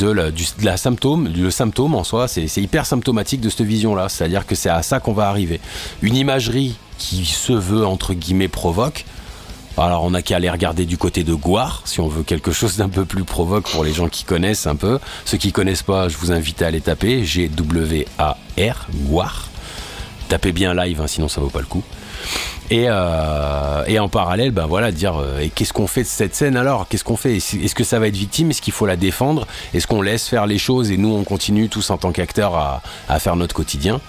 euh, 0.00 0.14
la, 0.14 0.30
du- 0.30 0.46
symptôme. 0.76 1.28
Le 1.28 1.50
symptôme 1.50 1.94
en 1.94 2.04
soi, 2.04 2.26
c'est 2.26 2.46
hyper 2.56 2.86
symptomatique 2.86 3.40
de 3.42 3.50
cette 3.50 3.66
vision-là. 3.66 4.08
C'est-à-dire 4.08 4.46
que 4.46 4.54
c'est 4.54 4.70
à 4.70 4.82
ça 4.82 4.98
qu'on 4.98 5.12
va 5.12 5.28
arriver. 5.28 5.60
Une 6.00 6.16
imagerie 6.16 6.76
qui 6.96 7.26
se 7.26 7.52
veut, 7.52 7.86
entre 7.86 8.14
guillemets, 8.14 8.48
provoque. 8.48 9.04
Alors 9.78 10.04
on 10.04 10.10
n'a 10.12 10.22
qu'à 10.22 10.36
aller 10.36 10.48
regarder 10.48 10.86
du 10.86 10.96
côté 10.96 11.22
de 11.22 11.34
Goire, 11.34 11.82
si 11.84 12.00
on 12.00 12.08
veut 12.08 12.22
quelque 12.22 12.50
chose 12.50 12.78
d'un 12.78 12.88
peu 12.88 13.04
plus 13.04 13.24
provoque 13.24 13.68
pour 13.70 13.84
les 13.84 13.92
gens 13.92 14.08
qui 14.08 14.24
connaissent 14.24 14.66
un 14.66 14.74
peu. 14.74 14.98
Ceux 15.26 15.36
qui 15.36 15.52
connaissent 15.52 15.82
pas, 15.82 16.08
je 16.08 16.16
vous 16.16 16.32
invite 16.32 16.62
à 16.62 16.68
aller 16.68 16.80
taper 16.80 17.24
G-W-A-R, 17.26 18.86
Goire. 18.94 19.48
Tapez 20.30 20.52
bien 20.52 20.72
live, 20.72 21.02
hein, 21.02 21.06
sinon 21.06 21.28
ça 21.28 21.42
vaut 21.42 21.50
pas 21.50 21.60
le 21.60 21.66
coup. 21.66 21.82
Et, 22.70 22.86
euh, 22.88 23.84
et 23.86 23.98
en 24.00 24.08
parallèle, 24.08 24.50
ben 24.50 24.66
voilà, 24.66 24.90
dire 24.90 25.16
euh, 25.20 25.38
et 25.40 25.50
qu'est-ce 25.50 25.72
qu'on 25.72 25.86
fait 25.86 26.02
de 26.02 26.08
cette 26.08 26.34
scène 26.34 26.56
alors? 26.56 26.88
Qu'est-ce 26.88 27.04
qu'on 27.04 27.16
fait? 27.16 27.36
Est-ce 27.36 27.74
que 27.74 27.84
ça 27.84 27.98
va 28.00 28.08
être 28.08 28.16
victime? 28.16 28.50
Est-ce 28.50 28.60
qu'il 28.60 28.72
faut 28.72 28.86
la 28.86 28.96
défendre? 28.96 29.46
Est-ce 29.72 29.86
qu'on 29.86 30.02
laisse 30.02 30.26
faire 30.26 30.46
les 30.46 30.58
choses 30.58 30.90
et 30.90 30.96
nous 30.96 31.14
on 31.14 31.22
continue 31.22 31.68
tous 31.68 31.90
en 31.90 31.96
tant 31.96 32.10
qu'acteurs 32.10 32.56
à, 32.56 32.82
à, 33.08 33.18
faire 33.20 33.36
notre 33.36 33.54
quotidien? 33.54 34.00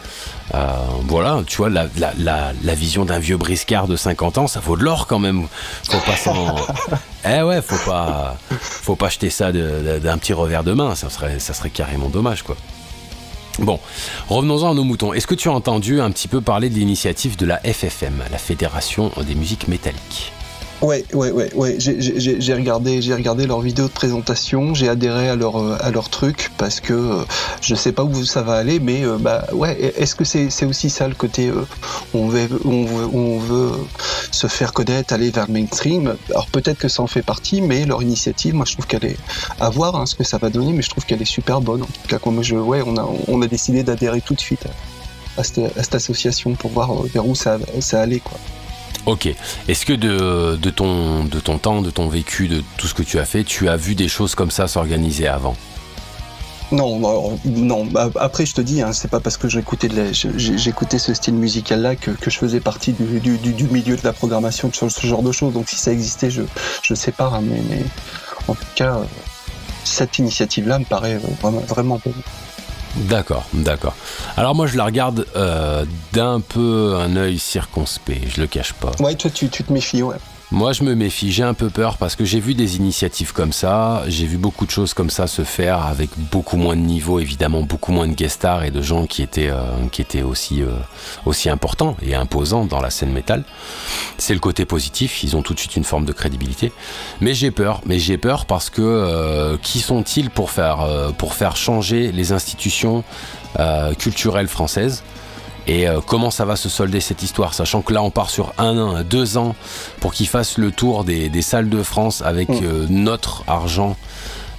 Euh, 0.56 0.68
Voilà, 1.08 1.42
tu 1.46 1.58
vois, 1.58 1.70
la, 1.70 1.86
la, 1.98 2.14
la, 2.18 2.52
la 2.64 2.74
vision 2.74 3.06
d'un 3.06 3.20
vieux 3.20 3.38
briscard 3.38 3.88
de 3.88 3.96
50 3.96 4.38
ans, 4.40 4.48
ça 4.48 4.60
vaut 4.60 4.76
de 4.78 4.84
l'or 4.84 5.06
quand 5.06 5.20
même. 5.20 5.48
Faut 5.90 6.00
pas 6.00 6.16
s'en. 6.16 6.56
eh 7.30 7.42
ouais, 7.44 7.62
faut 7.62 7.90
pas, 7.90 8.38
faut 8.60 8.96
pas 8.96 9.10
jeter 9.10 9.30
ça 9.30 9.52
d'un 9.52 10.18
petit 10.18 10.34
revers 10.34 10.64
de 10.64 10.74
main. 10.74 10.96
Ça 10.96 11.10
serait, 11.10 11.38
ça 11.40 11.54
serait 11.54 11.70
carrément 11.70 12.10
dommage, 12.10 12.42
quoi. 12.42 12.56
Bon, 13.60 13.80
revenons-en 14.30 14.72
à 14.72 14.74
nos 14.74 14.84
moutons. 14.84 15.14
Est-ce 15.14 15.26
que 15.26 15.36
tu 15.36 15.50
as 15.50 15.52
entendu 15.52 16.00
un 16.00 16.12
petit 16.12 16.28
peu 16.28 16.42
parler 16.42 16.70
de 16.70 16.76
l'initiative 16.76 17.38
de 17.38 17.46
la 17.46 17.60
FFM, 17.60 18.24
la 18.32 18.38
Fédération 18.38 19.12
des 19.26 19.36
musiques 19.36 19.68
métalliques? 19.68 20.32
Ouais, 20.80 21.04
ouais, 21.12 21.32
ouais, 21.32 21.52
ouais. 21.56 21.76
J'ai 21.80 22.54
regardé, 22.54 23.02
j'ai 23.02 23.16
regardé 23.16 23.48
leur 23.48 23.62
vidéo 23.62 23.88
de 23.88 23.92
présentation, 23.92 24.76
j'ai 24.76 24.88
adhéré 24.88 25.28
à 25.28 25.36
leur 25.36 25.58
euh, 25.58 25.76
à 25.80 25.90
leur 25.90 26.10
truc 26.10 26.52
parce 26.60 26.80
que 26.82 26.94
euh, 26.94 27.24
je 27.62 27.74
sais 27.74 27.92
pas 27.92 28.04
où 28.04 28.24
ça 28.26 28.44
va 28.44 28.54
aller, 28.54 28.80
mais 28.80 29.04
euh, 29.04 29.18
bah 29.18 29.48
ouais. 29.54 29.94
Est-ce 29.98 30.14
que 30.16 30.24
c'est 30.24 30.66
aussi 30.66 30.92
ça 30.92 31.08
le 31.08 31.16
côté 31.16 31.52
on 32.14 32.28
veut 32.28 32.48
on 32.64 32.86
veut 32.86 33.08
on 33.12 33.40
veut 33.40 33.72
se 34.30 34.46
faire 34.46 34.72
connaître, 34.72 35.14
aller 35.16 35.32
vers 35.32 35.48
le 35.48 35.54
mainstream? 35.54 36.16
Alors 36.30 36.46
peut-être 36.48 36.78
que 36.78 36.90
ça 36.90 37.02
en 37.02 37.08
fait 37.08 37.24
partie, 37.24 37.62
mais 37.62 37.86
leur 37.86 38.04
initiative, 38.04 38.54
moi 38.54 38.66
je 38.66 38.74
trouve 38.74 38.86
qu'elle 38.86 39.06
est 39.06 39.18
à 39.60 39.72
voir 39.72 39.96
hein, 39.96 40.06
ce 40.06 40.14
que 40.14 40.24
ça 40.24 40.38
va 40.38 40.52
donner, 40.52 40.74
mais 40.74 40.84
je 40.84 40.90
trouve 40.90 41.06
qu'elle 41.06 41.22
est 41.24 41.26
super 41.26 41.60
bonne. 41.60 41.82
En 41.82 41.86
tout 41.88 42.08
cas, 42.08 42.20
moi 42.30 42.44
je 42.44 42.56
ouais, 42.56 42.84
on 42.86 42.98
a 42.98 43.10
on 43.28 43.42
a 43.42 43.48
décidé 43.48 43.82
d'adhérer 43.82 44.22
tout 44.22 44.36
de 44.36 44.40
suite 44.42 44.68
à, 45.38 45.44
cette, 45.44 45.76
à 45.76 45.82
cette 45.82 45.96
association 45.96 46.54
pour 46.54 46.70
voir 46.70 46.94
vers 47.02 47.28
où 47.28 47.34
ça 47.34 47.58
ça 47.80 48.00
allait 48.00 48.20
quoi. 48.20 48.38
Ok. 49.08 49.34
Est-ce 49.70 49.86
que 49.86 49.94
de, 49.94 50.70
ton, 50.70 51.58
temps, 51.58 51.82
de 51.82 51.90
ton 51.90 52.08
vécu, 52.10 52.50
de 52.50 52.62
tout 52.78 52.88
ce 52.88 52.94
que 52.94 53.04
tu 53.04 53.18
as 53.20 53.26
fait, 53.26 53.46
tu 53.46 53.70
as 53.70 53.78
vu 53.78 53.96
des 53.96 54.10
choses 54.10 54.36
comme 54.36 54.52
ça 54.52 54.68
s'organiser 54.68 55.28
avant? 55.28 55.56
Non, 56.74 57.40
non. 57.46 57.86
Bah, 57.86 58.10
après, 58.20 58.46
je 58.46 58.54
te 58.54 58.60
dis, 58.60 58.82
hein, 58.82 58.92
c'est 58.92 59.08
pas 59.08 59.22
parce 59.22 59.38
que 59.38 59.48
j'écoutais 59.48 59.88
j'écoutais 60.12 61.00
ce 61.00 61.14
style 61.14 61.36
musical-là 61.36 61.96
que, 61.96 62.12
je 62.22 62.38
faisais 62.38 62.60
partie 62.60 62.92
du, 62.92 63.22
milieu 63.72 63.96
de 63.96 64.04
la 64.04 64.12
programmation 64.12 64.74
sur 64.74 64.92
ce 64.92 65.08
genre 65.08 65.24
de 65.24 65.32
choses. 65.32 65.54
Donc, 65.54 65.70
si 65.70 65.78
ça 65.78 65.94
existait, 65.94 66.30
je, 66.30 66.42
je 66.84 66.94
sais 66.94 67.14
pas. 67.14 67.28
Hein, 67.28 67.44
mais, 67.44 67.86
en 68.50 68.56
tout 68.56 68.68
cas, 68.76 69.00
cette 69.86 70.20
initiative-là 70.20 70.80
me 70.80 70.86
paraît 70.86 71.18
vraiment, 71.42 71.62
vraiment. 71.62 72.02
D'accord, 72.98 73.46
d'accord. 73.54 73.96
Alors 74.38 74.56
moi 74.56 74.68
je 74.68 74.76
la 74.76 74.86
regarde 74.86 75.26
euh, 75.36 75.86
d'un 76.14 76.40
peu 76.42 76.96
un 77.00 77.16
œil 77.16 77.38
circonspect, 77.38 78.28
je 78.36 78.42
le 78.42 78.48
cache 78.48 78.74
pas. 78.74 78.92
Ouais, 79.00 79.16
toi 79.16 79.30
tu, 79.32 79.50
tu 79.50 79.64
te 79.64 79.72
méfies, 79.72 80.02
ouais. 80.04 80.16
Moi, 80.50 80.72
je 80.72 80.84
me 80.84 80.96
méfie, 80.96 81.34
j'ai 81.34 81.44
un 81.44 81.54
peu 81.54 81.70
peur 81.70 81.98
parce 81.98 82.16
que 82.16 82.24
j'ai 82.24 82.40
vu 82.40 82.54
des 82.54 82.78
initiatives 82.78 83.34
comme 83.34 83.52
ça, 83.52 84.04
j'ai 84.08 84.26
vu 84.26 84.38
beaucoup 84.38 84.66
de 84.66 84.72
choses 84.72 84.94
comme 84.94 85.10
ça 85.10 85.28
se 85.28 85.44
faire 85.44 85.86
avec 85.86 86.10
beaucoup 86.32 86.56
moins 86.56 86.78
de 86.78 86.82
niveau, 86.82 87.20
évidemment, 87.20 87.64
beaucoup 87.64 87.92
moins 87.92 88.08
de 88.08 88.14
guest 88.14 88.36
stars 88.36 88.64
et 88.64 88.72
de 88.72 88.82
gens 88.82 89.08
qui 89.08 89.22
étaient, 89.22 89.50
euh, 89.50 89.66
qui 89.92 90.02
étaient 90.02 90.22
aussi, 90.22 90.62
euh, 90.62 90.68
aussi 91.26 91.50
importants 91.50 91.98
et 92.02 92.16
imposants 92.16 92.64
dans 92.64 92.80
la 92.80 92.92
scène 92.92 93.12
métal. 93.12 93.44
C'est 94.18 94.34
le 94.34 94.40
côté 94.40 94.64
positif, 94.64 95.22
ils 95.22 95.36
ont 95.36 95.42
tout 95.42 95.54
de 95.54 95.60
suite 95.60 95.76
une 95.76 95.84
forme 95.84 96.06
de 96.06 96.14
crédibilité. 96.14 96.72
Mais 97.20 97.34
j'ai 97.34 97.52
peur, 97.52 97.82
mais 97.86 98.00
j'ai 98.00 98.18
peur 98.18 98.46
parce 98.46 98.70
que 98.70 98.82
euh, 98.82 99.58
qui 99.62 99.80
sont-ils 99.80 100.30
pour 100.30 100.50
faire, 100.50 100.88
pour 101.18 101.34
faire 101.34 101.58
changer 101.58 102.14
les 102.14 102.32
institutions 102.32 103.04
culturelles 104.00 104.48
françaises? 104.48 105.04
Et 105.68 105.88
euh, 105.88 106.00
comment 106.06 106.32
ça 106.32 106.46
va 106.46 106.56
se 106.56 106.70
solder 106.70 107.02
cette 107.02 107.22
histoire, 107.24 107.54
sachant 107.54 107.82
que 107.82 107.94
là 107.94 108.02
on 108.02 108.10
part 108.10 108.30
sur 108.30 108.54
un 108.58 108.78
an, 108.78 109.04
deux 109.04 109.38
ans 109.38 109.56
pour 110.00 110.14
qu'ils 110.14 110.28
fassent 110.28 110.58
le 110.58 110.72
tour 110.72 111.04
des, 111.04 111.42
salles 111.42 111.70
de 111.70 111.84
France 111.84 112.24
avec 112.26 112.50
mm. 112.50 112.60
euh, 112.64 112.86
notre 112.90 113.44
argent 113.48 113.98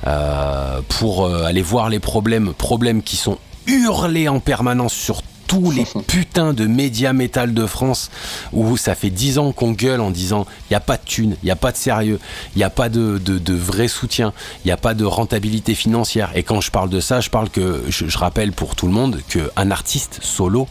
euh, 0.06 0.80
pour 0.88 1.26
aller 1.26 1.62
voir 1.62 1.88
les 1.88 1.98
problèmes, 1.98 2.52
problèmes 2.52 3.02
qui 3.02 3.16
sont 3.16 3.38
hurlés 3.66 4.28
en 4.28 4.38
permanence 4.38 4.92
sur 4.92 5.22
tous 5.46 5.70
les 5.70 5.86
putains 6.06 6.52
de 6.52 6.66
médias 6.66 7.14
métal 7.14 7.54
de 7.54 7.66
France 7.66 8.10
où 8.52 8.76
ça 8.76 8.94
fait 8.94 9.08
dix 9.08 9.38
ans 9.38 9.52
qu'on 9.52 9.72
gueule 9.72 10.02
en 10.02 10.10
disant 10.10 10.46
il 10.64 10.72
n'y 10.72 10.76
a 10.76 10.80
pas 10.80 10.98
de 10.98 11.04
thunes, 11.04 11.36
il 11.42 11.46
n'y 11.46 11.50
a 11.50 11.56
pas 11.56 11.72
de 11.72 11.78
sérieux, 11.78 12.20
il 12.54 12.58
n'y 12.58 12.64
a 12.64 12.70
pas 12.70 12.90
de, 12.90 13.16
de, 13.16 13.54
vrai 13.54 13.88
soutien, 13.88 14.34
il 14.64 14.68
n'y 14.68 14.72
a 14.72 14.76
pas 14.76 14.92
de 14.92 15.06
rentabilité 15.06 15.74
financière. 15.74 16.30
Et 16.34 16.42
quand 16.42 16.60
je 16.60 16.70
parle 16.70 16.90
de 16.90 17.00
ça, 17.00 17.20
je 17.20 17.30
parle 17.30 17.48
que, 17.48 17.82
je, 17.88 18.06
je 18.06 18.18
rappelle 18.18 18.52
pour 18.52 18.76
tout 18.76 18.86
le 18.86 18.92
monde 18.92 19.20
qu'un 19.26 19.70
artiste 19.70 20.18
solo, 20.22 20.68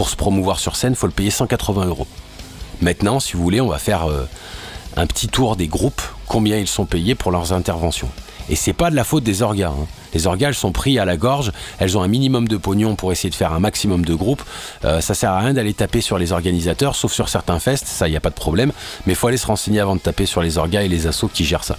pour 0.00 0.08
se 0.08 0.16
promouvoir 0.16 0.58
sur 0.58 0.76
scène, 0.76 0.94
il 0.94 0.96
faut 0.96 1.08
le 1.08 1.12
payer 1.12 1.30
180 1.30 1.84
euros. 1.84 2.06
Maintenant, 2.80 3.20
si 3.20 3.34
vous 3.34 3.42
voulez, 3.42 3.60
on 3.60 3.68
va 3.68 3.76
faire 3.76 4.08
euh, 4.08 4.26
un 4.96 5.06
petit 5.06 5.28
tour 5.28 5.56
des 5.56 5.68
groupes, 5.68 6.00
combien 6.26 6.56
ils 6.56 6.66
sont 6.66 6.86
payés 6.86 7.14
pour 7.14 7.30
leurs 7.30 7.52
interventions. 7.52 8.08
Et 8.50 8.56
c'est 8.56 8.72
pas 8.72 8.90
de 8.90 8.96
la 8.96 9.04
faute 9.04 9.22
des 9.22 9.42
organes. 9.42 9.72
Hein. 9.80 9.86
Les 10.12 10.26
organes 10.26 10.52
sont 10.52 10.72
pris 10.72 10.98
à 10.98 11.04
la 11.04 11.16
gorge, 11.16 11.52
elles 11.78 11.96
ont 11.96 12.02
un 12.02 12.08
minimum 12.08 12.48
de 12.48 12.56
pognon 12.56 12.96
pour 12.96 13.12
essayer 13.12 13.30
de 13.30 13.34
faire 13.34 13.52
un 13.52 13.60
maximum 13.60 14.04
de 14.04 14.14
groupes. 14.14 14.42
Euh, 14.84 15.00
ça 15.00 15.14
sert 15.14 15.30
à 15.30 15.38
rien 15.38 15.54
d'aller 15.54 15.72
taper 15.72 16.00
sur 16.00 16.18
les 16.18 16.32
organisateurs, 16.32 16.96
sauf 16.96 17.12
sur 17.12 17.28
certains 17.28 17.60
fests, 17.60 17.86
ça 17.86 18.08
y 18.08 18.16
a 18.16 18.20
pas 18.20 18.30
de 18.30 18.34
problème. 18.34 18.72
Mais 19.06 19.14
faut 19.14 19.28
aller 19.28 19.36
se 19.36 19.46
renseigner 19.46 19.78
avant 19.78 19.94
de 19.94 20.00
taper 20.00 20.26
sur 20.26 20.42
les 20.42 20.58
organes 20.58 20.82
et 20.82 20.88
les 20.88 21.06
assos 21.06 21.28
qui 21.28 21.44
gèrent 21.44 21.64
ça. 21.64 21.76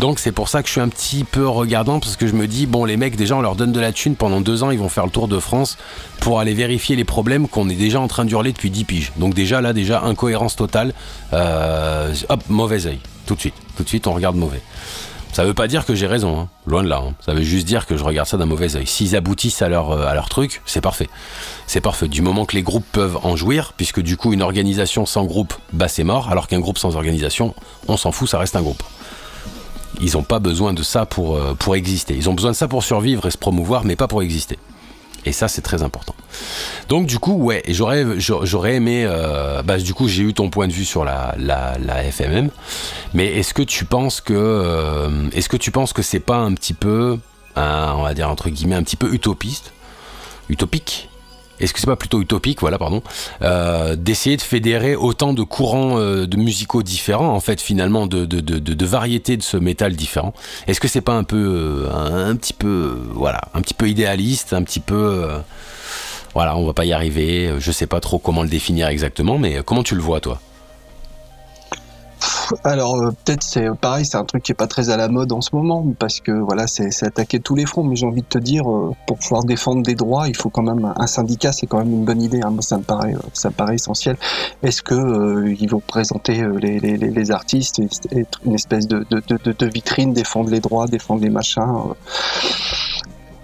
Donc 0.00 0.18
c'est 0.18 0.32
pour 0.32 0.48
ça 0.48 0.62
que 0.62 0.66
je 0.66 0.72
suis 0.72 0.80
un 0.80 0.88
petit 0.88 1.22
peu 1.22 1.46
regardant 1.46 2.00
parce 2.00 2.16
que 2.16 2.26
je 2.26 2.34
me 2.34 2.48
dis 2.48 2.66
bon 2.66 2.84
les 2.84 2.96
mecs 2.96 3.14
déjà 3.14 3.36
on 3.36 3.40
leur 3.40 3.54
donne 3.54 3.70
de 3.70 3.78
la 3.78 3.92
thune 3.92 4.16
pendant 4.16 4.40
deux 4.40 4.64
ans 4.64 4.72
ils 4.72 4.78
vont 4.78 4.88
faire 4.88 5.04
le 5.04 5.10
tour 5.12 5.28
de 5.28 5.38
France 5.38 5.78
pour 6.18 6.40
aller 6.40 6.52
vérifier 6.54 6.96
les 6.96 7.04
problèmes 7.04 7.46
qu'on 7.46 7.68
est 7.68 7.76
déjà 7.76 8.00
en 8.00 8.08
train 8.08 8.24
d'hurler 8.24 8.52
depuis 8.52 8.70
10 8.70 8.84
piges. 8.84 9.12
Donc 9.16 9.34
déjà 9.34 9.60
là 9.60 9.72
déjà 9.72 10.02
incohérence 10.02 10.56
totale. 10.56 10.92
Euh, 11.32 12.12
hop 12.28 12.42
mauvais 12.48 12.86
oeil 12.86 12.98
tout 13.26 13.36
de 13.36 13.40
suite 13.40 13.54
tout 13.76 13.84
de 13.84 13.88
suite 13.88 14.08
on 14.08 14.14
regarde 14.14 14.36
mauvais. 14.36 14.60
Ça 15.34 15.44
veut 15.44 15.52
pas 15.52 15.66
dire 15.66 15.84
que 15.84 15.96
j'ai 15.96 16.06
raison, 16.06 16.42
hein. 16.42 16.48
loin 16.64 16.84
de 16.84 16.88
là. 16.88 17.02
Hein. 17.04 17.14
Ça 17.18 17.34
veut 17.34 17.42
juste 17.42 17.66
dire 17.66 17.86
que 17.86 17.96
je 17.96 18.04
regarde 18.04 18.28
ça 18.28 18.36
d'un 18.36 18.46
mauvais 18.46 18.76
oeil. 18.76 18.86
S'ils 18.86 19.16
aboutissent 19.16 19.62
à 19.62 19.68
leur, 19.68 19.90
euh, 19.90 20.06
à 20.06 20.14
leur 20.14 20.28
truc, 20.28 20.62
c'est 20.64 20.80
parfait. 20.80 21.08
C'est 21.66 21.80
parfait. 21.80 22.06
Du 22.06 22.22
moment 22.22 22.44
que 22.44 22.54
les 22.54 22.62
groupes 22.62 22.86
peuvent 22.92 23.18
en 23.24 23.34
jouir, 23.34 23.72
puisque 23.76 24.00
du 24.00 24.16
coup, 24.16 24.32
une 24.32 24.42
organisation 24.42 25.06
sans 25.06 25.24
groupe, 25.24 25.52
bah 25.72 25.88
c'est 25.88 26.04
mort, 26.04 26.30
alors 26.30 26.46
qu'un 26.46 26.60
groupe 26.60 26.78
sans 26.78 26.94
organisation, 26.94 27.52
on 27.88 27.96
s'en 27.96 28.12
fout, 28.12 28.28
ça 28.28 28.38
reste 28.38 28.54
un 28.54 28.62
groupe. 28.62 28.84
Ils 30.00 30.12
n'ont 30.12 30.22
pas 30.22 30.38
besoin 30.38 30.72
de 30.72 30.84
ça 30.84 31.04
euh, 31.18 31.54
pour 31.54 31.74
exister. 31.74 32.14
Ils 32.14 32.30
ont 32.30 32.34
besoin 32.34 32.52
de 32.52 32.56
ça 32.56 32.68
pour 32.68 32.84
survivre 32.84 33.26
et 33.26 33.32
se 33.32 33.38
promouvoir, 33.38 33.84
mais 33.84 33.96
pas 33.96 34.06
pour 34.06 34.22
exister. 34.22 34.56
Et 35.26 35.32
ça, 35.32 35.48
c'est 35.48 35.62
très 35.62 35.82
important. 35.82 36.14
Donc, 36.88 37.06
du 37.06 37.18
coup, 37.18 37.34
ouais, 37.34 37.62
j'aurais, 37.68 38.04
j'aurais 38.18 38.74
aimé. 38.74 39.04
Euh, 39.06 39.62
bah, 39.62 39.78
du 39.78 39.94
coup, 39.94 40.08
j'ai 40.08 40.22
eu 40.22 40.34
ton 40.34 40.50
point 40.50 40.68
de 40.68 40.72
vue 40.72 40.84
sur 40.84 41.04
la, 41.04 41.34
la, 41.38 41.76
la 41.78 42.02
FMM. 42.04 42.50
Mais 43.14 43.26
est-ce 43.38 43.54
que 43.54 43.62
tu 43.62 43.84
penses 43.84 44.20
que, 44.20 44.34
euh, 44.36 45.28
est-ce 45.32 45.48
que 45.48 45.56
tu 45.56 45.70
penses 45.70 45.92
que 45.92 46.02
c'est 46.02 46.20
pas 46.20 46.36
un 46.36 46.52
petit 46.52 46.74
peu, 46.74 47.18
on 47.56 48.02
va 48.02 48.14
dire 48.14 48.28
entre 48.28 48.50
guillemets, 48.50 48.76
un 48.76 48.82
petit 48.82 48.96
peu 48.96 49.12
utopiste, 49.12 49.72
utopique? 50.48 51.08
Est-ce 51.60 51.72
que 51.72 51.80
c'est 51.80 51.86
pas 51.86 51.96
plutôt 51.96 52.20
utopique, 52.20 52.60
voilà, 52.60 52.78
pardon, 52.78 53.02
euh, 53.42 53.96
d'essayer 53.96 54.36
de 54.36 54.42
fédérer 54.42 54.96
autant 54.96 55.32
de 55.32 55.42
courants 55.42 55.98
euh, 55.98 56.26
de 56.26 56.36
musicaux 56.36 56.82
différents, 56.82 57.28
en 57.28 57.40
fait, 57.40 57.60
finalement, 57.60 58.06
de, 58.06 58.84
variétés 58.84 59.36
de 59.36 59.42
ce 59.42 59.56
métal 59.56 59.94
différent? 59.94 60.34
Est-ce 60.66 60.80
que 60.80 60.88
c'est 60.88 61.00
pas 61.00 61.14
un 61.14 61.24
peu, 61.24 61.86
euh, 61.88 62.28
un, 62.30 62.36
petit 62.36 62.52
peu, 62.52 62.98
voilà, 63.12 63.40
un 63.54 63.62
petit 63.62 63.74
peu 63.74 63.88
idéaliste, 63.88 64.52
un 64.52 64.62
petit 64.62 64.80
peu, 64.80 65.28
voilà, 66.34 66.56
on 66.56 66.66
va 66.66 66.74
pas 66.74 66.84
y 66.84 66.92
arriver. 66.92 67.52
Je 67.58 67.72
sais 67.72 67.86
pas 67.86 68.00
trop 68.00 68.18
comment 68.18 68.42
le 68.42 68.48
définir 68.48 68.88
exactement, 68.88 69.38
mais 69.38 69.60
comment 69.64 69.82
tu 69.82 69.94
le 69.94 70.02
vois, 70.02 70.20
toi? 70.20 70.40
Alors 72.64 72.96
euh, 72.96 73.10
peut-être 73.10 73.42
c'est 73.42 73.68
pareil, 73.80 74.04
c'est 74.04 74.16
un 74.16 74.24
truc 74.24 74.42
qui 74.42 74.52
est 74.52 74.54
pas 74.54 74.66
très 74.66 74.90
à 74.90 74.96
la 74.96 75.08
mode 75.08 75.32
en 75.32 75.40
ce 75.40 75.54
moment 75.54 75.84
parce 75.98 76.20
que 76.20 76.32
voilà, 76.32 76.66
c'est 76.66 76.90
attaquer 77.02 77.40
tous 77.40 77.54
les 77.54 77.66
fronts. 77.66 77.84
Mais 77.84 77.96
j'ai 77.96 78.06
envie 78.06 78.22
de 78.22 78.26
te 78.26 78.38
dire, 78.38 78.70
euh, 78.70 78.94
pour 79.06 79.18
pouvoir 79.18 79.44
défendre 79.44 79.82
des 79.82 79.94
droits, 79.94 80.28
il 80.28 80.36
faut 80.36 80.50
quand 80.50 80.62
même 80.62 80.92
un 80.96 81.06
syndicat, 81.06 81.52
c'est 81.52 81.66
quand 81.66 81.78
même 81.78 81.92
une 81.92 82.04
bonne 82.04 82.22
idée. 82.22 82.40
Hein. 82.42 82.54
Ça 82.60 82.78
me 82.78 82.82
paraît, 82.82 83.14
ça 83.32 83.48
me 83.50 83.54
paraît 83.54 83.74
essentiel. 83.74 84.16
Est-ce 84.62 84.82
que 84.82 84.94
euh, 84.94 85.54
vont 85.70 85.80
présenter 85.80 86.44
les, 86.60 87.30
artistes, 87.30 87.80
être 88.12 88.40
une 88.44 88.54
espèce 88.54 88.86
de, 88.86 89.04
de, 89.10 89.66
vitrine, 89.66 90.12
défendre 90.12 90.50
les 90.50 90.60
droits, 90.60 90.86
défendre 90.86 91.22
les 91.22 91.30
machins 91.30 91.94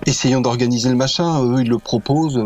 Essayons 0.07 0.41
d'organiser 0.41 0.91
le 0.91 0.97
machin. 0.97 1.43
Eux, 1.43 1.63
ils 1.63 1.69
le 1.69 1.79
proposent 1.79 2.41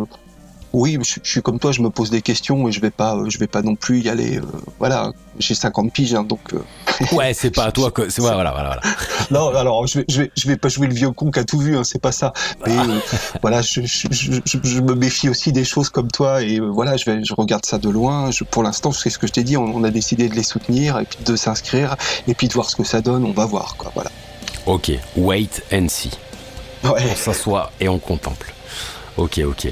oui, 0.74 0.98
je, 1.02 1.20
suis 1.22 1.40
comme 1.40 1.60
toi, 1.60 1.70
je 1.70 1.80
me 1.80 1.88
pose 1.88 2.10
des 2.10 2.20
questions 2.20 2.66
et 2.66 2.72
je 2.72 2.80
vais 2.80 2.90
pas, 2.90 3.16
je 3.28 3.38
vais 3.38 3.46
pas 3.46 3.62
non 3.62 3.76
plus 3.76 4.00
y 4.00 4.08
aller. 4.08 4.38
Euh, 4.38 4.42
voilà, 4.80 5.12
j'ai 5.38 5.54
50 5.54 5.92
piges, 5.92 6.14
hein, 6.14 6.24
donc. 6.24 6.40
Euh, 6.52 6.58
ouais, 7.12 7.32
c'est 7.32 7.52
pas 7.52 7.66
à 7.66 7.72
toi 7.72 7.92
que. 7.92 8.10
C'est 8.10 8.20
voilà, 8.20 8.50
voilà, 8.50 8.52
voilà. 8.52 8.80
non, 9.30 9.56
alors 9.56 9.86
je 9.86 10.00
vais, 10.00 10.04
je 10.08 10.22
vais, 10.22 10.32
je 10.36 10.48
vais 10.48 10.56
pas 10.56 10.68
jouer 10.68 10.88
le 10.88 10.94
vieux 10.94 11.12
con 11.12 11.30
qui 11.30 11.38
a 11.38 11.44
tout 11.44 11.60
vu, 11.60 11.76
hein, 11.76 11.84
c'est 11.84 12.00
pas 12.00 12.10
ça. 12.10 12.32
Mais 12.66 12.76
euh, 12.76 12.98
voilà, 13.40 13.62
je, 13.62 13.80
me 14.80 14.94
méfie 14.94 15.28
aussi 15.28 15.52
des 15.52 15.64
choses 15.64 15.90
comme 15.90 16.10
toi 16.10 16.42
et 16.42 16.58
voilà, 16.58 16.96
je 16.96 17.04
vais, 17.08 17.24
je 17.24 17.34
regarde 17.34 17.64
ça 17.64 17.78
de 17.78 17.88
loin. 17.88 18.30
pour 18.50 18.64
l'instant, 18.64 18.90
c'est 18.90 19.10
ce 19.10 19.18
que 19.18 19.28
je 19.28 19.32
t'ai 19.32 19.44
dit, 19.44 19.56
on, 19.56 19.84
a 19.84 19.90
décidé 19.90 20.28
de 20.28 20.34
les 20.34 20.42
soutenir 20.42 20.98
et 20.98 21.04
puis 21.04 21.18
de 21.24 21.36
s'inscrire 21.36 21.94
et 22.26 22.34
puis 22.34 22.48
de 22.48 22.52
voir 22.52 22.68
ce 22.68 22.74
que 22.74 22.84
ça 22.84 23.00
donne. 23.00 23.24
On 23.24 23.32
va 23.32 23.46
voir, 23.46 23.76
quoi. 23.76 23.92
Voilà. 23.94 24.10
Ok, 24.66 24.90
wait 25.16 25.62
and 25.72 25.86
see. 25.88 26.10
Ouais. 26.82 27.02
On 27.12 27.14
s'assoit 27.14 27.70
et 27.78 27.88
on 27.88 28.00
contemple. 28.00 28.52
Ok, 29.16 29.40
ok. 29.46 29.68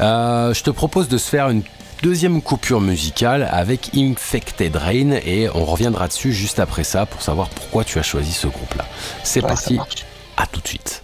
Euh, 0.00 0.52
je 0.54 0.62
te 0.62 0.70
propose 0.70 1.08
de 1.08 1.18
se 1.18 1.28
faire 1.28 1.48
une 1.50 1.62
Deuxième 2.02 2.40
coupure 2.40 2.80
musicale 2.80 3.46
avec 3.52 3.90
Infected 3.94 4.74
Rain 4.74 5.12
et 5.22 5.50
on 5.54 5.66
reviendra 5.66 6.08
dessus 6.08 6.32
juste 6.32 6.58
après 6.58 6.82
ça 6.82 7.04
pour 7.04 7.20
savoir 7.20 7.50
pourquoi 7.50 7.84
tu 7.84 7.98
as 7.98 8.02
choisi 8.02 8.32
ce 8.32 8.46
groupe-là. 8.46 8.86
C'est 9.22 9.42
Ouais, 9.42 9.48
parti, 9.48 9.78
à 10.38 10.46
tout 10.46 10.62
de 10.62 10.66
suite. 10.66 11.02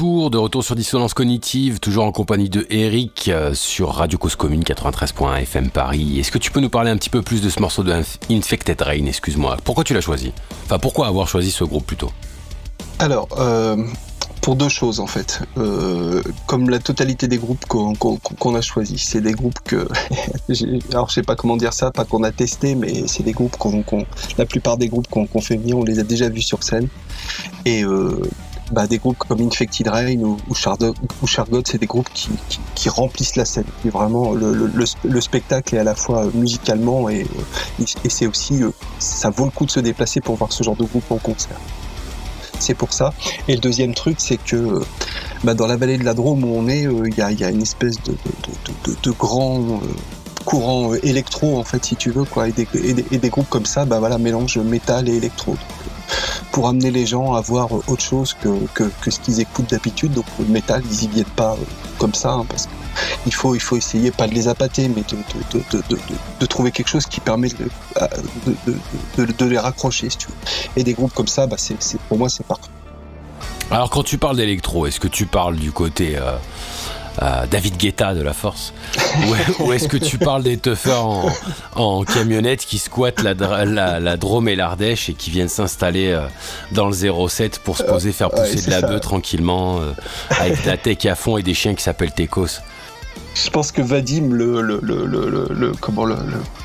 De 0.00 0.36
retour 0.38 0.62
sur 0.62 0.76
Dissonance 0.76 1.12
Cognitive, 1.12 1.80
toujours 1.80 2.04
en 2.04 2.12
compagnie 2.12 2.48
de 2.48 2.64
Eric 2.70 3.28
euh, 3.28 3.52
sur 3.52 3.88
Radio 3.90 4.16
Cause 4.16 4.36
Commune 4.36 4.62
93.1 4.62 5.40
FM 5.42 5.70
Paris. 5.70 6.20
Est-ce 6.20 6.30
que 6.30 6.38
tu 6.38 6.52
peux 6.52 6.60
nous 6.60 6.68
parler 6.68 6.90
un 6.90 6.96
petit 6.96 7.10
peu 7.10 7.20
plus 7.20 7.42
de 7.42 7.50
ce 7.50 7.58
morceau 7.60 7.82
de 7.82 7.92
Inf- 7.92 8.16
Infected 8.30 8.80
Rain, 8.80 9.06
excuse-moi 9.06 9.56
Pourquoi 9.64 9.82
tu 9.82 9.94
l'as 9.94 10.00
choisi? 10.00 10.32
Enfin, 10.66 10.78
pourquoi 10.78 11.08
avoir 11.08 11.26
choisi 11.26 11.50
ce 11.50 11.64
groupe 11.64 11.84
plutôt? 11.84 12.12
Alors, 13.00 13.26
euh, 13.38 13.76
pour 14.40 14.54
deux 14.54 14.68
choses 14.68 15.00
en 15.00 15.08
fait. 15.08 15.40
Euh, 15.56 16.22
comme 16.46 16.70
la 16.70 16.78
totalité 16.78 17.26
des 17.26 17.38
groupes 17.38 17.64
qu'on 17.66 18.54
a 18.54 18.60
choisis, 18.60 19.02
c'est 19.02 19.20
des 19.20 19.32
groupes 19.32 19.58
que, 19.64 19.88
alors 20.92 21.08
je 21.08 21.14
sais 21.14 21.22
pas 21.22 21.34
comment 21.34 21.56
dire 21.56 21.72
ça, 21.72 21.90
pas 21.90 22.04
qu'on 22.04 22.22
a 22.22 22.30
testé, 22.30 22.76
mais 22.76 23.08
c'est 23.08 23.24
des 23.24 23.32
groupes 23.32 23.56
qu'on, 23.56 23.82
la 24.38 24.46
plupart 24.46 24.76
des 24.76 24.86
groupes 24.86 25.08
qu'on 25.08 25.40
fait 25.40 25.56
venir, 25.56 25.76
on 25.76 25.82
les 25.84 25.98
a 25.98 26.04
déjà 26.04 26.28
vus 26.28 26.42
sur 26.42 26.62
scène. 26.62 26.86
Et 27.64 27.82
bah, 28.70 28.86
des 28.86 28.98
groupes 28.98 29.18
comme 29.26 29.40
Infected 29.40 29.88
Rain 29.88 30.20
ou, 30.20 30.36
ou, 30.48 30.54
Chardo- 30.54 30.94
ou 31.22 31.26
Chargot, 31.26 31.62
c'est 31.66 31.78
des 31.78 31.86
groupes 31.86 32.08
qui, 32.14 32.28
qui, 32.48 32.60
qui 32.74 32.88
remplissent 32.88 33.36
la 33.36 33.44
scène. 33.44 33.64
Et 33.84 33.90
vraiment, 33.90 34.32
le, 34.32 34.54
le, 34.54 34.66
le, 34.66 34.84
le 35.04 35.20
spectacle 35.20 35.74
est 35.74 35.78
à 35.78 35.84
la 35.84 35.94
fois 35.94 36.26
euh, 36.26 36.30
musicalement 36.34 37.08
et, 37.08 37.26
et 38.04 38.08
c'est 38.08 38.26
aussi, 38.26 38.62
euh, 38.62 38.70
ça 38.98 39.30
vaut 39.30 39.44
le 39.44 39.50
coup 39.50 39.66
de 39.66 39.70
se 39.70 39.80
déplacer 39.80 40.20
pour 40.20 40.36
voir 40.36 40.52
ce 40.52 40.62
genre 40.62 40.76
de 40.76 40.84
groupe 40.84 41.10
en 41.10 41.18
concert. 41.18 41.58
C'est 42.58 42.74
pour 42.74 42.92
ça. 42.92 43.12
Et 43.46 43.54
le 43.54 43.60
deuxième 43.60 43.94
truc, 43.94 44.16
c'est 44.18 44.36
que 44.36 44.56
euh, 44.56 44.80
bah, 45.44 45.54
dans 45.54 45.66
la 45.66 45.76
vallée 45.76 45.96
de 45.96 46.04
la 46.04 46.14
Drôme 46.14 46.42
où 46.44 46.54
on 46.56 46.68
est, 46.68 46.82
il 46.82 47.14
y, 47.16 47.22
a, 47.22 47.30
y 47.30 47.44
a 47.44 47.50
une 47.50 47.62
espèce 47.62 48.02
de, 48.02 48.12
de, 48.12 48.90
de, 48.92 48.96
de, 49.00 49.10
grand 49.12 49.80
courant 50.44 50.94
électro, 50.94 51.58
en 51.58 51.62
fait, 51.64 51.84
si 51.84 51.94
tu 51.94 52.10
veux, 52.10 52.24
quoi. 52.24 52.48
Et 52.48 52.52
des, 52.52 52.66
et 52.74 52.94
des, 52.94 53.04
et 53.12 53.18
des 53.18 53.28
groupes 53.28 53.48
comme 53.48 53.66
ça, 53.66 53.84
bah, 53.84 54.00
voilà, 54.00 54.18
mélange 54.18 54.58
métal 54.58 55.08
et 55.08 55.14
électro. 55.14 55.56
Pour 56.52 56.68
amener 56.68 56.90
les 56.90 57.06
gens 57.06 57.34
à 57.34 57.40
voir 57.40 57.68
autre 57.72 58.02
chose 58.02 58.34
que, 58.34 58.48
que, 58.74 59.10
ce 59.10 59.20
qu'ils 59.20 59.40
écoutent 59.40 59.70
d'habitude. 59.70 60.12
Donc 60.12 60.24
le 60.38 60.46
métal, 60.46 60.82
ils 60.90 61.04
y 61.04 61.08
viennent 61.08 61.24
pas 61.36 61.52
euh, 61.52 61.64
comme 61.98 62.14
ça, 62.14 62.32
hein, 62.32 62.46
parce 62.48 62.68
qu'il 63.22 63.34
faut, 63.34 63.54
il 63.54 63.60
faut 63.60 63.76
essayer, 63.76 64.10
pas 64.10 64.26
de 64.26 64.34
les 64.34 64.48
appâter, 64.48 64.88
mais 64.88 65.02
de, 65.02 65.16
de, 65.58 65.82
de, 65.88 65.98
de, 66.40 66.46
trouver 66.46 66.70
quelque 66.70 66.88
chose 66.88 67.06
qui 67.06 67.20
permet 67.20 67.48
de, 67.48 69.44
les 69.44 69.58
raccrocher. 69.58 70.08
Et 70.76 70.84
des 70.84 70.94
groupes 70.94 71.14
comme 71.14 71.28
ça, 71.28 71.46
bah, 71.46 71.56
pour 72.08 72.18
moi, 72.18 72.28
c'est 72.28 72.46
parfait. 72.46 72.70
Alors, 73.70 73.90
quand 73.90 74.02
tu 74.02 74.16
parles 74.16 74.36
d'électro, 74.36 74.86
est-ce 74.86 74.98
que 74.98 75.08
tu 75.08 75.26
parles 75.26 75.56
du 75.56 75.72
côté 75.72 76.16
euh, 76.16 76.36
David 77.50 77.76
Guetta 77.76 78.14
de 78.14 78.22
la 78.22 78.32
Force 78.32 78.72
Ou, 79.60 79.72
est-ce 79.72 79.88
que 79.88 79.96
tu 79.96 80.18
parles 80.18 80.42
des 80.42 80.56
tuffers 80.58 81.04
en, 81.04 81.30
en 81.76 82.04
camionnette 82.04 82.64
qui 82.64 82.78
squattent 82.78 83.22
la, 83.22 83.34
dra- 83.34 83.64
la, 83.64 84.00
la 84.00 84.16
Drôme 84.16 84.48
et 84.48 84.56
l'Ardèche 84.56 85.08
et 85.08 85.14
qui 85.14 85.30
viennent 85.30 85.48
s'installer 85.48 86.08
euh, 86.12 86.20
dans 86.72 86.86
le 86.86 86.92
07 87.28 87.60
pour 87.60 87.76
se 87.76 87.82
poser, 87.82 88.12
faire 88.12 88.30
pousser 88.30 88.62
de 88.66 88.70
la 88.70 88.80
bœuf 88.82 89.00
tranquillement, 89.00 89.80
euh, 89.80 89.92
avec 90.40 90.62
de 90.62 90.66
la 90.68 90.76
tech 90.76 91.04
à 91.06 91.14
fond 91.14 91.36
et 91.38 91.42
des 91.42 91.54
chiens 91.54 91.74
qui 91.74 91.82
s'appellent 91.82 92.12
Tecos 92.12 92.60
Je 93.34 93.50
pense 93.50 93.72
que 93.72 93.82
Vadim, 93.82 94.30
le, 94.32 94.60
le, 94.62 94.78
le, 94.82 95.06
le, 95.06 95.28
le- 95.30 95.48
le- 95.54 95.72
comment 95.80 96.04
le, 96.04 96.16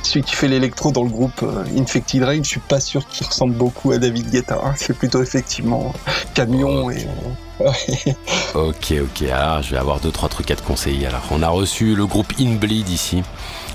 celui 0.04 0.24
qui 0.24 0.36
fait 0.36 0.48
l'électro 0.48 0.92
dans 0.92 1.04
le 1.04 1.10
groupe 1.10 1.42
euh, 1.44 1.64
Infected 1.78 2.24
Rain, 2.24 2.42
je 2.44 2.48
suis 2.50 2.60
pas 2.60 2.80
sûr 2.80 3.08
qu'il 3.08 3.26
ressemble 3.26 3.54
beaucoup 3.56 3.92
à 3.92 3.98
David 3.98 4.30
Guetta. 4.30 4.60
Hein. 4.64 4.74
C'est 4.76 4.98
plutôt 4.98 5.22
effectivement 5.24 5.94
camion 6.36 6.90
et 6.92 6.98
euh, 6.98 6.98
ouais. 7.00 7.34
Ok, 8.56 8.94
ok. 9.02 9.24
Alors, 9.30 9.62
je 9.64 9.72
vais 9.72 9.78
avoir 9.78 10.00
deux, 10.00 10.12
trois 10.12 10.30
trucs 10.30 10.52
à 10.52 10.56
te 10.56 10.62
conseiller. 10.62 11.08
Alors, 11.08 11.24
on 11.32 11.42
a 11.42 11.48
reçu 11.50 11.96
le 11.96 12.06
groupe 12.06 12.32
Inbleed 12.40 12.88
ici, 12.90 13.24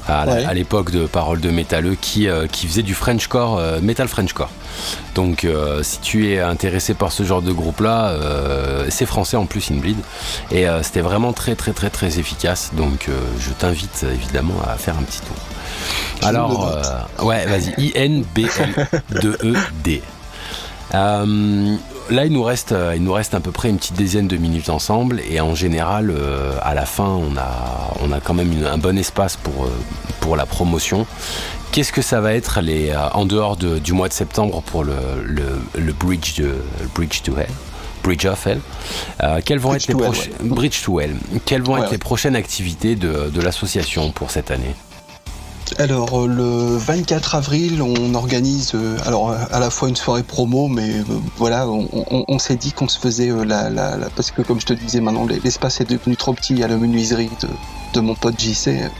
à, 0.06 0.24
la- 0.24 0.32
Ouais. 0.34 0.44
à 0.44 0.54
l'époque 0.54 0.90
de 0.92 1.06
Paroles 1.06 1.40
de 1.40 1.50
Métalleux, 1.50 1.96
qui, 2.00 2.28
euh, 2.28 2.46
qui 2.46 2.66
faisait 2.68 2.82
du 2.82 2.94
Frenchcore, 2.94 3.58
euh, 3.58 3.80
Metal 3.80 4.06
Frenchcore. 4.08 4.50
Donc, 5.14 5.44
euh, 5.44 5.82
si 5.82 5.98
tu 6.00 6.30
es 6.32 6.40
intéressé 6.40 6.94
par 6.94 7.10
ce 7.12 7.24
genre 7.24 7.42
de 7.42 7.50
groupe-là, 7.52 8.08
euh, 8.10 8.86
c'est 8.90 9.06
français 9.06 9.36
en 9.36 9.46
plus, 9.46 9.68
Inbleed. 9.70 9.96
Et 10.52 10.66
c'était 10.82 11.00
vraiment 11.00 11.32
très, 11.32 11.54
très, 11.56 11.72
très, 11.72 11.90
très 11.90 12.18
efficace. 12.20 12.70
Donc, 12.74 13.08
je 13.40 13.50
t'invite 13.50 14.04
évidemment 14.12 14.54
à 14.66 14.76
faire 14.76 14.96
un 14.98 15.02
petit 15.02 15.20
tour. 15.20 15.36
Alors, 16.22 16.76
ouais, 17.22 17.44
vas-y. 17.46 17.72
I-N-B-L-2-E-D. 17.78 20.02
Euh, 20.94 21.76
là, 22.10 22.24
il 22.24 22.32
nous 22.32 22.42
reste, 22.42 22.72
euh, 22.72 22.94
il 22.96 23.02
nous 23.02 23.12
reste 23.12 23.34
à 23.34 23.40
peu 23.40 23.50
près 23.52 23.68
une 23.70 23.76
petite 23.78 23.94
dizaine 23.96 24.28
de 24.28 24.36
minutes 24.36 24.68
ensemble, 24.70 25.20
et 25.30 25.40
en 25.40 25.54
général, 25.54 26.10
euh, 26.10 26.52
à 26.62 26.74
la 26.74 26.86
fin, 26.86 27.08
on 27.08 27.36
a, 27.36 27.90
on 28.02 28.12
a 28.12 28.20
quand 28.20 28.34
même 28.34 28.52
une- 28.52 28.64
un 28.66 28.78
bon 28.78 28.96
espace 28.98 29.36
pour, 29.36 29.64
euh, 29.64 29.70
pour 30.20 30.36
la 30.36 30.46
promotion. 30.46 31.06
Qu'est-ce 31.72 31.92
que 31.92 32.02
ça 32.02 32.20
va 32.20 32.32
être 32.34 32.60
les, 32.60 32.90
euh, 32.90 33.08
en 33.12 33.26
dehors 33.26 33.56
de- 33.56 33.78
du 33.78 33.92
mois 33.92 34.08
de 34.08 34.14
septembre 34.14 34.62
pour 34.62 34.84
le, 34.84 34.94
le, 35.24 35.44
le 35.78 35.92
bridge, 35.92 36.36
de, 36.40 36.54
bridge 36.94 37.22
to 37.22 37.36
Hell? 37.36 37.46
Bridge 38.02 38.24
of 38.26 38.46
Hell. 38.46 38.60
Euh, 39.22 39.40
quelles 39.44 39.58
vont 39.58 39.70
Bridge 39.70 39.82
être 39.82 39.88
les 39.88 39.94
Hell, 39.94 40.10
prochaines 40.12 40.32
Bridge 40.48 40.82
to 40.82 41.00
Hell. 41.00 41.16
Quelles 41.44 41.62
vont 41.62 41.74
Ouais, 41.74 41.80
être 41.80 41.86
ouais. 41.86 41.92
les 41.92 41.98
prochaines 41.98 42.36
activités 42.36 42.94
de, 42.96 43.28
de 43.28 43.40
l'association 43.42 44.12
pour 44.12 44.30
cette 44.30 44.50
année? 44.50 44.74
Alors 45.76 46.22
euh, 46.22 46.26
le 46.26 46.76
24 46.76 47.34
avril, 47.34 47.82
on 47.82 48.14
organise 48.14 48.72
euh, 48.74 48.96
alors 49.04 49.30
euh, 49.30 49.36
à 49.50 49.60
la 49.60 49.70
fois 49.70 49.88
une 49.88 49.96
soirée 49.96 50.22
promo, 50.22 50.68
mais 50.68 51.02
voilà, 51.36 51.66
on, 51.68 52.38
s'est 52.38 52.56
dit 52.56 52.72
qu'on 52.72 52.88
se 52.88 52.98
faisait 52.98 53.30
la, 53.44 53.68
la- 53.68 54.08
parce 54.16 54.30
que 54.30 54.42
comme 54.42 54.60
je 54.60 54.66
te 54.66 54.72
disais 54.72 55.00
maintenant, 55.00 55.26
les- 55.26 55.40
l'espace 55.40 55.80
est 55.80 55.90
devenu 55.90 56.16
trop 56.16 56.32
petit 56.32 56.62
à 56.62 56.68
la 56.68 56.76
menuiserie 56.76 57.30
de, 57.94 58.00
mon 58.00 58.14
pote 58.14 58.40
JC. 58.40 58.90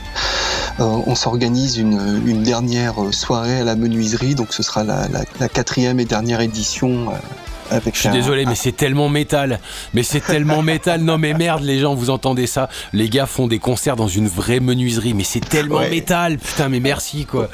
On 0.79 1.15
s'organise 1.15 1.77
une, 1.77 2.43
dernière 2.43 2.95
soirée 3.11 3.59
à 3.59 3.63
la 3.63 3.75
menuiserie, 3.75 4.35
donc 4.35 4.53
ce 4.53 4.63
sera 4.63 4.83
la 4.83 5.49
quatrième 5.49 5.99
et 5.99 6.05
dernière 6.05 6.41
édition. 6.41 7.07
Avec 7.71 7.95
Je 7.95 7.99
suis 7.99 8.09
un- 8.09 8.13
désolé, 8.13 8.45
mais 8.45 8.55
c'est 8.55 8.71
tellement 8.71 9.09
métal. 9.09 9.59
Mais 9.93 10.03
c'est 10.03 10.21
tellement 10.21 10.61
métal. 10.61 11.01
Non, 11.01 11.17
mais 11.17 11.33
merde, 11.33 11.63
les 11.63 11.79
gens, 11.79 11.95
vous 11.95 12.09
entendez 12.09 12.47
ça 12.47 12.69
Les 12.93 13.09
gars 13.09 13.25
font 13.25 13.47
des 13.47 13.59
concerts 13.59 13.95
dans 13.95 14.07
une 14.07 14.27
vraie 14.27 14.59
menuiserie. 14.59 15.13
Mais 15.13 15.23
c'est 15.23 15.39
tellement 15.47 15.77
Ouais. 15.77 15.89
métal. 15.89 16.37
Putain, 16.37 16.69
mais 16.69 16.79
merci, 16.79 17.25
quoi. 17.25 17.49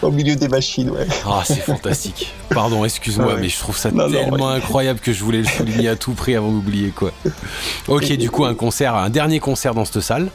au 0.00 0.12
milieu 0.12 0.36
des 0.36 0.46
machines, 0.46 0.90
ouais. 0.90 1.08
Ah, 1.26 1.42
c'est 1.44 1.56
fantastique. 1.60 2.32
Pardon, 2.50 2.84
excuse-moi, 2.84 3.30
Ah 3.30 3.34
ouais. 3.34 3.40
mais 3.40 3.48
je 3.48 3.58
trouve 3.58 3.76
ça 3.76 3.90
Non, 3.90 4.06
non, 4.08 4.12
tellement 4.12 4.48
incroyable 4.50 5.00
que 5.00 5.12
je 5.12 5.24
voulais 5.24 5.38
le 5.38 5.44
souligner 5.48 5.88
à 5.88 5.96
tout 5.96 6.12
prix 6.12 6.36
avant 6.36 6.52
d'oublier, 6.52 6.90
quoi. 6.90 7.10
Ok, 7.88 8.12
du 8.12 8.30
coup, 8.30 8.44
un 8.44 8.54
concert, 8.54 8.94
un 8.94 9.10
dernier 9.10 9.40
concert 9.40 9.74
dans 9.74 9.84
cette 9.84 10.00
salle. 10.02 10.28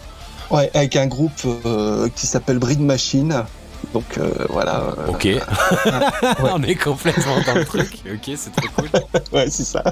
Ouais, 0.52 0.70
avec 0.74 0.98
un 0.98 1.08
groupe 1.08 1.32
euh, 1.66 2.10
qui 2.14 2.28
s'appelle 2.28 2.60
Breed 2.60 2.82
Machine. 2.82 3.46
Donc 3.94 4.18
euh, 4.18 4.32
voilà. 4.50 4.94
euh, 4.98 5.08
Ok. 5.10 5.28
On 6.44 6.62
est 6.64 6.76
complètement 6.76 7.36
dans 7.46 7.56
le 7.56 7.66
truc. 7.66 8.02
Ok, 8.12 8.36
c'est 8.36 8.52
très 8.56 8.68
cool. 8.70 8.90
Ouais, 9.34 9.48
c'est 9.50 9.64
ça. 9.66 9.84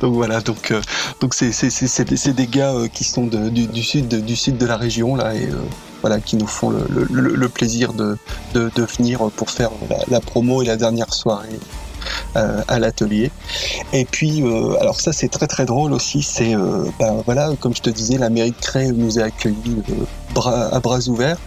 Donc 0.00 0.14
voilà, 0.14 0.40
donc 0.40 0.70
euh, 0.72 0.80
donc 1.20 1.34
c'est 1.34 1.52
c'est 1.52 1.70
c'est 1.70 1.86
c'est 1.86 2.04
des, 2.04 2.16
c'est 2.16 2.32
des 2.32 2.46
gars 2.46 2.72
euh, 2.74 2.88
qui 2.88 3.04
sont 3.04 3.26
de, 3.26 3.48
du, 3.48 3.66
du 3.66 3.82
sud 3.82 4.08
de, 4.08 4.18
du 4.18 4.34
sud 4.36 4.58
de 4.58 4.66
la 4.66 4.76
région 4.76 5.14
là 5.14 5.34
et 5.34 5.46
euh, 5.46 5.54
voilà 6.00 6.18
qui 6.18 6.36
nous 6.36 6.46
font 6.48 6.70
le, 6.70 6.84
le, 6.90 7.06
le- 7.10 7.34
le 7.36 7.48
plaisir 7.48 7.92
de, 7.92 8.16
de 8.54 8.70
de 8.74 8.82
venir 8.82 9.20
pour 9.36 9.50
faire 9.50 9.70
la, 9.88 9.96
la 10.08 10.20
promo 10.20 10.60
et 10.62 10.66
la 10.66 10.76
dernière 10.76 11.14
soirée 11.14 11.48
euh, 11.52 11.58
à 12.34 12.78
l'atelier. 12.78 13.30
Et 13.92 14.04
puis 14.04 14.42
euh, 14.42 14.78
alors 14.80 15.00
ça 15.00 15.12
c'est 15.12 15.28
très 15.28 15.46
très 15.46 15.64
drôle 15.66 15.92
aussi, 15.92 16.22
c'est 16.22 16.54
euh, 16.54 16.84
ben 16.98 17.22
voilà 17.24 17.50
comme 17.60 17.74
je 17.74 17.82
te 17.82 17.90
disais 17.90 18.18
la 18.18 18.30
mairie 18.30 18.50
de 18.50 18.56
Cré 18.60 18.88
nous 18.88 19.18
a 19.18 19.24
accueillis 19.24 19.82
euh, 19.90 20.68
à 20.72 20.80
bras 20.80 20.98
ouverts 21.08 21.38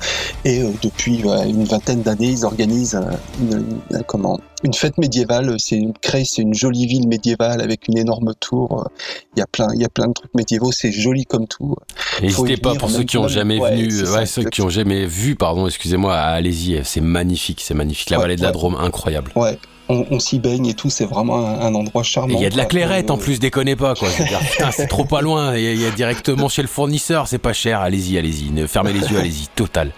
et 0.46 0.62
euh, 0.62 0.72
depuis 0.82 1.18
une 1.48 1.66
vingtaine 1.66 2.02
d'années 2.04 2.28
ils 2.30 2.46
organisent 2.46 2.96
euh, 2.96 3.12
une, 3.42 3.66
une- 3.92 4.04
comment 4.04 4.40
une 4.64 4.74
fête 4.74 4.98
médiévale. 4.98 5.56
C'est 5.60 5.76
une 5.76 5.94
Cré, 5.94 6.24
c'est 6.26 6.42
une 6.42 6.56
jolie 6.56 6.88
ville 6.88 7.08
médiévale 7.08 7.62
avec 7.62 7.88
une 7.88 7.98
énorme 8.00 8.34
tour. 8.40 8.90
Il 9.36 9.40
y 9.40 9.42
a 9.44 9.46
plein, 9.46 9.68
il 9.76 9.80
y 9.82 9.86
a 9.86 9.90
plein 9.90 10.08
de 10.08 10.14
trucs 10.14 10.34
médiévaux. 10.34 10.72
C'est 10.72 10.92
joli 10.92 11.26
comme 11.26 11.46
tout. 11.48 11.76
N'hésitez 12.24 12.58
pas 12.58 12.74
pour 12.74 12.90
ceux 12.90 13.04
qui 13.04 13.20
ont 13.20 13.28
jamais 13.28 13.60
Ouais, 13.60 13.76
venu, 13.76 13.92
c'est 13.92 14.02
ouais, 14.10 14.26
ça, 14.26 14.26
ceux 14.26 14.44
qui 14.50 14.64
ont 14.64 14.70
jamais 14.70 15.06
vu, 15.06 15.36
pardon, 15.36 15.68
excusez-moi, 15.68 16.16
allez-y, 16.16 16.82
c'est 16.84 17.02
magnifique, 17.02 17.62
c'est 17.64 17.76
magnifique. 17.76 18.10
La 18.10 18.18
Ouais, 18.18 18.24
vallée 18.24 18.36
de 18.36 18.42
la. 18.42 18.52
Drôme, 18.52 18.76
incroyable. 18.76 19.32
Ouais, 19.36 19.60
on, 19.90 20.06
on 20.12 20.20
s'y 20.20 20.40
baigne 20.40 20.66
et 20.68 20.74
tout. 20.74 20.90
C'est 20.90 21.06
vraiment 21.06 21.46
un, 21.48 21.60
un 21.62 21.76
endroit 21.76 22.04
charmant. 22.04 22.36
Il 22.38 22.42
y 22.42 22.46
a 22.46 22.50
de 22.50 22.58
la 22.58 22.66
clairette 22.66 23.12
en 23.12 23.18
plus, 23.18 23.40
déconnez 23.40 23.76
pas 23.76 23.94
quoi. 23.96 24.10
C'est 24.72 24.88
trop 24.88 25.06
pas 25.06 25.22
loin. 25.22 25.56
Il 25.56 25.64
y, 25.64 25.68
a- 25.68 25.74
il 25.74 25.82
y 25.82 25.86
a 25.86 25.92
directement 25.92 26.50
chez 26.50 26.62
le 26.62 26.68
fournisseur, 26.68 27.28
c'est 27.28 27.38
pas 27.38 27.54
cher. 27.54 27.80
Allez-y, 27.82 28.18
allez-y. 28.18 28.52
Ne 28.52 28.68
fermez 28.68 28.94
les 28.94 29.02
yeux, 29.02 29.20
allez-y. 29.20 29.48
Total. 29.56 29.92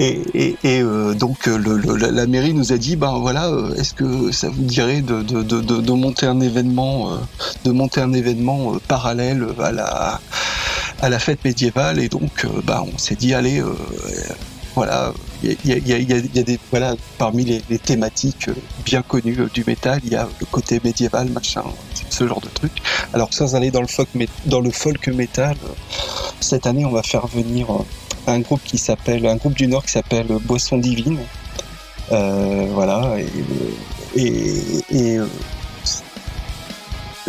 Et, 0.00 0.22
et, 0.32 0.56
et, 0.64 0.80
euh, 0.82 1.12
donc 1.12 1.46
euh, 1.46 1.58
le, 1.58 1.76
le- 1.76 1.96
la, 1.96 2.10
la 2.10 2.26
mairie 2.26 2.54
nous 2.54 2.72
a 2.72 2.78
dit 2.78 2.96
ben 2.96 3.18
voilà 3.18 3.48
euh, 3.50 3.74
est-ce 3.74 3.92
que 3.92 4.32
ça 4.32 4.48
vous 4.48 4.62
dirait 4.62 5.02
de, 5.02 5.20
de, 5.20 5.42
de, 5.42 5.60
de, 5.60 5.80
de 5.82 5.92
monter 5.92 6.24
un 6.24 6.40
événement 6.40 7.12
euh, 7.12 7.16
de 7.66 7.70
monter 7.72 8.00
un 8.00 8.14
événement 8.14 8.72
parallèle 8.88 9.46
à 9.62 9.70
la 9.70 10.20
à 11.02 11.10
la 11.10 11.18
fête 11.18 11.44
médiévale? 11.44 11.98
Et 11.98 12.08
donc 12.08 12.46
bah 12.64 12.82
on 12.90 12.96
s'est 12.96 13.14
dit 13.14 13.34
allez 13.34 13.62
voilà 14.78 15.12
il 15.42 15.56
y 15.66 16.12
a, 16.12 16.42
des 16.42 16.58
voilà 16.70 16.94
parmi 17.18 17.44
les, 17.44 17.78
thématiques 17.78 18.46
euh, 18.46 18.54
bien 18.84 19.02
connues 19.02 19.40
euh, 19.40 19.48
du 19.52 19.64
métal 19.66 20.00
il 20.04 20.12
y 20.12 20.14
a 20.14 20.28
le 20.38 20.46
côté 20.46 20.80
médiéval 20.84 21.28
machin 21.30 21.64
ce 22.10 22.28
genre 22.28 22.40
de 22.40 22.48
truc 22.48 22.70
alors 23.12 23.34
sans 23.34 23.56
aller 23.56 23.72
dans 23.72 23.80
le 23.80 23.88
folk 23.88 24.08
dans 24.46 24.60
le 24.60 24.70
folk 24.70 25.08
métal 25.08 25.56
euh, 25.64 25.72
cette 26.38 26.64
année 26.68 26.84
on 26.84 26.92
va 26.92 27.02
faire 27.02 27.26
venir 27.26 27.66
un 28.28 28.40
groupe 28.40 28.60
qui 28.62 28.78
s'appelle, 28.78 29.26
un 29.26 29.36
groupe 29.36 29.54
du 29.54 29.66
Nord 29.66 29.84
qui 29.84 29.92
s'appelle 29.92 30.26
Boisson 30.44 30.76
Divine. 30.76 31.18
voilà, 32.10 33.16
et, 34.14 35.18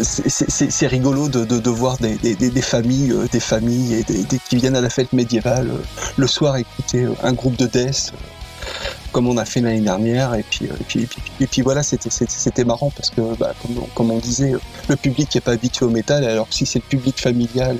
c'est 0.03 0.87
rigolo 0.87 1.29
de, 1.29 1.69
voir 1.69 1.97
des, 1.97 2.61
familles, 2.61 3.13
des 3.31 3.39
familles 3.39 4.05
et 4.09 4.37
qui 4.47 4.55
viennent 4.55 4.75
à 4.75 4.81
la 4.81 4.89
fête 4.89 5.13
médiévale 5.13 5.69
le 6.17 6.27
soir 6.27 6.57
écouter 6.57 7.07
un 7.23 7.33
groupe 7.33 7.57
de 7.57 7.65
death 7.65 8.13
comme 9.11 9.27
on 9.27 9.37
a 9.37 9.45
fait 9.45 9.61
l'année 9.61 9.81
dernière. 9.81 10.33
Et 10.35 10.43
puis, 10.43 10.67
euh, 10.67 11.63
voilà, 11.63 11.83
c'était 11.83 12.63
marrant 12.63 12.91
parce 12.95 13.09
que, 13.09 13.21
bah, 13.35 13.53
comme, 13.95 14.11
on 14.11 14.19
disait, 14.19 14.53
le 14.87 14.95
public 14.95 15.33
n'est 15.33 15.41
pas 15.41 15.51
habitué 15.51 15.85
au 15.85 15.89
métal. 15.89 16.23
Alors 16.23 16.47
si 16.49 16.65
c'est 16.65 16.79
le 16.79 16.85
public 16.85 17.19
familial 17.19 17.77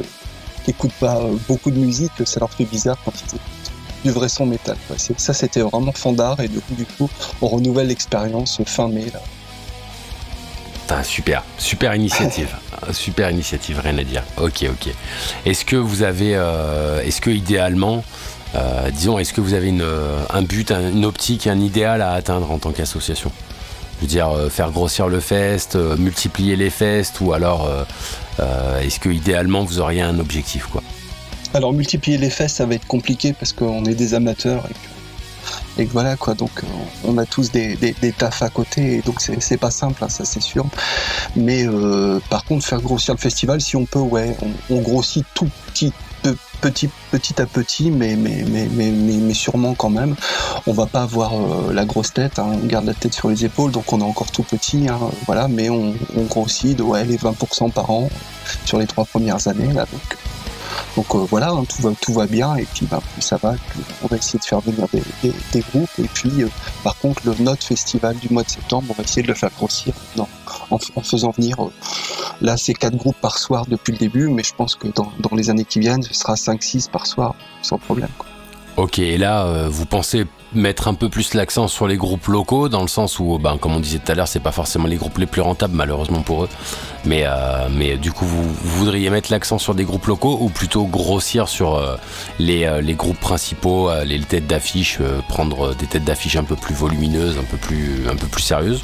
qui 0.64 0.72
n'écoute 0.72 0.92
pas 1.00 1.18
euh, 1.18 1.36
beaucoup 1.48 1.72
de 1.72 1.80
musique, 1.80 2.12
ça 2.26 2.40
leur 2.40 2.52
fait 2.52 2.66
bizarre 2.66 2.98
quand 3.06 3.14
ils 3.16 3.36
écoutent 3.36 3.72
du 4.04 4.12
vrai 4.12 4.30
son 4.30 4.46
métal. 4.46 4.78
Ça, 5.18 5.34
c'était 5.34 5.62
vraiment 5.62 5.92
fandard 5.92 6.40
et 6.40 6.48
du 6.48 6.60
coup, 6.62 6.74
du 6.74 6.86
coup, 6.86 7.10
on 7.42 7.48
renouvelle 7.48 7.88
l'expérience 7.88 8.62
fin 8.66 8.88
mai. 8.88 9.12
Super, 11.04 11.44
super 11.58 11.96
initiative, 11.96 12.56
super 12.92 13.30
initiative, 13.30 13.80
rien 13.84 13.98
à 13.98 14.04
dire. 14.04 14.24
Ok, 14.38 14.66
ok. 14.70 14.94
Est-ce 15.46 15.66
que 15.66 15.76
vous 15.76 16.04
avez, 16.04 16.36
euh, 16.36 17.04
est-ce 17.04 17.22
que 17.22 17.30
idéalement, 17.30 18.04
euh, 18.56 18.90
disons, 18.92 19.20
est-ce 19.20 19.34
que 19.34 19.42
vous 19.42 19.54
avez 19.54 19.72
euh, 19.80 20.20
un 20.30 20.42
but, 20.42 20.72
une 20.72 21.06
optique, 21.06 21.48
un 21.48 21.60
idéal 21.60 22.02
à 22.02 22.14
atteindre 22.14 22.52
en 22.52 22.58
tant 22.58 22.72
qu'association? 22.72 23.32
Je 23.98 24.02
veux 24.02 24.08
dire, 24.08 24.30
euh, 24.30 24.50
faire 24.50 24.72
grossir 24.72 25.08
le 25.08 25.20
fest, 25.20 25.76
multiplier 25.76 26.56
les 26.56 26.70
fests, 26.70 27.22
ou 27.22 27.34
alors 27.34 27.70
est-ce 28.82 29.00
que 29.00 29.10
idéalement 29.10 29.64
vous 29.64 29.80
auriez 29.80 30.02
un 30.02 30.18
objectif 30.20 30.66
quoi? 30.68 30.82
Alors 31.54 31.74
multiplier 31.74 32.18
les 32.18 32.30
fests, 32.30 32.58
ça 32.58 32.66
va 32.66 32.76
être 32.76 32.88
compliqué 32.88 33.34
parce 33.34 33.54
qu'on 33.54 33.84
est 33.86 33.96
des 33.96 34.14
amateurs 34.14 34.66
et 34.70 34.74
que, 34.74 34.99
voilà 35.86 36.16
quoi. 36.16 36.34
Donc 36.34 36.64
on 37.06 37.18
a 37.18 37.26
tous 37.26 37.52
des, 37.52 37.76
des, 37.76 37.96
à 38.20 38.50
côté, 38.50 38.98
et 38.98 39.02
donc 39.02 39.22
c'est 39.22 39.58
pas 39.58 39.72
simple, 39.72 40.04
hein, 40.04 40.10
ça 40.10 40.26
c'est 40.26 40.42
sûr. 40.42 40.66
Mais 41.36 41.66
par 42.30 42.44
contre, 42.46 42.66
faire 42.66 42.82
grossir 42.82 43.14
le 43.14 43.20
festival, 43.20 43.62
si 43.62 43.76
on 43.76 43.86
peut, 43.86 44.00
ouais, 44.00 44.36
on, 44.70 44.82
grossit 44.82 45.26
tout 45.34 45.50
petit 45.68 45.94
petit, 46.62 46.90
petit 47.12 47.42
à 47.42 47.46
petit, 47.46 47.92
mais, 47.92 48.18
sûrement 49.34 49.74
quand 49.74 49.90
même. 49.90 50.16
On 50.68 50.74
va 50.74 50.86
pas 50.86 51.04
avoir 51.04 51.34
euh, 51.34 51.74
la 51.74 51.86
grosse 51.86 52.14
tête, 52.14 52.40
hein. 52.40 52.48
on 52.62 52.66
garde 52.66 52.86
la 52.86 52.94
tête 52.94 53.14
sur 53.14 53.30
les 53.30 53.46
épaules, 53.46 53.72
donc 53.72 53.92
on 53.94 54.02
est 54.02 54.04
encore 54.04 54.32
tout 54.32 54.44
petit, 54.44 54.88
hein, 54.90 55.00
voilà, 55.26 55.48
mais 55.48 55.70
on, 55.70 55.94
on 56.18 56.24
grossit 56.24 56.78
de 56.78 56.84
ouais, 56.84 57.06
les 57.06 57.18
20% 57.18 57.72
par 57.72 57.90
an 57.90 58.10
sur 58.66 58.78
les 58.78 58.88
trois 58.88 59.06
premières 59.06 59.48
années. 59.48 59.72
Là, 59.74 59.86
donc 59.92 60.18
donc 60.96 61.14
euh, 61.16 61.26
voilà, 61.30 61.50
hein, 61.50 61.64
tout, 61.66 61.82
va, 61.82 61.92
tout 62.00 62.14
va 62.14 62.28
bien 62.28 62.56
et 62.56 62.66
puis 62.66 62.86
bah, 62.86 63.02
ça 63.20 63.38
va, 63.38 63.56
on 64.04 64.08
va 64.08 64.18
essayer 64.18 64.40
de 64.40 64.44
faire 64.44 64.60
venir 64.60 64.88
des, 64.92 65.62
groupes. 65.72 65.90
Et 66.00 66.08
puis 66.14 66.44
euh, 66.44 66.50
par 66.84 66.98
contre, 66.98 67.22
le 67.26 67.36
notre 67.40 67.64
festival 67.64 68.18
du 68.18 68.30
mois 68.30 68.44
de 68.44 68.50
septembre, 68.50 68.88
on 68.90 68.94
va 68.94 69.04
essayer 69.04 69.24
de 69.24 69.28
le 69.28 69.34
faire 69.34 69.52
grossir 69.52 69.94
en, 70.70 70.80
faisant 71.04 71.32
venir, 71.32 71.64
euh, 71.64 71.72
là 72.42 72.58
c'est 72.58 72.74
quatre 72.74 72.96
groupes 72.96 73.20
par 73.22 73.38
soir 73.38 73.66
depuis 73.68 73.92
le 73.92 73.98
début, 73.98 74.30
mais 74.30 74.44
je 74.44 74.54
pense 74.54 74.76
que 74.76 74.88
dans, 74.88 75.36
les 75.36 75.50
années 75.50 75.66
qui 75.66 75.80
viennent, 75.80 76.04
ce 76.04 76.14
sera 76.14 76.36
5-6 76.36 76.90
par 76.90 77.06
soir 77.06 77.36
sans 77.62 77.78
problème. 77.78 78.10
Ok, 78.78 79.00
et 79.00 79.18
là, 79.18 79.68
vous 79.68 79.86
pensez 79.86 80.26
mettre 80.54 80.88
un 80.88 80.94
peu 80.94 81.10
plus 81.10 81.34
l'accent 81.34 81.68
sur 81.68 81.88
les 81.88 81.98
groupes 81.98 82.28
locaux, 82.28 82.70
dans 82.70 82.82
le 82.82 82.88
sens 82.88 83.20
où, 83.20 83.38
ben, 83.38 83.58
comme 83.58 83.76
on 83.76 83.80
disait 83.80 84.00
tout 84.00 84.12
à 84.12 84.16
l'heure, 84.16 84.28
c'est 84.28 84.40
pas 84.40 84.52
forcément 84.52 84.88
les 84.88 84.96
groupes 84.96 85.18
les 85.18 85.26
plus 85.26 85.42
rentables, 85.42 85.76
malheureusement 85.76 86.22
pour 86.22 86.44
eux. 86.44 86.50
Mais, 87.06 87.24
euh, 87.26 87.98
du 87.98 88.12
coup, 88.12 88.26
vous, 88.26 88.44
voudriez 88.64 89.10
mettre 89.10 89.32
l'accent 89.32 89.58
sur 89.58 89.76
des 89.76 89.84
groupes 89.84 90.06
locaux 90.08 90.38
ou 90.42 90.50
plutôt 90.50 90.86
grossir 90.86 91.48
sur 91.48 91.76
euh, 91.76 91.96
les, 92.40 92.66
euh, 92.66 92.82
les, 92.82 92.94
groupes 92.94 93.20
principaux, 93.20 93.90
les 94.06 94.20
têtes 94.20 94.48
d'affiche, 94.48 95.00
prendre 95.28 95.76
des 95.76 95.86
têtes 95.86 96.04
d'affiche 96.06 96.36
un 96.36 96.44
peu 96.44 96.56
plus 96.56 96.76
volumineuses, 96.76 97.38
un 97.38 97.44
peu 97.44 97.58
plus 97.58 98.42
sérieuses? 98.42 98.84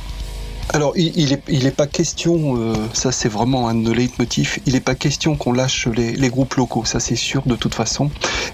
Alors, 0.74 0.94
il 0.96 1.30
n'est 1.30 1.42
il 1.48 1.66
est 1.66 1.72
pas 1.72 1.88
question, 1.88 2.58
euh, 2.58 2.76
ça 2.94 3.12
c'est 3.12 3.30
vraiment 3.30 3.70
un 3.70 3.76
de 3.76 3.82
nos 3.82 3.94
il 3.94 4.74
n'est 4.74 4.80
pas 4.80 4.96
question 4.96 5.36
qu'on 5.38 5.54
lâche 5.54 5.88
les, 5.88 6.30
groupes 6.30 6.56
locaux, 6.56 6.84
ça 6.86 7.00
c'est 7.00 7.16
sûr 7.16 7.44
de 7.46 7.56
toute 7.56 7.76
façon. 7.76 8.10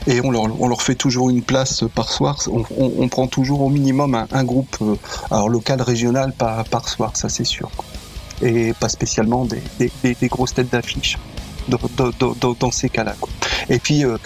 Et 0.08 0.22
on 0.22 0.30
leur, 0.30 0.44
on 0.62 0.68
leur 0.68 0.82
fait 0.82 0.96
toujours 0.96 1.30
une 1.30 1.42
place 1.42 1.84
par 1.96 2.10
soir, 2.10 2.38
on, 2.52 2.64
on, 2.78 3.08
prend 3.08 3.28
toujours 3.28 3.62
au 3.62 3.70
minimum 3.70 4.26
un, 4.30 4.44
groupe 4.44 4.78
euh, 4.82 4.96
alors 5.32 5.50
local, 5.50 5.82
régional 5.82 6.34
par, 6.34 6.64
par 6.66 6.90
soir, 6.90 7.16
ça 7.16 7.30
c'est 7.30 7.46
sûr. 7.46 7.72
Et 8.42 8.74
pas 8.74 8.90
spécialement 8.90 9.46
des, 9.46 9.62
des, 9.80 10.16
des 10.20 10.28
grosses 10.28 10.54
têtes 10.54 10.72
d'affiche 10.72 11.18
dans, 11.68 12.72
ces 12.72 12.90
cas-là. 12.90 13.16
Et 13.70 13.80
puis, 13.80 14.06
euh, 14.06 14.18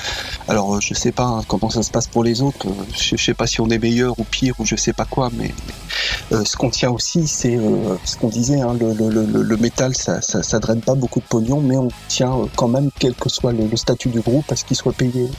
alors 0.47 0.79
je 0.81 0.93
sais 0.93 1.11
pas 1.11 1.23
hein, 1.23 1.41
comment 1.47 1.69
ça 1.69 1.83
se 1.83 1.91
passe 1.91 2.07
pour 2.07 2.23
les 2.23 2.41
autres, 2.41 2.67
je, 2.93 3.15
sais 3.15 3.33
pas 3.33 3.47
si 3.47 3.61
on 3.61 3.69
est 3.69 3.79
meilleur 3.79 4.19
ou 4.19 4.23
pire 4.23 4.55
ou 4.59 4.65
je 4.65 4.75
sais 4.75 4.93
pas 4.93 5.05
quoi, 5.05 5.29
mais, 5.33 5.53
euh, 6.31 6.43
ce 6.45 6.55
qu'on 6.55 6.69
tient 6.69 6.91
aussi, 6.91 7.27
c'est 7.27 7.55
euh, 7.55 7.95
ce 8.03 8.17
qu'on 8.17 8.29
disait, 8.29 8.61
hein, 8.61 8.75
le, 8.79 9.57
métal, 9.57 9.95
ça, 9.95 10.21
ça, 10.21 10.59
draine 10.59 10.81
pas 10.81 10.95
beaucoup 10.95 11.19
de 11.19 11.25
pognon, 11.25 11.61
mais 11.61 11.77
on 11.77 11.89
tient 12.07 12.35
quand 12.55 12.67
même, 12.67 12.89
quel 12.99 13.13
que 13.13 13.29
soit 13.29 13.53
le, 13.53 13.75
statut 13.75 14.09
du 14.09 14.21
groupe, 14.21 14.51
à 14.51 14.55
ce 14.55 14.65
qu'il 14.65 14.77
soit 14.77 14.93
payé. 14.93 15.29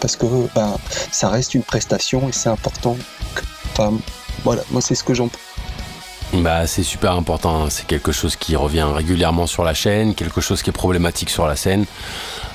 parce 0.00 0.16
que 0.16 0.26
ben, 0.54 0.76
ça 1.10 1.28
reste 1.28 1.54
une 1.54 1.62
prestation 1.62 2.28
et 2.28 2.32
c'est 2.32 2.48
important. 2.48 2.96
Voilà, 4.44 4.62
moi 4.70 4.80
c'est 4.80 4.94
ce 4.94 5.04
que 5.04 5.14
j'en 5.14 5.28
bah, 6.42 6.66
c'est 6.66 6.82
super 6.82 7.12
important. 7.12 7.64
Hein. 7.64 7.70
C'est 7.70 7.86
quelque 7.86 8.10
chose 8.10 8.36
qui 8.36 8.56
revient 8.56 8.86
régulièrement 8.92 9.46
sur 9.46 9.62
la 9.62 9.74
chaîne, 9.74 10.14
quelque 10.14 10.40
chose 10.40 10.62
qui 10.62 10.70
est 10.70 10.72
problématique 10.72 11.30
sur 11.30 11.46
la 11.46 11.54
scène. 11.54 11.84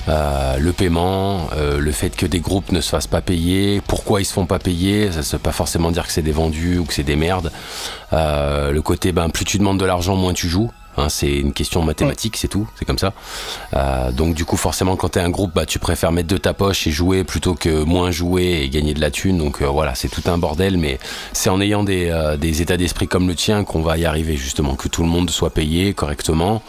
Euh, 0.08 0.56
le 0.58 0.72
paiement, 0.72 1.48
euh, 1.56 1.78
le 1.78 1.92
fait 1.92 2.10
que 2.10 2.26
des 2.26 2.40
groupes 2.40 2.72
ne 2.72 2.80
se 2.80 2.88
fassent 2.88 3.06
pas 3.06 3.20
payer, 3.20 3.80
pourquoi 3.86 4.20
ils 4.20 4.24
se 4.24 4.32
font 4.32 4.46
pas 4.46 4.58
payer, 4.58 5.12
ça 5.12 5.18
ne 5.18 5.24
veut 5.24 5.38
pas 5.38 5.52
forcément 5.52 5.90
dire 5.90 6.06
que 6.06 6.12
c'est 6.12 6.22
des 6.22 6.32
vendus 6.32 6.78
ou 6.78 6.84
que 6.84 6.94
c'est 6.94 7.02
des 7.02 7.16
merdes. 7.16 7.52
Euh, 8.12 8.72
le 8.72 8.82
côté, 8.82 9.12
ben, 9.12 9.28
plus 9.28 9.44
tu 9.44 9.58
demandes 9.58 9.78
de 9.78 9.84
l'argent, 9.84 10.16
moins 10.16 10.32
tu 10.32 10.48
joues. 10.48 10.70
Hein, 10.96 11.08
c'est 11.08 11.32
une 11.32 11.52
question 11.52 11.82
mathématique, 11.82 12.36
c'est 12.36 12.48
tout, 12.48 12.68
c'est 12.76 12.84
comme 12.84 12.98
ça. 12.98 13.12
Euh, 13.74 14.10
donc 14.10 14.34
du 14.34 14.44
coup, 14.44 14.56
forcément, 14.56 14.96
quand 14.96 15.10
t'es 15.10 15.20
un 15.20 15.30
groupe, 15.30 15.52
bah, 15.54 15.64
tu 15.64 15.78
préfères 15.78 16.10
mettre 16.10 16.28
de 16.28 16.36
ta 16.36 16.52
poche 16.52 16.86
et 16.86 16.90
jouer 16.90 17.22
plutôt 17.22 17.54
que 17.54 17.84
moins 17.84 18.10
jouer 18.10 18.60
et 18.62 18.68
gagner 18.68 18.92
de 18.92 19.00
la 19.00 19.10
thune. 19.10 19.38
Donc 19.38 19.62
euh, 19.62 19.66
voilà, 19.66 19.94
c'est 19.94 20.08
tout 20.08 20.22
un 20.26 20.36
bordel, 20.36 20.78
mais 20.78 20.98
c'est 21.32 21.48
en 21.48 21.60
ayant 21.60 21.84
des, 21.84 22.08
euh, 22.10 22.36
des 22.36 22.60
états 22.60 22.76
d'esprit 22.76 23.06
comme 23.06 23.28
le 23.28 23.34
tien 23.34 23.62
qu'on 23.64 23.82
va 23.82 23.98
y 23.98 24.04
arriver 24.04 24.36
justement, 24.36 24.74
que 24.74 24.88
tout 24.88 25.02
le 25.02 25.08
monde 25.08 25.30
soit 25.30 25.50
payé 25.50 25.94
correctement. 25.94 26.62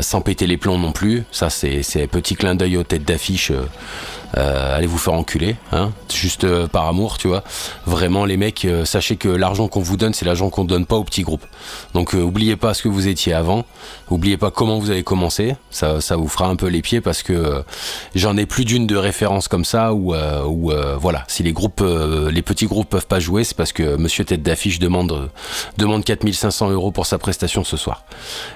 Sans 0.00 0.20
péter 0.20 0.46
les 0.46 0.56
plombs 0.56 0.78
non 0.78 0.92
plus. 0.92 1.24
Ça, 1.30 1.50
c'est 1.50 1.82
un 2.02 2.06
petit 2.06 2.34
clin 2.34 2.54
d'œil 2.54 2.76
aux 2.76 2.84
têtes 2.84 3.04
d'affiche 3.04 3.52
euh, 4.36 4.76
allez 4.76 4.86
vous 4.86 4.98
faire 4.98 5.12
enculer, 5.12 5.56
hein, 5.72 5.92
juste 6.12 6.44
euh, 6.44 6.66
par 6.66 6.86
amour, 6.86 7.18
tu 7.18 7.28
vois. 7.28 7.42
Vraiment, 7.86 8.24
les 8.24 8.36
mecs, 8.36 8.64
euh, 8.64 8.84
sachez 8.84 9.16
que 9.16 9.28
l'argent 9.28 9.68
qu'on 9.68 9.80
vous 9.82 9.96
donne, 9.96 10.14
c'est 10.14 10.24
l'argent 10.24 10.48
qu'on 10.48 10.64
donne 10.64 10.86
pas 10.86 10.96
aux 10.96 11.04
petits 11.04 11.22
groupes. 11.22 11.44
Donc, 11.92 12.14
oubliez 12.14 12.56
pas 12.56 12.72
ce 12.72 12.82
que 12.82 12.88
vous 12.88 13.08
étiez 13.08 13.34
avant, 13.34 13.64
oubliez 14.10 14.36
pas 14.38 14.50
comment 14.50 14.78
vous 14.78 14.90
avez 14.90 15.02
commencé. 15.02 15.54
Ça, 15.70 16.00
ça 16.00 16.16
vous 16.16 16.28
fera 16.28 16.46
un 16.46 16.56
peu 16.56 16.68
les 16.68 16.80
pieds 16.80 17.00
parce 17.00 17.22
que 17.22 17.62
j'en 18.14 18.36
ai 18.36 18.46
plus 18.46 18.64
d'une 18.64 18.86
de 18.86 18.96
référence 18.96 19.48
comme 19.48 19.64
ça 19.64 19.92
où, 19.92 20.14
où 20.14 20.72
voilà, 20.98 21.24
si 21.28 21.42
les 21.42 21.52
groupes, 21.52 21.82
les 21.82 22.42
petits 22.42 22.66
groupes 22.66 22.88
peuvent 22.88 23.06
pas 23.06 23.20
jouer, 23.20 23.44
c'est 23.44 23.56
parce 23.56 23.72
que 23.72 23.96
Monsieur 23.96 24.24
tête 24.24 24.42
d'affiche 24.42 24.78
demande 24.78 25.30
demande 25.76 26.04
4500 26.04 26.70
euros 26.70 26.90
pour 26.90 27.06
sa 27.06 27.18
prestation 27.18 27.64
ce 27.64 27.76
soir. 27.76 28.04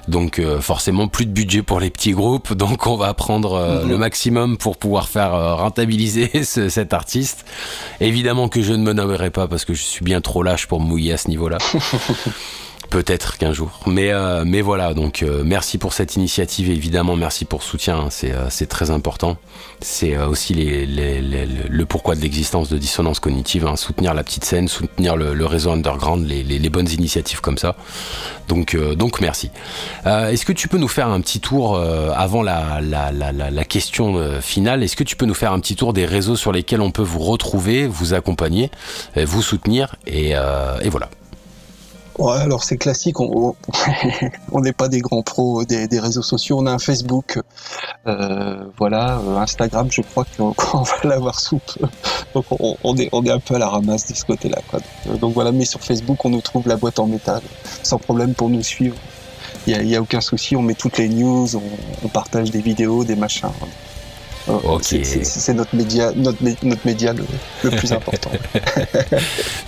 Donc, 0.08 0.40
forcément, 0.60 1.08
plus 1.08 1.26
de 1.26 1.32
budget 1.32 1.62
pour 1.62 1.80
les 1.80 1.90
petits 1.90 2.12
groupes. 2.12 2.52
Donc, 2.52 2.86
on 2.86 2.96
va 2.96 3.12
prendre 3.14 3.58
mm-hmm. 3.58 3.88
le 3.88 3.98
maximum 3.98 4.56
pour 4.56 4.76
pouvoir 4.76 5.08
faire 5.08 5.34
rentabiliser 5.66 6.44
cet 6.44 6.94
artiste. 6.94 7.44
Évidemment 8.00 8.48
que 8.48 8.62
je 8.62 8.72
ne 8.72 8.82
me 8.82 8.92
nommerai 8.92 9.30
pas 9.30 9.48
parce 9.48 9.64
que 9.64 9.74
je 9.74 9.82
suis 9.82 10.04
bien 10.04 10.20
trop 10.20 10.42
lâche 10.42 10.66
pour 10.66 10.80
me 10.80 10.86
mouiller 10.86 11.12
à 11.12 11.16
ce 11.16 11.28
niveau-là. 11.28 11.58
Peut-être 12.90 13.36
qu'un 13.36 13.52
jour. 13.52 13.80
Mais, 13.86 14.12
euh, 14.12 14.44
voilà, 14.62 14.94
donc 14.94 15.22
euh, 15.22 15.42
merci 15.44 15.76
pour 15.76 15.92
cette 15.92 16.16
initiative, 16.16 16.70
évidemment, 16.70 17.16
merci 17.16 17.44
pour 17.44 17.58
le 17.58 17.64
soutien, 17.64 17.98
hein. 17.98 18.08
euh, 18.24 18.46
c'est 18.48 18.66
très 18.66 18.90
important. 18.90 19.36
C'est 19.80 20.16
aussi 20.16 20.54
le 20.54 21.84
pourquoi 21.84 22.14
de 22.14 22.20
l'existence 22.20 22.68
de 22.68 22.78
Dissonance 22.78 23.20
Cognitive, 23.20 23.66
hein. 23.66 23.76
soutenir 23.76 24.14
la 24.14 24.24
petite 24.24 24.44
scène, 24.44 24.68
soutenir 24.68 25.16
le, 25.16 25.46
réseau 25.46 25.70
underground, 25.70 26.26
les, 26.26 26.70
bonnes 26.70 26.88
initiatives 26.88 27.40
comme 27.40 27.58
ça. 27.58 27.76
Donc, 28.48 28.76
merci. 29.20 29.50
est-ce 30.06 30.46
que 30.46 30.52
tu 30.52 30.68
peux 30.68 30.78
nous 30.78 30.88
faire 30.88 31.08
un 31.08 31.20
petit 31.20 31.40
tour, 31.40 31.78
avant 31.78 32.42
la, 32.42 32.80
la, 32.80 33.64
question 33.64 34.40
finale, 34.40 34.82
est-ce 34.82 34.96
que 34.96 35.04
tu 35.04 35.16
peux 35.16 35.26
nous 35.26 35.34
faire 35.34 35.52
un 35.52 35.60
petit 35.60 35.76
tour 35.76 35.92
des 35.92 36.06
réseaux 36.06 36.36
sur 36.36 36.52
lesquels 36.52 36.80
on 36.80 36.90
peut 36.90 37.02
vous 37.02 37.20
retrouver, 37.20 37.86
vous 37.86 38.14
accompagner, 38.14 38.70
vous 39.16 39.42
soutenir, 39.42 39.96
et, 40.06 40.30
et 40.30 40.88
voilà. 40.88 41.10
Ouais, 42.18 42.38
alors 42.38 42.64
c'est 42.64 42.78
classique, 42.78 43.20
on 43.20 43.54
n'est 44.60 44.72
pas 44.72 44.88
des 44.88 45.00
grands 45.00 45.22
pros 45.22 45.64
des, 45.64 46.00
réseaux 46.00 46.22
sociaux, 46.22 46.56
on 46.58 46.66
a 46.66 46.72
un 46.72 46.78
Facebook, 46.78 47.38
euh, 48.06 48.64
voilà, 48.78 49.18
euh, 49.18 49.36
Instagram, 49.36 49.88
je 49.90 50.00
crois 50.00 50.24
qu'on 50.36 50.52
va 50.82 50.96
l'avoir 51.04 51.38
sous 51.38 51.60
Donc 52.32 52.46
on, 52.50 52.96
est, 52.96 53.10
on 53.12 53.22
est 53.24 53.30
un 53.30 53.38
peu 53.38 53.56
à 53.56 53.58
la 53.58 53.68
ramasse 53.68 54.08
de 54.08 54.14
ce 54.14 54.24
côté-là. 54.24 54.58
Donc, 55.06 55.20
donc, 55.20 55.34
voilà, 55.34 55.52
mais 55.52 55.66
sur 55.66 55.80
Facebook, 55.80 56.24
on 56.24 56.30
nous 56.30 56.40
trouve 56.40 56.66
la 56.68 56.76
boîte 56.76 56.98
en 56.98 57.06
métal, 57.06 57.42
sans 57.82 57.98
problème 57.98 58.32
pour 58.32 58.48
nous 58.48 58.62
suivre. 58.62 58.96
Il 59.66 59.78
n'y 59.82 59.94
a, 59.94 59.98
a, 59.98 60.00
aucun 60.00 60.20
souci, 60.20 60.56
on 60.56 60.62
met 60.62 60.74
toutes 60.74 60.96
les 60.96 61.08
news, 61.08 61.48
on, 62.02 62.08
partage 62.08 62.50
des 62.50 62.60
vidéos, 62.62 63.04
des 63.04 63.16
machins. 63.16 63.50
Ok. 64.48 64.82
C'est- 64.84 65.24
c'est- 65.24 65.54
notre 65.54 65.74
média, 65.74 66.12
notre, 66.14 66.42
mé- 66.42 66.56
notre 66.62 66.86
média 66.86 67.12
le, 67.12 67.24
le 67.64 67.70
plus 67.76 67.92
important. 67.92 68.30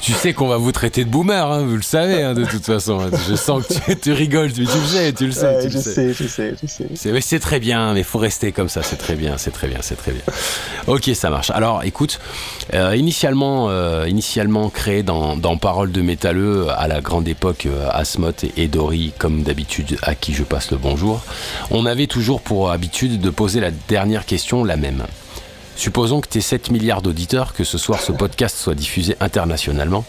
Tu 0.00 0.12
sais 0.12 0.32
qu'on 0.32 0.48
va 0.48 0.56
vous 0.56 0.72
traiter 0.72 1.04
de 1.04 1.10
boomer, 1.10 1.44
hein, 1.52 1.64
vous 1.66 1.76
le 1.76 1.82
savez, 1.82 2.22
hein, 2.22 2.32
de 2.34 2.44
toute 2.44 2.64
façon. 2.64 2.98
Je 3.28 3.34
sens 3.34 3.66
que 3.66 3.74
tu, 3.92 3.96
tu 3.98 4.12
rigoles, 4.12 4.48
mais 4.56 4.64
tu 4.64 4.78
le 4.78 4.86
sais, 4.86 5.12
tu 5.12 5.26
le 5.26 5.32
sais. 5.32 5.46
Ouais, 5.46 5.58
tu 5.62 5.64
le 5.68 5.70
je 5.72 5.78
sais. 5.78 5.92
sais, 5.92 6.14
je 6.14 6.26
sais, 6.26 6.54
je 6.62 6.66
sais. 6.96 7.20
C'est 7.20 7.40
très 7.40 7.60
bien, 7.60 7.92
mais 7.94 8.02
faut 8.04 8.18
rester 8.18 8.52
comme 8.52 8.68
ça, 8.68 8.82
c'est 8.82 8.96
très 8.96 9.16
bien, 9.16 9.34
c'est 9.36 9.50
très 9.50 9.68
bien, 9.68 9.78
c'est 9.82 9.96
très 9.96 10.12
bien. 10.12 10.22
Ok, 10.86 11.10
ça 11.14 11.28
marche. 11.28 11.50
Alors, 11.50 11.82
écoute, 11.84 12.20
euh, 12.74 12.96
initialement, 12.96 13.66
euh, 13.68 14.06
initialement 14.08 14.70
créé 14.70 15.02
dans, 15.02 15.36
dans 15.36 15.56
Parole 15.58 15.92
de 15.92 16.00
métalleux 16.00 16.68
à 16.70 16.88
la 16.88 17.00
grande 17.02 17.28
époque, 17.28 17.66
euh, 17.66 17.88
Asmoth 17.92 18.44
et, 18.44 18.52
et 18.56 18.68
Dory, 18.68 19.12
comme 19.18 19.42
d'habitude, 19.42 19.98
à 20.02 20.14
qui 20.14 20.32
je 20.32 20.42
passe 20.44 20.70
le 20.70 20.78
bonjour, 20.78 21.20
on 21.70 21.84
avait 21.84 22.06
toujours 22.06 22.40
pour 22.40 22.70
habitude 22.70 23.20
de 23.20 23.30
poser 23.30 23.60
la 23.60 23.70
dernière 23.88 24.24
question, 24.24 24.64
la 24.68 24.76
même. 24.76 25.04
Supposons 25.74 26.20
que 26.20 26.28
tu 26.28 26.40
7 26.40 26.70
milliards 26.70 27.02
d'auditeurs, 27.02 27.52
que 27.54 27.64
ce 27.64 27.78
soir 27.78 28.00
ce 28.00 28.12
podcast 28.12 28.56
soit 28.56 28.74
diffusé 28.74 29.16
internationalement, 29.20 30.04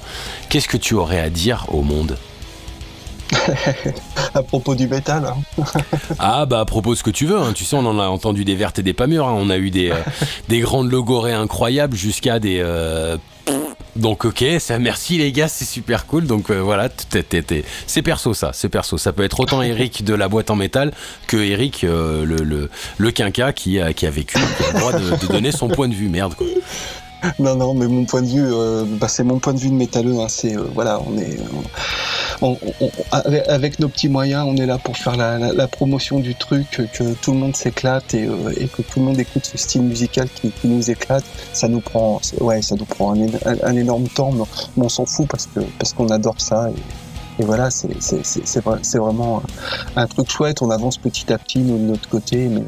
qu'est-ce 0.49 0.67
que 0.67 0.77
tu 0.77 0.93
aurais 0.93 1.19
à 1.19 1.29
dire 1.29 1.65
au 1.69 1.81
monde? 1.81 2.17
À 4.33 4.43
propos 4.43 4.75
du 4.75 4.87
métal, 4.87 5.25
hein. 5.25 5.63
Ah 6.19 6.45
bah 6.45 6.59
à 6.59 6.65
propos 6.65 6.93
de 6.93 6.97
ce 6.97 7.03
que 7.03 7.09
tu 7.09 7.25
veux, 7.25 7.37
hein. 7.37 7.53
tu 7.53 7.63
sais 7.65 7.75
on 7.75 7.85
en 7.85 7.99
a 7.99 8.07
entendu 8.07 8.45
des 8.45 8.55
vertes 8.55 8.79
et 8.79 8.83
des 8.83 8.93
pas 8.93 9.07
mûres, 9.07 9.27
hein. 9.27 9.35
on 9.35 9.49
a 9.49 9.57
eu 9.57 9.69
des, 9.71 9.91
euh, 9.91 9.95
des 10.47 10.59
grandes 10.59 10.91
logorées 10.91 11.33
incroyables 11.33 11.95
jusqu'à 11.95 12.39
des... 12.39 12.59
euh, 12.59 13.17
Donc 13.95 14.25
ok, 14.25 14.43
ça, 14.59 14.79
merci 14.79 15.17
les 15.17 15.31
gars, 15.31 15.47
c'est 15.47 15.65
super 15.65 16.05
cool. 16.05 16.25
Donc 16.25 16.49
euh, 16.49 16.59
voilà, 16.59 16.89
c'est 17.87 18.01
perso 18.01 18.33
ça, 18.33 18.51
c'est 18.53 18.69
perso. 18.69 18.97
Ça 18.97 19.13
peut 19.13 19.23
être 19.23 19.39
autant 19.39 19.61
Eric 19.61 20.03
de 20.03 20.13
la 20.13 20.27
boîte 20.27 20.49
en 20.49 20.55
métal 20.55 20.91
que 21.27 21.37
Eric 21.37 21.83
euh, 21.83 22.25
le, 22.25 22.69
le, 22.97 23.11
quinca 23.11 23.51
qui 23.53 23.79
a, 23.79 23.93
qui 23.93 24.05
a 24.05 24.09
vécu, 24.09 24.37
qui 24.57 24.63
a 24.63 24.73
le 24.73 24.79
droit 24.79 24.93
de, 24.93 25.25
de 25.25 25.31
donner 25.31 25.51
son 25.51 25.67
point 25.67 25.87
de 25.87 25.95
vue. 25.95 26.09
Merde 26.09 26.35
quoi. 26.35 26.47
Non, 27.39 27.55
non, 27.55 27.73
mais 27.73 27.87
mon 27.87 28.05
point 28.05 28.21
de 28.21 28.27
vue, 28.27 28.45
euh, 28.45 28.85
bah, 28.87 29.07
c'est 29.07 29.23
mon 29.23 29.39
point 29.39 29.53
de 29.53 29.59
vue 29.59 29.69
de 29.69 29.75
métalleux. 29.75 30.19
Hein, 30.19 30.27
c'est 30.29 30.55
euh, 30.55 30.63
voilà, 30.73 31.01
on 31.05 31.17
est, 31.17 31.37
on- 32.41 32.57
avec, 33.47 33.79
nos 33.79 33.89
petits 33.89 34.07
moyens, 34.09 34.45
on 34.47 34.55
est 34.57 34.65
là 34.65 34.77
pour 34.77 34.95
faire 34.97 35.15
la, 35.17 35.67
promotion 35.67 36.19
du 36.19 36.35
truc, 36.35 36.69
que 36.93 37.13
tout 37.13 37.31
le 37.33 37.37
monde 37.39 37.55
s'éclate 37.55 38.13
et, 38.13 38.25
euh, 38.25 38.53
que 38.75 38.81
tout 38.81 38.99
le 38.99 39.05
monde 39.05 39.19
écoute 39.19 39.45
ce 39.45 39.57
style 39.57 39.81
musical 39.83 40.27
qui, 40.29 40.51
nous 40.63 40.89
éclate. 40.89 41.25
Ça 41.53 41.67
nous 41.67 41.81
prend, 41.81 42.21
ouais, 42.39 42.61
ça 42.61 42.75
nous 42.75 42.85
prend 42.85 43.11
un, 43.11 43.17
éno- 43.17 43.39
un- 43.45 43.67
un 43.67 43.75
énorme 43.75 44.07
temps, 44.07 44.31
mais, 44.31 44.43
on 44.77 44.89
s'en 44.89 45.05
fout 45.05 45.27
parce 45.27 45.47
que 45.47 45.59
parce 45.77 45.93
qu'on 45.93 46.07
adore 46.09 46.39
ça. 46.39 46.69
Et, 47.39 47.43
voilà, 47.43 47.69
c'est 47.71 48.01
c'est- 48.01 48.25
c'est- 48.25 48.45
c'est 48.45 48.63
vrai- 48.63 48.79
c'est 48.81 48.97
vraiment 48.99 49.41
un 49.95 50.07
truc 50.07 50.29
chouette. 50.29 50.61
On 50.61 50.69
avance 50.71 50.97
petit 50.97 51.31
à 51.33 51.37
petit 51.37 51.59
de 51.63 51.71
notre 51.77 52.07
côté, 52.09 52.47
mais 52.49 52.63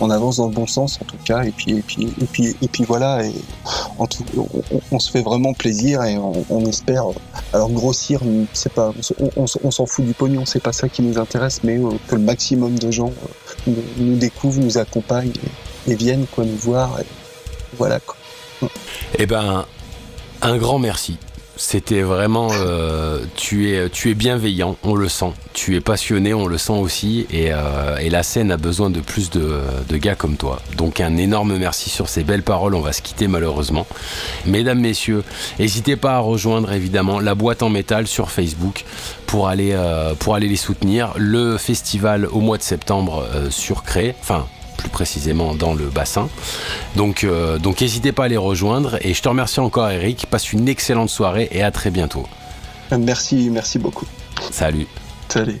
on 0.00 0.10
avance 0.10 0.36
dans 0.36 0.48
le 0.48 0.54
bon 0.54 0.66
sens 0.66 0.98
en 1.00 1.04
tout 1.04 1.16
cas. 1.24 1.42
Et 1.44 1.50
puis 1.50 1.72
et 1.72 1.82
puis 1.82 2.08
et 2.20 2.26
puis 2.26 2.56
et 2.62 2.68
puis 2.68 2.84
voilà. 2.84 3.24
Et 3.24 3.32
en 3.98 4.06
tout, 4.06 4.24
on, 4.90 4.98
se 4.98 5.10
fait 5.10 5.22
vraiment 5.22 5.52
plaisir 5.52 6.02
et 6.04 6.16
on, 6.16 6.66
espère. 6.66 7.04
Alors 7.52 7.70
grossir, 7.70 8.20
c'est 8.52 8.72
pas, 8.72 8.92
on, 9.36 9.46
s'en 9.46 9.86
fout 9.86 10.04
du 10.04 10.14
pognon, 10.14 10.46
c'est 10.46 10.62
pas 10.62 10.72
ça 10.72 10.88
qui 10.88 11.02
nous 11.02 11.18
intéresse, 11.18 11.60
mais 11.64 11.78
euh, 11.78 11.90
que 12.08 12.14
le 12.14 12.22
maximum 12.22 12.78
de 12.78 12.90
gens 12.90 13.12
euh, 13.68 13.72
nous, 13.98 14.16
découvrent, 14.16 14.60
nous 14.60 14.78
accompagnent 14.78 15.32
et, 15.86 15.94
viennent 15.94 16.26
nous 16.38 16.56
voir. 16.56 17.00
Et 17.00 17.06
voilà 17.76 18.00
quoi. 18.00 18.16
Eh 19.18 19.26
ben, 19.26 19.64
un 20.42 20.56
grand 20.56 20.78
merci. 20.78 21.18
C'était 21.62 22.00
vraiment, 22.00 22.48
euh, 22.52 23.18
tu 23.36 23.68
es, 23.68 24.14
bienveillant, 24.14 24.76
on 24.82 24.94
le 24.94 25.10
sent. 25.10 25.34
Tu 25.52 25.76
es 25.76 25.82
passionné, 25.82 26.32
on 26.32 26.46
le 26.46 26.56
sent 26.56 26.72
aussi. 26.72 27.26
Et, 27.30 27.52
euh, 27.52 27.98
la 28.08 28.22
scène 28.22 28.50
a 28.50 28.56
besoin 28.56 28.88
de 28.88 29.00
plus 29.00 29.28
de, 29.28 29.60
gars 29.98 30.14
comme 30.14 30.38
toi. 30.38 30.62
Donc 30.78 31.02
un 31.02 31.18
énorme 31.18 31.58
merci 31.58 31.90
sur 31.90 32.08
ces 32.08 32.24
belles 32.24 32.42
paroles. 32.42 32.74
On 32.74 32.80
va 32.80 32.92
se 32.92 33.02
quitter 33.02 33.28
malheureusement. 33.28 33.86
Mesdames, 34.46 34.80
messieurs, 34.80 35.22
n'hésitez 35.58 35.96
pas 35.96 36.14
à 36.14 36.18
rejoindre 36.20 36.72
évidemment 36.72 37.20
la 37.20 37.34
boîte 37.34 37.62
en 37.62 37.68
métal 37.68 38.06
sur 38.06 38.30
Facebook 38.30 38.86
pour 39.26 39.48
aller, 39.48 39.72
euh, 39.74 40.14
pour 40.14 40.36
aller 40.36 40.48
les 40.48 40.56
soutenir. 40.56 41.12
Le 41.18 41.58
festival 41.58 42.24
au 42.24 42.40
mois 42.40 42.56
de 42.56 42.62
septembre 42.62 43.26
sur 43.50 43.82
Cré, 43.82 44.14
enfin 44.22 44.46
plus 44.80 44.88
précisément 44.90 45.54
dans 45.54 45.74
le 45.74 45.86
bassin. 45.86 46.28
Donc, 46.96 47.24
euh, 47.24 47.58
donc 47.58 47.80
n'hésitez 47.80 48.12
pas 48.12 48.24
à 48.24 48.28
les 48.28 48.36
rejoindre. 48.36 48.98
Et 49.02 49.14
je 49.14 49.22
te 49.22 49.28
remercie 49.28 49.60
encore, 49.60 49.90
Eric. 49.90 50.26
Passe 50.26 50.52
une 50.52 50.68
excellente 50.68 51.10
soirée 51.10 51.48
et 51.52 51.62
à 51.62 51.70
très 51.70 51.90
bientôt. 51.90 52.26
Merci, 52.98 53.50
merci 53.50 53.78
beaucoup. 53.78 54.06
Salut. 54.50 54.86
Salut. 55.28 55.60